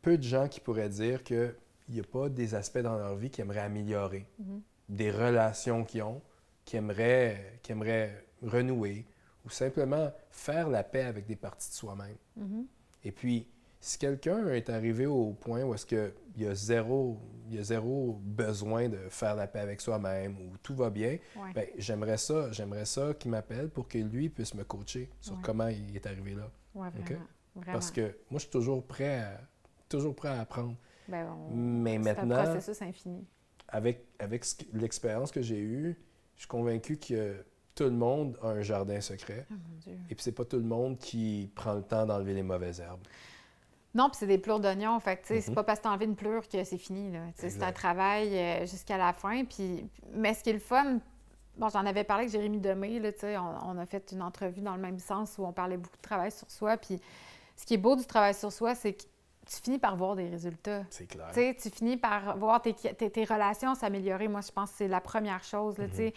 [0.01, 1.53] peu de gens qui pourraient dire que
[1.87, 4.61] il n'y a pas des aspects dans leur vie qu'ils aimeraient améliorer, mhm.
[4.89, 6.21] des relations qu'ils ont,
[6.65, 9.05] qu'ils aimeraient, aimeraient, renouer,
[9.45, 12.17] ou simplement faire la paix avec des parties de soi-même.
[12.35, 12.65] Mhm.
[13.03, 13.47] Et puis,
[13.79, 18.19] si quelqu'un est arrivé au point où est-ce qu'il y a zéro, il a zéro
[18.21, 21.17] besoin de faire la paix avec soi-même ou tout va bien,
[21.53, 25.67] ben, j'aimerais ça, j'aimerais ça qu'il m'appelle pour que lui puisse me coacher sur comment
[25.67, 26.51] il est arrivé là.
[27.65, 29.37] Parce que moi, je suis toujours prêt
[29.87, 30.75] toujours prêt à apprendre.
[31.07, 33.25] Ben, Mais maintenant, un processus infini.
[33.69, 35.97] Avec, avec l'expérience que j'ai eue,
[36.35, 37.43] je suis convaincu que
[37.75, 39.45] tout le monde a un jardin secret.
[39.51, 39.97] Oh, mon Dieu.
[40.09, 43.05] Et puis, c'est pas tout le monde qui prend le temps d'enlever les mauvaises herbes.
[43.93, 44.99] Non, puis c'est des pleurs d'oignons.
[44.99, 45.55] Fait que, sais, c'est Mhm.
[45.55, 48.97] pas parce que t'as envie une pleure que c'est fini, C'est un travail euh, jusqu'à
[48.97, 49.43] la fin.
[49.45, 49.89] Puis...
[50.13, 50.99] Mais ce qui est le fun,
[51.57, 53.09] bon, j'en avais parlé avec Jérémy Demé, là,
[53.41, 56.01] on, on a fait une entrevue dans le même sens où on parlait beaucoup de
[56.01, 56.77] travail sur soi.
[56.77, 56.99] Puis
[57.55, 59.03] ce qui est beau du travail sur soi, c'est que
[59.49, 60.83] tu finis par voir des résultats.
[60.89, 61.31] C'est clair.
[61.33, 64.27] Tu finis par voir tes, tes- tes relations s'améliorer.
[64.27, 65.77] Moi, je pense que c'est la première chose.
[65.77, 65.85] là.
[65.99, 66.11] Euh,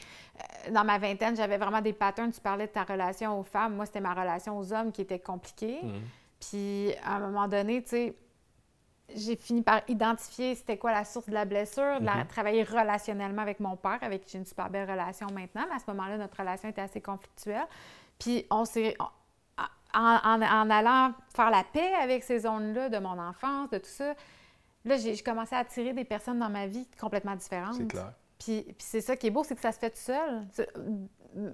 [0.70, 2.32] Dans ma vingtaine, j'avais vraiment des patterns.
[2.32, 3.74] Tu parlais de ta relation aux femmes.
[3.76, 5.78] Moi, c'était ma relation aux hommes qui était compliquée.
[5.82, 6.02] Mhm.
[6.40, 8.14] Puis, à un moment donné, tu sais,
[9.14, 12.26] j'ai fini par identifier c'était quoi la source de la blessure, de la, Mhm.
[12.26, 15.64] travailler relationnellement avec mon père, avec qui j'ai une super belle relation maintenant.
[15.68, 17.66] Mais à ce moment-là, notre relation était assez conflictuelle.
[18.18, 18.96] Puis, on s'est...
[19.94, 23.86] En, en- en allant faire la paix avec ces zones-là de mon enfance, de tout
[23.86, 24.14] ça,
[24.84, 27.74] là, j'ai commencé à attirer des personnes dans ma vie complètement différentes.
[27.74, 28.12] C'est clair.
[28.38, 30.46] Puis, puis c'est ça qui est beau, c'est que ça se fait tout seul.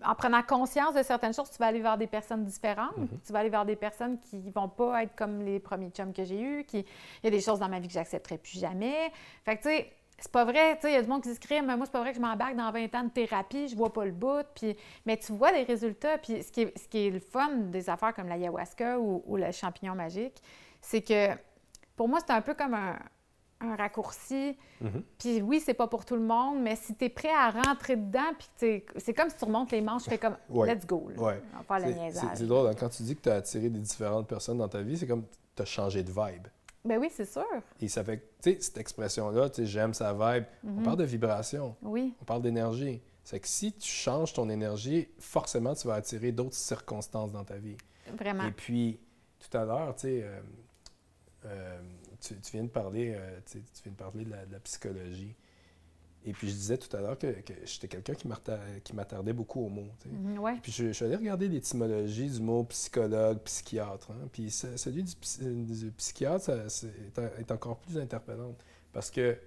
[0.04, 2.96] En prenant conscience de certaines choses, tu vas aller vers des personnes différentes.
[2.96, 3.08] Mhm.
[3.26, 6.24] Tu vas aller vers des personnes qui vont pas être comme les premiers chums que
[6.24, 6.64] j'ai eus.
[6.64, 6.78] Qui...
[6.78, 9.12] Il y a des choses dans ma vie que j'accepterai plus jamais.
[9.44, 10.76] Fait que, tu sais, c'est pas vrai.
[10.76, 11.66] Tu sais, il y a du monde qui se crime.
[11.66, 13.68] Moi, c'est pas vrai que je m'embarque dans 20 ans de thérapie.
[13.68, 14.46] Je vois pas le bout.
[14.54, 14.76] Puis...
[15.04, 16.18] Mais tu vois des résultats.
[16.18, 19.36] Puis ce qui est, ce qui est le fun des affaires comme l'ayahuasca ou, ou
[19.36, 20.42] le champignon magique,
[20.80, 21.28] c'est que
[21.96, 22.98] pour moi, c'est un peu comme un,
[23.60, 24.56] un raccourci.
[24.80, 25.02] Mhm.
[25.18, 27.96] Puis oui, c'est pas pour tout le monde, mais si tu es prêt à rentrer
[27.96, 30.74] dedans, puis c'est comme si tu remontes les manches, tu fais comme Ouais.
[30.74, 31.22] let's go, là.
[31.22, 31.42] Ouais.
[31.54, 32.24] on va faire le niaisage.
[32.34, 34.82] c'est drôle, hein, quand tu dis que tu as attiré des différentes personnes dans ta
[34.82, 36.46] vie, c'est comme tu as changé de vibe.
[36.86, 37.44] Ben oui, c'est sûr.
[37.80, 40.82] Et ça fait tu sais, cette expression-là, tu sais, j'aime sa vibe, on Mhm.
[40.84, 43.00] parle de vibration, Oui, on parle d'énergie.
[43.24, 47.56] C'est que si tu changes ton énergie, forcément, tu vas attirer d'autres circonstances dans ta
[47.56, 47.76] vie.
[48.16, 48.44] vraiment.
[48.46, 49.00] Et puis,
[49.40, 50.40] tout à l'heure, tu sais, euh,
[51.46, 51.80] euh,
[52.20, 55.34] tu, tu viens de parler, euh, tu viens de parler de la, de la psychologie.
[56.28, 59.32] Et puis, je disais tout à l'heure que, que j'étais quelqu'un qui m'attar- qui m'attardait
[59.32, 59.86] beaucoup aux mots.
[60.40, 60.58] ouais.
[60.60, 64.10] Puis je, je suis allé regarder l'étymologie du mot psychologue, psychiatre.
[64.10, 64.28] hein.
[64.32, 68.56] Puis ce- celui du, psy- du psychiatre ça, c'est- est, en- est encore plus interpellante.
[68.92, 69.38] Parce que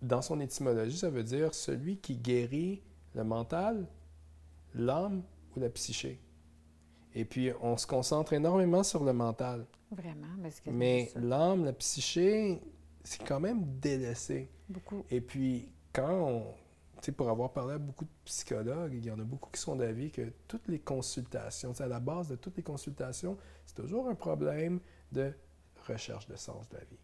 [0.00, 2.82] dans son étymologie, ça veut dire celui qui guérit
[3.16, 3.86] le mental,
[4.74, 5.22] l'âme
[5.56, 6.20] ou la psyché.
[7.14, 9.66] Et puis on se concentre énormément sur le mental.
[9.90, 10.26] Vraiment.
[10.42, 12.60] parce que Mais l'âme, la psyché,
[13.04, 14.48] c'est quand même délaissé.
[14.68, 15.04] beaucoup.
[15.10, 16.54] Et puis, quand on.
[17.16, 20.10] Pour avoir parlé à beaucoup de psychologues, il y en a beaucoup qui sont d'avis
[20.10, 24.80] que toutes les consultations, à la base de toutes les consultations, c'est toujours un problème
[25.12, 25.32] de
[25.86, 26.98] recherche de sens de la vie.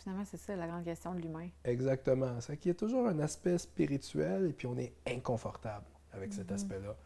[0.00, 1.48] Finalement, c'est ça la grande question de l'humain.
[1.64, 2.40] Exactement.
[2.40, 6.50] C'est qu'il y a toujours un aspect spirituel et puis on est inconfortable avec cet
[6.50, 6.54] Mhm.
[6.54, 6.96] aspect-là.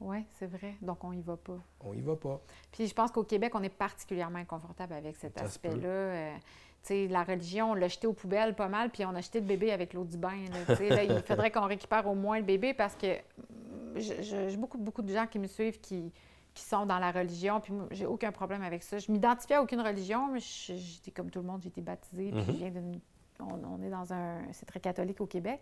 [0.00, 0.74] Oui, c'est vrai.
[0.82, 1.58] Donc, on y va pas.
[1.80, 2.42] On y va pas.
[2.72, 6.36] Puis je pense qu'au Québec, on est particulièrement inconfortable avec cet aspect-là.
[6.82, 9.20] Euh, tu sais, la religion, on l'a jeté aux poubelles pas mal, puis on a
[9.20, 10.30] jeté le bébé avec l'eau du bain.
[10.68, 10.74] là.
[10.88, 15.02] Là, il faudrait qu'on récupère au moins le bébé parce que mm, j'ai beaucoup, beaucoup
[15.02, 16.12] de gens qui me suivent qui,
[16.54, 18.98] qui sont dans la religion, puis moi, j'ai aucun problème avec ça.
[18.98, 22.42] Je m'identifie à aucune religion, mais j'étais comme tout le monde, j'ai été baptisée, puis
[22.46, 22.56] je Mhm.
[22.58, 23.00] viens d'une...
[23.40, 24.38] On, on est dans un...
[24.52, 25.60] C'est très catholique au Québec.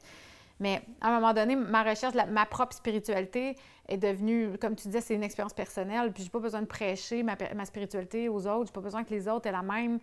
[0.58, 3.56] Mais à un moment donné, ma recherche, la- ma propre spiritualité
[3.88, 6.12] est devenue, comme tu disais, c'est une expérience personnelle.
[6.12, 8.66] Puis j'ai pas besoin de prêcher ma, ma spiritualité aux autres.
[8.66, 9.98] J'ai pas besoin que les autres aient la même.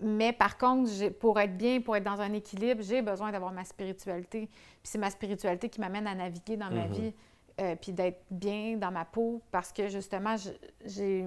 [0.00, 3.64] Mais par contre, pour être bien, pour être dans un équilibre, j'ai besoin d'avoir ma
[3.64, 4.46] spiritualité.
[4.48, 6.92] Puis c'est ma spiritualité qui m'amène à naviguer dans ma Mhm.
[6.92, 7.14] vie,
[7.60, 10.36] euh, puis d'être bien dans ma peau, parce que justement,
[10.84, 11.26] j'ai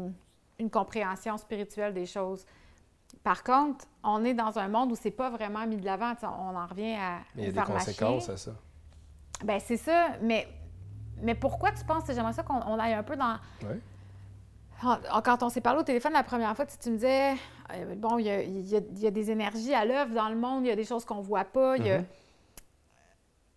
[0.59, 2.45] une compréhension spirituelle des choses.
[3.23, 6.13] Par contre, on est dans un monde où c'est pas vraiment mis de l'avant.
[6.21, 8.51] On en revient à Mais il y a des conséquences à ça.
[9.43, 10.47] Ben c'est ça, mais,
[11.21, 13.37] mais pourquoi tu penses, j'aimerais ça qu'on on aille un peu dans...
[14.83, 17.33] Ah, Quand on s'est parlé au téléphone la première fois, tu, me disais,
[17.73, 20.13] euh, bon, il y a, il y a- il y a des énergies à l'œuvre
[20.13, 22.05] dans le monde, il y a des choses qu'on voit pas, il y a- Mhm.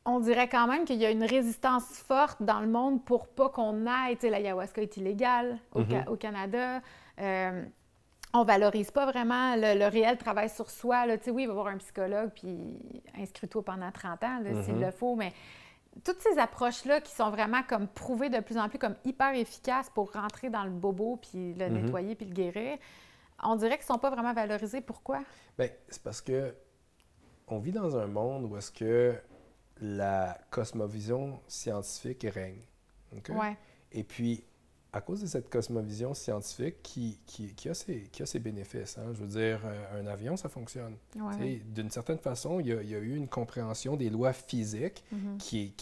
[0.04, 3.48] On dirait quand même qu'il y a une résistance forte dans le monde pour pas
[3.50, 6.08] qu'on aille, tu sais, l'ayahuasca est illégale au, Ca- Mhm.
[6.08, 6.80] au Canada.
[7.20, 7.64] Euh,
[8.34, 11.06] on valorise pas vraiment le, le réel travail sur soi.
[11.06, 11.14] Là.
[11.28, 12.58] Oui, il va y avoir un psychologue, puis
[13.16, 14.80] inscris-toi pendant 30 ans, là, s'il Mhm.
[14.86, 15.32] le faut, mais
[16.04, 19.90] toutes ces approches-là qui sont vraiment comme prouvées de plus en plus comme hyper efficaces
[19.90, 21.72] pour rentrer dans le bobo, puis le Mhm.
[21.82, 22.78] nettoyer, puis le guérir,
[23.42, 24.80] on dirait qu'ils sont pas vraiment valorisés.
[24.80, 25.22] Pourquoi?
[25.58, 26.54] Bien, c'est parce que
[27.48, 29.14] on vit dans un monde où est-ce que
[29.80, 32.62] la cosmovision scientifique règne.
[33.16, 33.30] OK?
[33.30, 33.56] Ouais.
[33.90, 34.44] Et puis,
[34.94, 38.98] à cause de cette cosmovision scientifique qui, qui, qui a, ses, qui a ses bénéfices,
[38.98, 40.96] hein, je veux dire, euh, un avion, ça fonctionne.
[41.16, 41.62] Ouais.
[41.64, 45.02] D'une certaine façon, il y, a, il y a eu une compréhension des lois physiques
[45.10, 45.38] Mhm.
[45.38, 45.74] qui,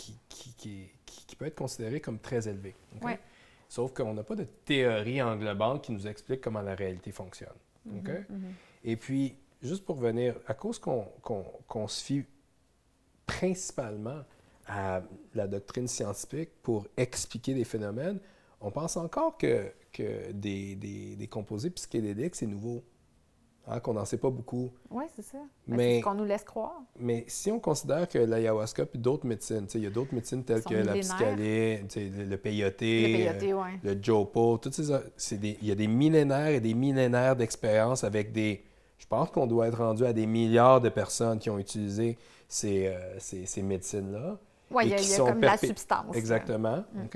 [1.39, 2.75] peut être considérée comme très élevée.
[3.03, 3.19] Ouais.
[3.69, 7.49] Sauf qu'on n'a pas de théorie englobante qui nous explique comment la réalité fonctionne.
[7.89, 8.09] OK?
[8.09, 8.53] Mhm, mhm.
[8.85, 12.25] Et puis, juste pour venir, à cause qu'on se fie
[13.27, 14.23] principalement
[14.67, 15.03] à
[15.35, 18.21] la doctrine scientifique pour expliquer des phénomènes,
[18.61, 22.83] on pense encore que, que des, des- des composés psychédéliques, c'est nouveau.
[23.67, 24.71] hein, qu'on n'en sait pas beaucoup.
[24.91, 25.39] Oui, c'est ça.
[25.69, 25.99] Mais- Mais...
[26.01, 26.81] Ce qu'on nous laisse croire.
[26.99, 30.65] Mais si on considère que l'ayahuasca puis d'autres médecines, il y a d'autres médecines telles
[30.65, 31.85] que la millénaires.
[31.89, 32.87] sais, le, le peyote, Le
[33.29, 33.71] euh, oui.
[33.85, 34.91] le jopo, toutes ces,
[35.37, 38.65] il y a des millénaires et des millénaires d'expérience avec des,
[38.99, 42.89] je pense qu'on doit être rendu à des milliards de personnes qui ont utilisé ces,
[42.89, 44.39] euh, ces, ces médecines-là.
[44.71, 46.17] Oui, et il y a, y a comme la substance.
[46.17, 47.07] Exactement, Mm.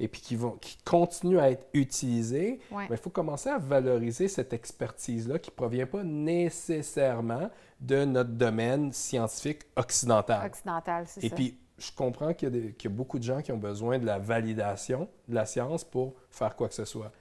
[0.00, 2.58] Et puis qui, vont, qui continuent à être utilisées.
[2.72, 2.86] Ouais.
[2.90, 7.50] Mais il faut commencer à valoriser cette expertise-là qui ne provient pas nécessairement
[7.80, 10.46] de notre domaine scientifique occidental.
[10.46, 11.34] Occidental, c'est Et ça.
[11.34, 14.18] puis, je comprends qu'il y, a y beaucoup de gens qui ont besoin de la
[14.18, 17.12] validation de la science pour faire quoi que ce soit.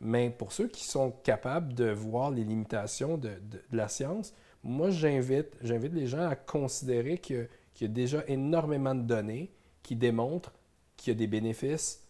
[0.00, 4.34] Mais pour ceux qui sont capables de voir les limitations de, de- de la science,
[4.62, 9.52] moi, j'invite, j'invite les gens à considérer que- qu'il y a déjà énormément de données
[9.82, 10.52] qui démontrent
[10.96, 12.00] qu'il y a des bénéfices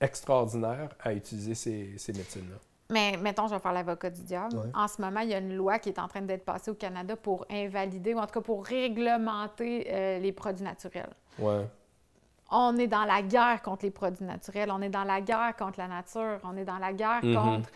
[0.00, 2.56] extraordinaires à utiliser ces, ces médecines-là.
[2.90, 4.56] Mais mettons, je vais faire l'avocat du diable.
[4.56, 4.70] Ouais.
[4.74, 6.74] En ce moment, il y a une loi qui est en train d'être passée au
[6.74, 11.08] Canada pour invalider, ou en tout cas pour réglementer euh, les produits naturels.
[11.38, 11.66] Ouais.
[12.50, 15.78] On est dans la guerre contre les produits naturels, on est dans la guerre contre
[15.78, 17.34] la nature, on est dans la guerre Mhm.
[17.34, 17.70] contre...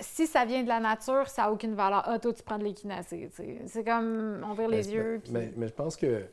[0.00, 2.02] Si ça vient de la nature, ça n'a aucune valeur.
[2.06, 3.28] Ah, toi, tu prends de l'équinacée.
[3.66, 5.12] C'est comme, on vire les Mais- yeux.
[5.14, 6.24] Mais, puis- mais- mais je pense que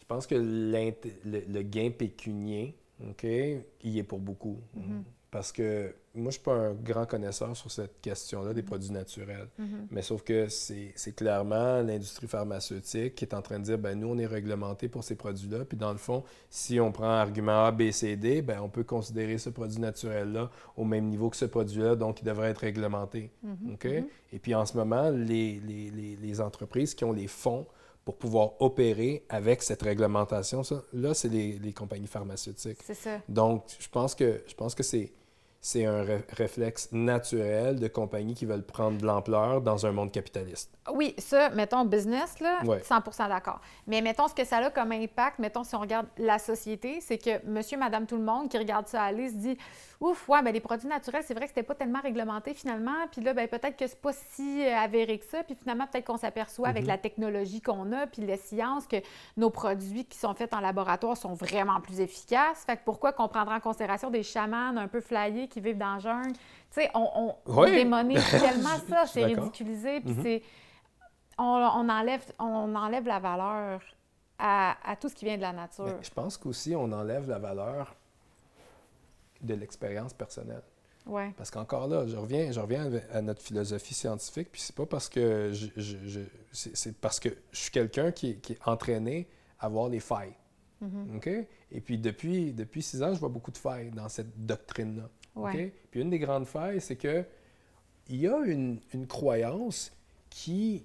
[0.00, 2.76] je pense que le gain pécunier,
[3.08, 4.58] OK, il est pour beaucoup.
[4.74, 5.02] Mhm.
[5.30, 9.48] Parce que moi, je suis pas un grand connaisseur sur cette question-là des produits naturels.
[9.58, 9.88] Mhm.
[9.90, 14.08] Mais sauf que c'est clairement l'industrie pharmaceutique qui est en train de dire, ben nous,
[14.08, 15.64] on est réglementé pour ces produits-là.
[15.64, 18.84] Puis dans le fond, si on prend argument A, B, C, D, ben on peut
[18.84, 23.30] considérer ce produit naturel-là au même niveau que ce produit-là, donc il devrait être réglementé.
[23.42, 23.74] Mhm.
[23.74, 23.86] OK?
[24.32, 27.66] Et puis en ce moment, les, les- les- les entreprises qui ont les fonds
[28.04, 32.78] pour pouvoir opérer avec cette réglementation, ça, là, c'est les, les compagnies pharmaceutiques.
[32.84, 33.18] C'est ça.
[33.28, 35.10] Donc, je pense que, je pense que c'est,
[35.66, 40.12] c'est un ré- réflexe naturel de compagnies qui veulent prendre de l'ampleur dans un monde
[40.12, 40.70] capitaliste.
[40.94, 42.78] Oui, ça, mettons, business, là, Ouais.
[42.82, 43.60] 100% d'accord.
[43.88, 47.18] Mais mettons, ce que ça a comme impact, mettons, si on regarde la société, c'est
[47.18, 49.58] que monsieur, madame, tout le monde qui regarde ça aller se dit
[49.98, 53.06] Ouf, ouais, ben les produits naturels, c'est vrai que c'était pas tellement réglementé finalement.
[53.10, 55.42] Puis là, ben peut-être que c'est pas si euh, avéré que ça.
[55.42, 56.88] Puis finalement, peut-être qu'on s'aperçoit avec Mhm.
[56.88, 58.96] la technologie qu'on a, puis les sciences, que
[59.38, 62.62] nos produits qui sont faits en laboratoire sont vraiment plus efficaces.
[62.66, 65.94] Fait que pourquoi qu'on prendra en considération des chamans un peu flyés qui vivent dans
[65.94, 66.32] la jungle?
[66.32, 66.38] Tu
[66.70, 67.72] sais, on, on, on Oui.
[67.72, 70.22] démonise tellement ça, c'est ridiculisé, puis Mhm.
[70.22, 70.42] c'est
[71.38, 73.82] on, on enlève, on enlève la valeur
[74.38, 75.84] à, à tout ce qui vient de la nature.
[75.84, 77.94] Mais je pense qu'aussi, on enlève la valeur
[79.42, 80.62] de l'expérience personnelle.
[81.04, 81.32] Ouais.
[81.36, 85.08] Parce qu'encore là, je reviens, je reviens à notre philosophie scientifique, puis c'est pas parce
[85.08, 88.58] que je, je- je- c'est, c'est parce que je suis quelqu'un qui, est- qui est
[88.68, 89.28] entraîné
[89.60, 90.34] à voir les failles.
[91.14, 91.28] OK?
[91.72, 95.08] Et puis depuis, depuis six ans, je vois beaucoup de failles dans cette doctrine-là.
[95.36, 95.72] Ouais.
[95.90, 97.24] Puis une des grandes failles, c'est que
[98.08, 99.92] il y a une, une croyance
[100.30, 100.84] qui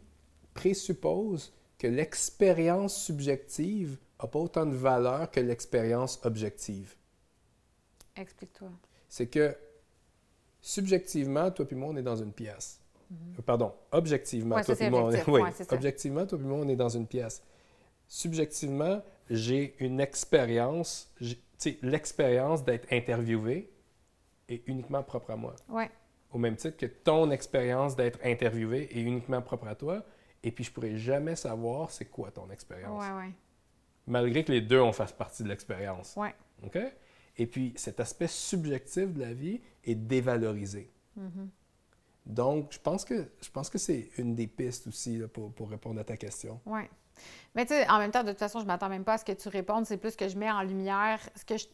[0.54, 6.96] présuppose que l'expérience subjective n'a pas autant de valeur que l'expérience objective.
[8.16, 8.70] Explique-toi.
[9.10, 9.56] C'est que
[10.62, 12.80] subjectivement, toi puis moi, on est dans une pièce.
[13.12, 15.28] Euh, Pardon, objectivement, Ouais, toi puis moi, on est...
[15.28, 15.66] oui, Ouais, ça.
[15.74, 17.42] objectivement, toi puis moi, on est dans une pièce.
[18.08, 21.12] Subjectivement, j'ai une expérience,
[21.82, 23.71] l'expérience d'être interviewé
[24.54, 25.56] est uniquement propre à moi.
[25.70, 25.90] Ouais.
[26.32, 30.04] Au même titre que ton expérience d'être interviewé est uniquement propre à toi.
[30.44, 33.04] Et puis, je pourrais jamais savoir c'est quoi ton expérience.
[33.04, 33.32] Ouais, ouais.
[34.08, 36.16] Malgré que les deux, on fasse partie de l'expérience.
[36.16, 36.34] Ouais.
[36.64, 36.78] OK?
[37.38, 40.92] Et puis, cet aspect subjectif de la vie est dévalorisé.
[41.16, 41.50] Mhm.
[42.26, 45.70] Donc, je pense que, je pense que c'est une des pistes aussi là, pour, pour
[45.70, 46.60] répondre à ta question.
[46.66, 46.90] Ouais.
[47.56, 49.26] Mais tu sais, en même temps, de toute façon, je m'attends même pas à ce
[49.26, 49.86] que tu répondes.
[49.86, 51.66] C'est plus que je mets en lumière ce que je,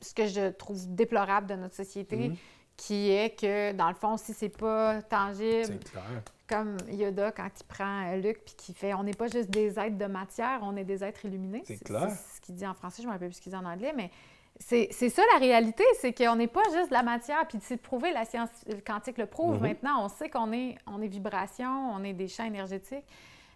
[0.00, 2.36] ce que je trouve déplorable de notre société, Mhm.
[2.76, 6.02] qui est que, dans le fond, si c'est pas tangible, C'est clair.
[6.48, 9.78] comme Yoda quand il prend euh, Luke puis qui fait on n'est pas juste des
[9.78, 11.62] êtres de matière, on est des êtres illuminés.
[11.66, 12.08] C'est clair.
[12.10, 13.64] C'est ce qu'il dit en français, je ne me rappelle plus ce qu'il dit en
[13.64, 14.10] anglais, mais
[14.58, 17.46] c'est c'est ça la réalité, c'est qu'on n'est pas juste de la matière.
[17.48, 18.48] Puis c'est prouvé, la science
[18.86, 19.62] quantique le prouve Mhm.
[19.62, 20.04] maintenant.
[20.04, 23.04] On sait qu'on est, on est vibration, on est des champs énergétiques.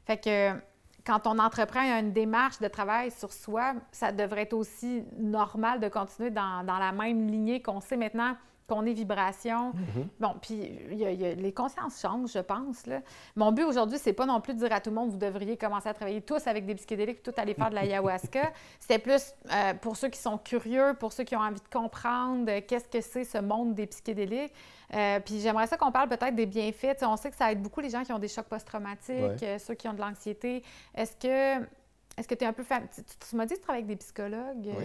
[0.06, 0.52] Fait que
[1.06, 5.88] quand on entreprend une démarche de travail sur soi, ça devrait être aussi normal de
[5.88, 8.36] continuer dans, la même lignée qu'on sait maintenant
[8.70, 9.72] qu'on est vibration.
[9.74, 10.08] Mhm.
[10.20, 12.86] Bon, puis il y a- il y a- les consciences changent, je pense.
[12.86, 13.00] Là.
[13.36, 15.56] Mon but aujourd'hui, c'est pas non plus de dire à tout le monde, vous devriez
[15.56, 18.52] commencer à travailler tous avec des psychédéliques, tout aller faire de l'ayahuasca.
[18.80, 22.50] C'était plus euh, pour ceux qui sont curieux, pour ceux qui ont envie de comprendre
[22.50, 24.52] euh, qu'est-ce que c'est ce monde des psychédéliques.
[24.94, 27.02] Euh, puis j'aimerais ça qu'on parle peut-être des bienfaits.
[27.02, 29.86] On sait que ça aide beaucoup les gens qui ont des chocs post-traumatiques, ceux qui
[29.88, 30.62] ont de l'anxiété.
[30.94, 31.64] Est-ce que
[32.16, 33.96] est-ce que tu es un peu fam- tu- tu m'as dit que tu travailles avec
[33.96, 34.66] des psychologues.
[34.76, 34.84] Oui.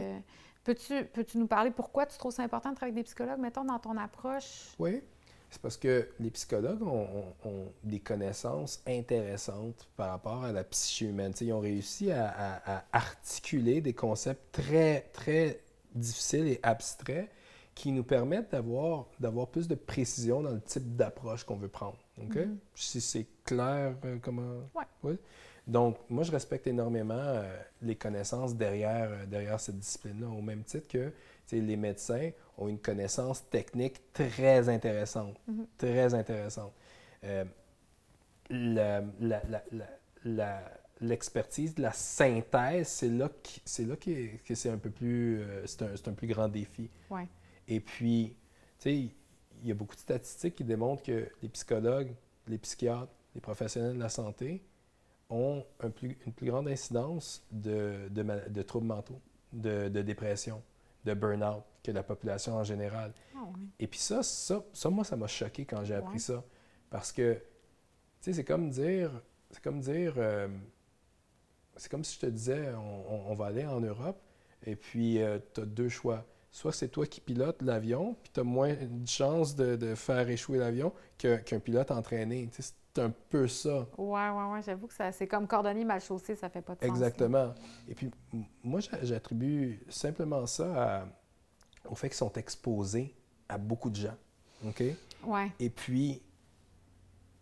[0.66, 3.64] Peux-tu peux nous parler pourquoi tu trouves ça important de travailler avec des psychologues, mettons,
[3.64, 4.74] dans ton approche?
[4.80, 5.02] Oui.
[5.52, 11.34] C'est parce que les psychologues ont, des connaissances intéressantes par rapport à la psyché humaine.
[11.40, 15.62] ils ont réussi à, articuler des concepts très, très
[15.94, 17.30] difficiles et abstraits
[17.76, 22.00] qui nous permettent d'avoir, d'avoir plus de précision dans le type d'approche qu'on veut prendre.
[22.18, 22.36] OK?
[22.38, 22.56] Mm-hmm.
[22.74, 24.62] Si c'est clair, euh, comment?
[25.04, 25.14] Oui.
[25.68, 30.64] Donc, moi, je respecte énormément euh, les connaissances derrière, euh, derrière cette discipline-là, au même
[30.64, 31.12] titre que
[31.52, 35.38] les médecins ont une connaissance technique très intéressante.
[35.50, 35.66] Mm-hmm.
[35.78, 36.74] Très intéressante.
[41.02, 43.30] l'expertise de la synthèse, c'est là,
[43.80, 46.90] là que, c'est un peu plus, c'est un, un, plus grand défi.
[47.10, 47.28] Ouais.
[47.68, 48.36] Et puis,
[48.80, 52.14] tu sais, il y a beaucoup de statistiques qui démontrent que les psychologues,
[52.48, 54.62] les psychiatres, les professionnels de la santé
[55.30, 59.20] ont un plus, une plus grande incidence de, de, troubles mentaux,
[59.54, 60.62] de, dépression,
[61.04, 63.14] de burn-out que la population en général.
[63.36, 63.40] Ah
[63.80, 66.44] Et puis ça, ça, ça, moi, ça m'a choqué quand j'ai appris ça.
[66.90, 67.42] Parce que, tu
[68.22, 69.12] sais, c'est comme dire,
[69.52, 70.48] c'est comme dire, euh,
[71.76, 74.22] c'est comme si je te disais, on, va aller en Europe,
[74.66, 76.26] et puis euh, tu as deux choix
[76.56, 80.58] soit c'est toi qui pilotes l'avion, puis tu as moins de chances de, faire échouer
[80.58, 82.50] l'avion qu'un pilote entraîné.
[82.96, 83.88] C'est un peu ça.
[83.98, 84.60] Oui, oui, oui.
[84.66, 86.90] J'avoue que c'est comme cordonnier mal chaussé, ça fait pas de sens.
[86.90, 87.54] Exactement.
[87.88, 88.10] Et puis,
[88.64, 91.06] moi, j'attribue simplement ça
[91.90, 93.14] au fait qu'ils sont exposés
[93.50, 94.16] à beaucoup de gens.
[94.66, 94.84] OK?
[95.26, 95.52] Ouais.
[95.60, 96.22] Et puis,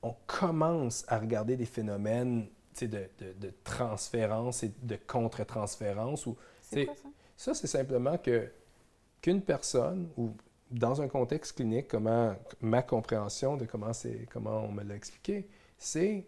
[0.02, 2.48] on commence à regarder des phénomènes
[2.82, 6.28] de, de, de, transférence et de contre-transférence.
[6.62, 6.92] C'est ça?
[7.38, 8.52] Ça, c'est simplement que
[9.22, 10.32] qu'une personne, ou
[10.74, 13.92] dans un contexte clinique, comment ma compréhension de comment,
[14.32, 15.48] comment on me l'a expliqué,
[15.78, 16.26] c'est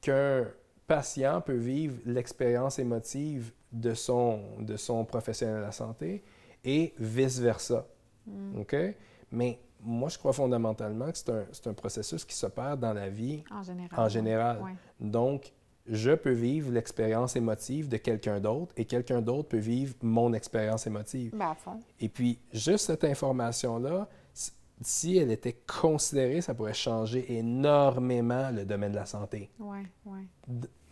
[0.00, 0.46] qu'un
[0.86, 6.22] patient peut vivre l'expérience émotive de son, de son professionnel de la santé
[6.64, 7.86] et vice-versa.
[8.26, 8.60] Hmm.
[8.60, 8.76] OK?
[9.32, 13.42] Mais moi, je crois fondamentalement que c'est un, un, processus qui s'opère dans la vie
[13.50, 14.00] en général.
[14.00, 14.60] En général.
[15.00, 15.52] Donc,
[15.90, 20.86] je peux vivre l'expérience émotive de quelqu'un d'autre et quelqu'un d'autre peut vivre mon expérience
[20.86, 21.32] émotive.
[21.34, 21.80] Ben, à fond.
[21.98, 24.08] Et puis, juste cette information-là,
[24.82, 29.50] si elle était considérée, ça pourrait changer énormément le domaine de la santé.
[29.58, 30.20] Oui, oui.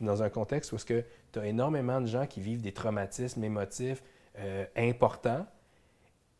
[0.00, 1.04] Dans un contexte où tu
[1.38, 4.02] as énormément de gens qui vivent des traumatismes émotifs
[4.38, 5.46] euh, importants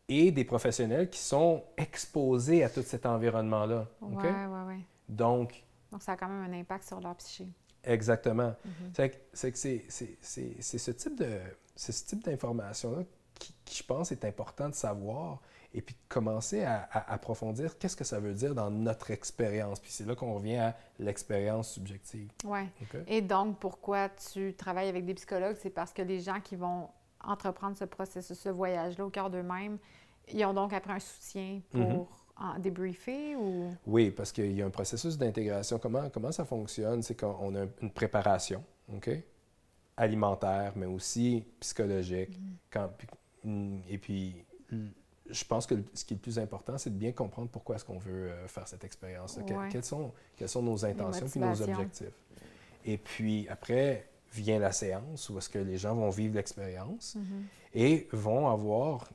[0.07, 3.87] et des professionnels qui sont exposés à tout cet environnement-là.
[4.01, 4.85] Oui, oui, oui.
[5.07, 7.47] Donc, Donc, ça a quand même un impact sur leur psyché.
[7.83, 8.55] Exactement.
[8.93, 9.85] C'est que c'est
[10.77, 11.39] ce type de
[11.75, 13.03] ce type d'information-là
[13.35, 15.39] qui, je pense, est important de savoir
[15.73, 19.79] et puis de commencer à, approfondir qu'est-ce que ça veut dire dans notre expérience.
[19.79, 22.29] Puis c'est là qu'on revient à l'expérience subjective.
[22.43, 22.61] Oui.
[23.07, 25.57] Et donc, pourquoi tu travailles avec des psychologues?
[25.61, 26.89] C'est parce que les gens qui vont
[27.23, 29.77] entreprendre ce processus, ce voyage-là au cœur d'eux-mêmes,
[30.31, 32.07] ils ont donc après un soutien pour en
[32.59, 33.73] débriefer ou...
[33.85, 35.79] Oui, parce qu'il y a un processus d'intégration.
[35.79, 37.01] Comment, comment ça fonctionne?
[37.01, 38.63] C'est qu'on a une préparation,
[38.93, 39.09] OK?
[39.97, 42.39] Alimentaire, mais aussi psychologique.
[42.39, 42.53] Mm.
[42.71, 42.89] Quand,
[43.89, 44.45] et puis,
[45.29, 47.85] je pense que ce qui est le plus important, c'est de bien comprendre pourquoi est-ce
[47.85, 49.39] qu'on veut euh, faire cette expérience.
[49.71, 52.13] quelles, sont, quelles sont nos intentions et nos objectifs.
[52.85, 57.79] Et puis, après, vient la séance où est-ce que les gens vont vivre l'expérience mm-hmm.
[57.79, 59.09] et vont avoir,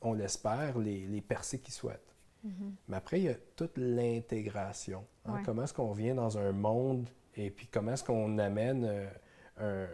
[0.00, 2.11] on l'espère, les, les percées qu'ils souhaitent.
[2.46, 2.72] Mm-hmm.
[2.88, 5.04] Mais après, il y a toute l'intégration.
[5.26, 5.42] Hein.
[5.44, 9.08] Comment est-ce qu'on vient dans un monde et puis comment est-ce qu'on amène
[9.60, 9.86] euh,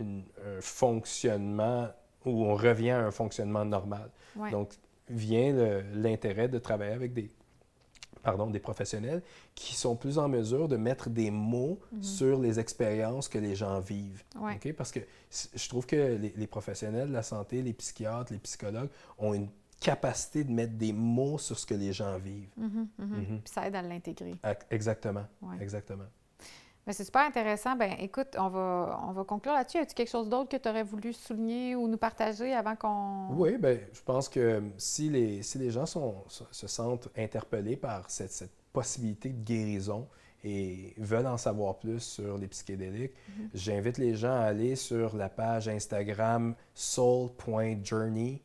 [0.00, 1.88] un, fonctionnement
[2.24, 4.10] où on revient à un fonctionnement normal?
[4.50, 4.72] Donc,
[5.08, 7.30] vient l'intérêt de travailler avec des,
[8.22, 9.22] pardon, des professionnels
[9.54, 12.02] qui sont plus en mesure de mettre des mots mm-hmm.
[12.02, 14.22] sur les expériences que les gens vivent.
[14.38, 14.72] Ouais.
[14.72, 15.00] Parce que
[15.54, 19.48] je trouve que les, les, professionnels de la santé, les psychiatres, les psychologues ont une
[19.80, 22.52] capacité de mettre des mots sur ce que les gens vivent.
[22.58, 23.20] Mm-hmm, mm-hmm.
[23.20, 23.40] Mm-hmm.
[23.40, 24.36] Puis ça aide à l'intégrer.
[24.70, 25.24] Exactement.
[25.60, 26.04] Exactement.
[26.86, 27.76] Mais c'est super intéressant.
[27.76, 29.78] Ben, écoute, on va, on va conclure là-dessus.
[29.78, 33.28] As-tu quelque chose d'autre que tu aurais voulu souligner ou nous partager avant qu'on.
[33.32, 38.10] Oui, bien, je pense que si les, si les gens sont, se sentent interpellés par
[38.10, 40.06] cette, cette, possibilité de guérison
[40.44, 43.14] et veulent en savoir plus sur les psychédéliques,
[43.52, 48.40] j'invite les gens à aller sur la page Instagram soul.journey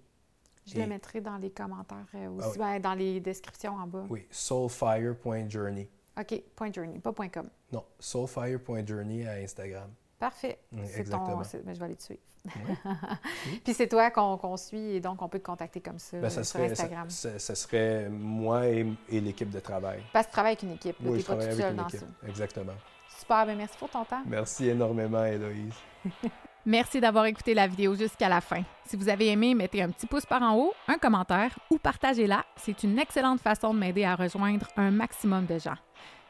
[0.66, 4.06] je le mettrai dans les commentaires euh, ah aussi, ben, dans les descriptions en bas.
[4.10, 5.90] Oui, soulfire.journey.
[6.20, 7.50] OK, point .journey, pas .com.
[7.72, 9.92] Non, soulfire.journey à Instagram.
[10.18, 10.60] Parfait.
[10.98, 11.44] exactement.
[11.54, 12.22] mais ben, je vais aller te suivre.
[13.64, 16.44] Puis c'est toi qu'on suit et donc on peut te contacter comme ça, ben, ça
[16.44, 17.10] sur serait, Instagram.
[17.10, 20.02] Ça, serait moi et, l'équipe de travail.
[20.14, 22.06] Parce que tu travailles avec une équipe, tu n'es pas tout seul dans ça.
[22.28, 22.74] Exactement.
[23.10, 24.24] Super, bien merci pour ton temps.
[24.26, 25.74] Merci énormément, Héloïse.
[26.68, 28.64] Merci d'avoir écouté la vidéo jusqu'à la fin.
[28.86, 32.44] Si vous avez aimé, mettez un petit pouce par en haut, un commentaire ou partagez-la.
[32.56, 35.78] C'est une excellente façon de m'aider à rejoindre un maximum de gens.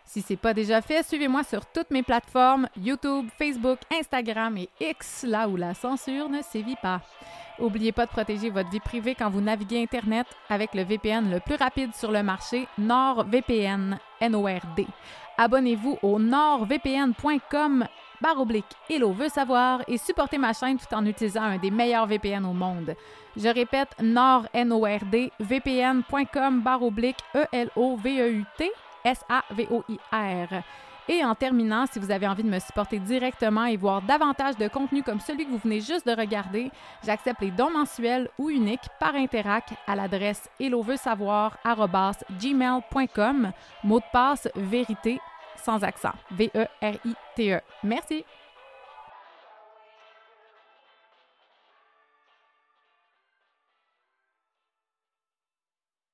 [0.04, 4.70] Si ce n'est pas déjà fait, suivez-moi sur toutes mes plateformes YouTube, Facebook, Instagram et
[4.82, 7.02] X, là où la censure ne sévit pas.
[7.58, 11.40] N'oubliez pas de protéger votre vie privée quand vous naviguez Internet avec le VPN le
[11.40, 14.86] plus rapide sur le marché, NordVPN, N-O-R-D.
[15.38, 17.88] Abonnez-vous au nordvpn.com
[18.26, 22.08] barre oblique Hello veut savoir et supportez ma chaîne tout en utilisant un des meilleurs
[22.08, 22.96] VPN au monde.
[23.38, 28.72] Je répète, nord, N-O-R-D, vpn.com barre oblique E-L-O-V-E-U-T
[29.04, 30.64] S-A-V-O-I-R.
[31.08, 34.68] Et en terminant, si vous avez envie de me supporter directement et voir davantage de
[34.68, 36.72] contenu comme celui que vous venez juste de regarder,
[37.06, 40.50] j'accepte les dons mensuels ou uniques par Interac à l'adresse
[42.40, 43.52] gmail.com
[43.84, 45.20] mot de passe vérité
[45.66, 46.14] sans accent.
[46.32, 47.60] V-E-R-I-T-E.
[47.84, 48.24] Merci.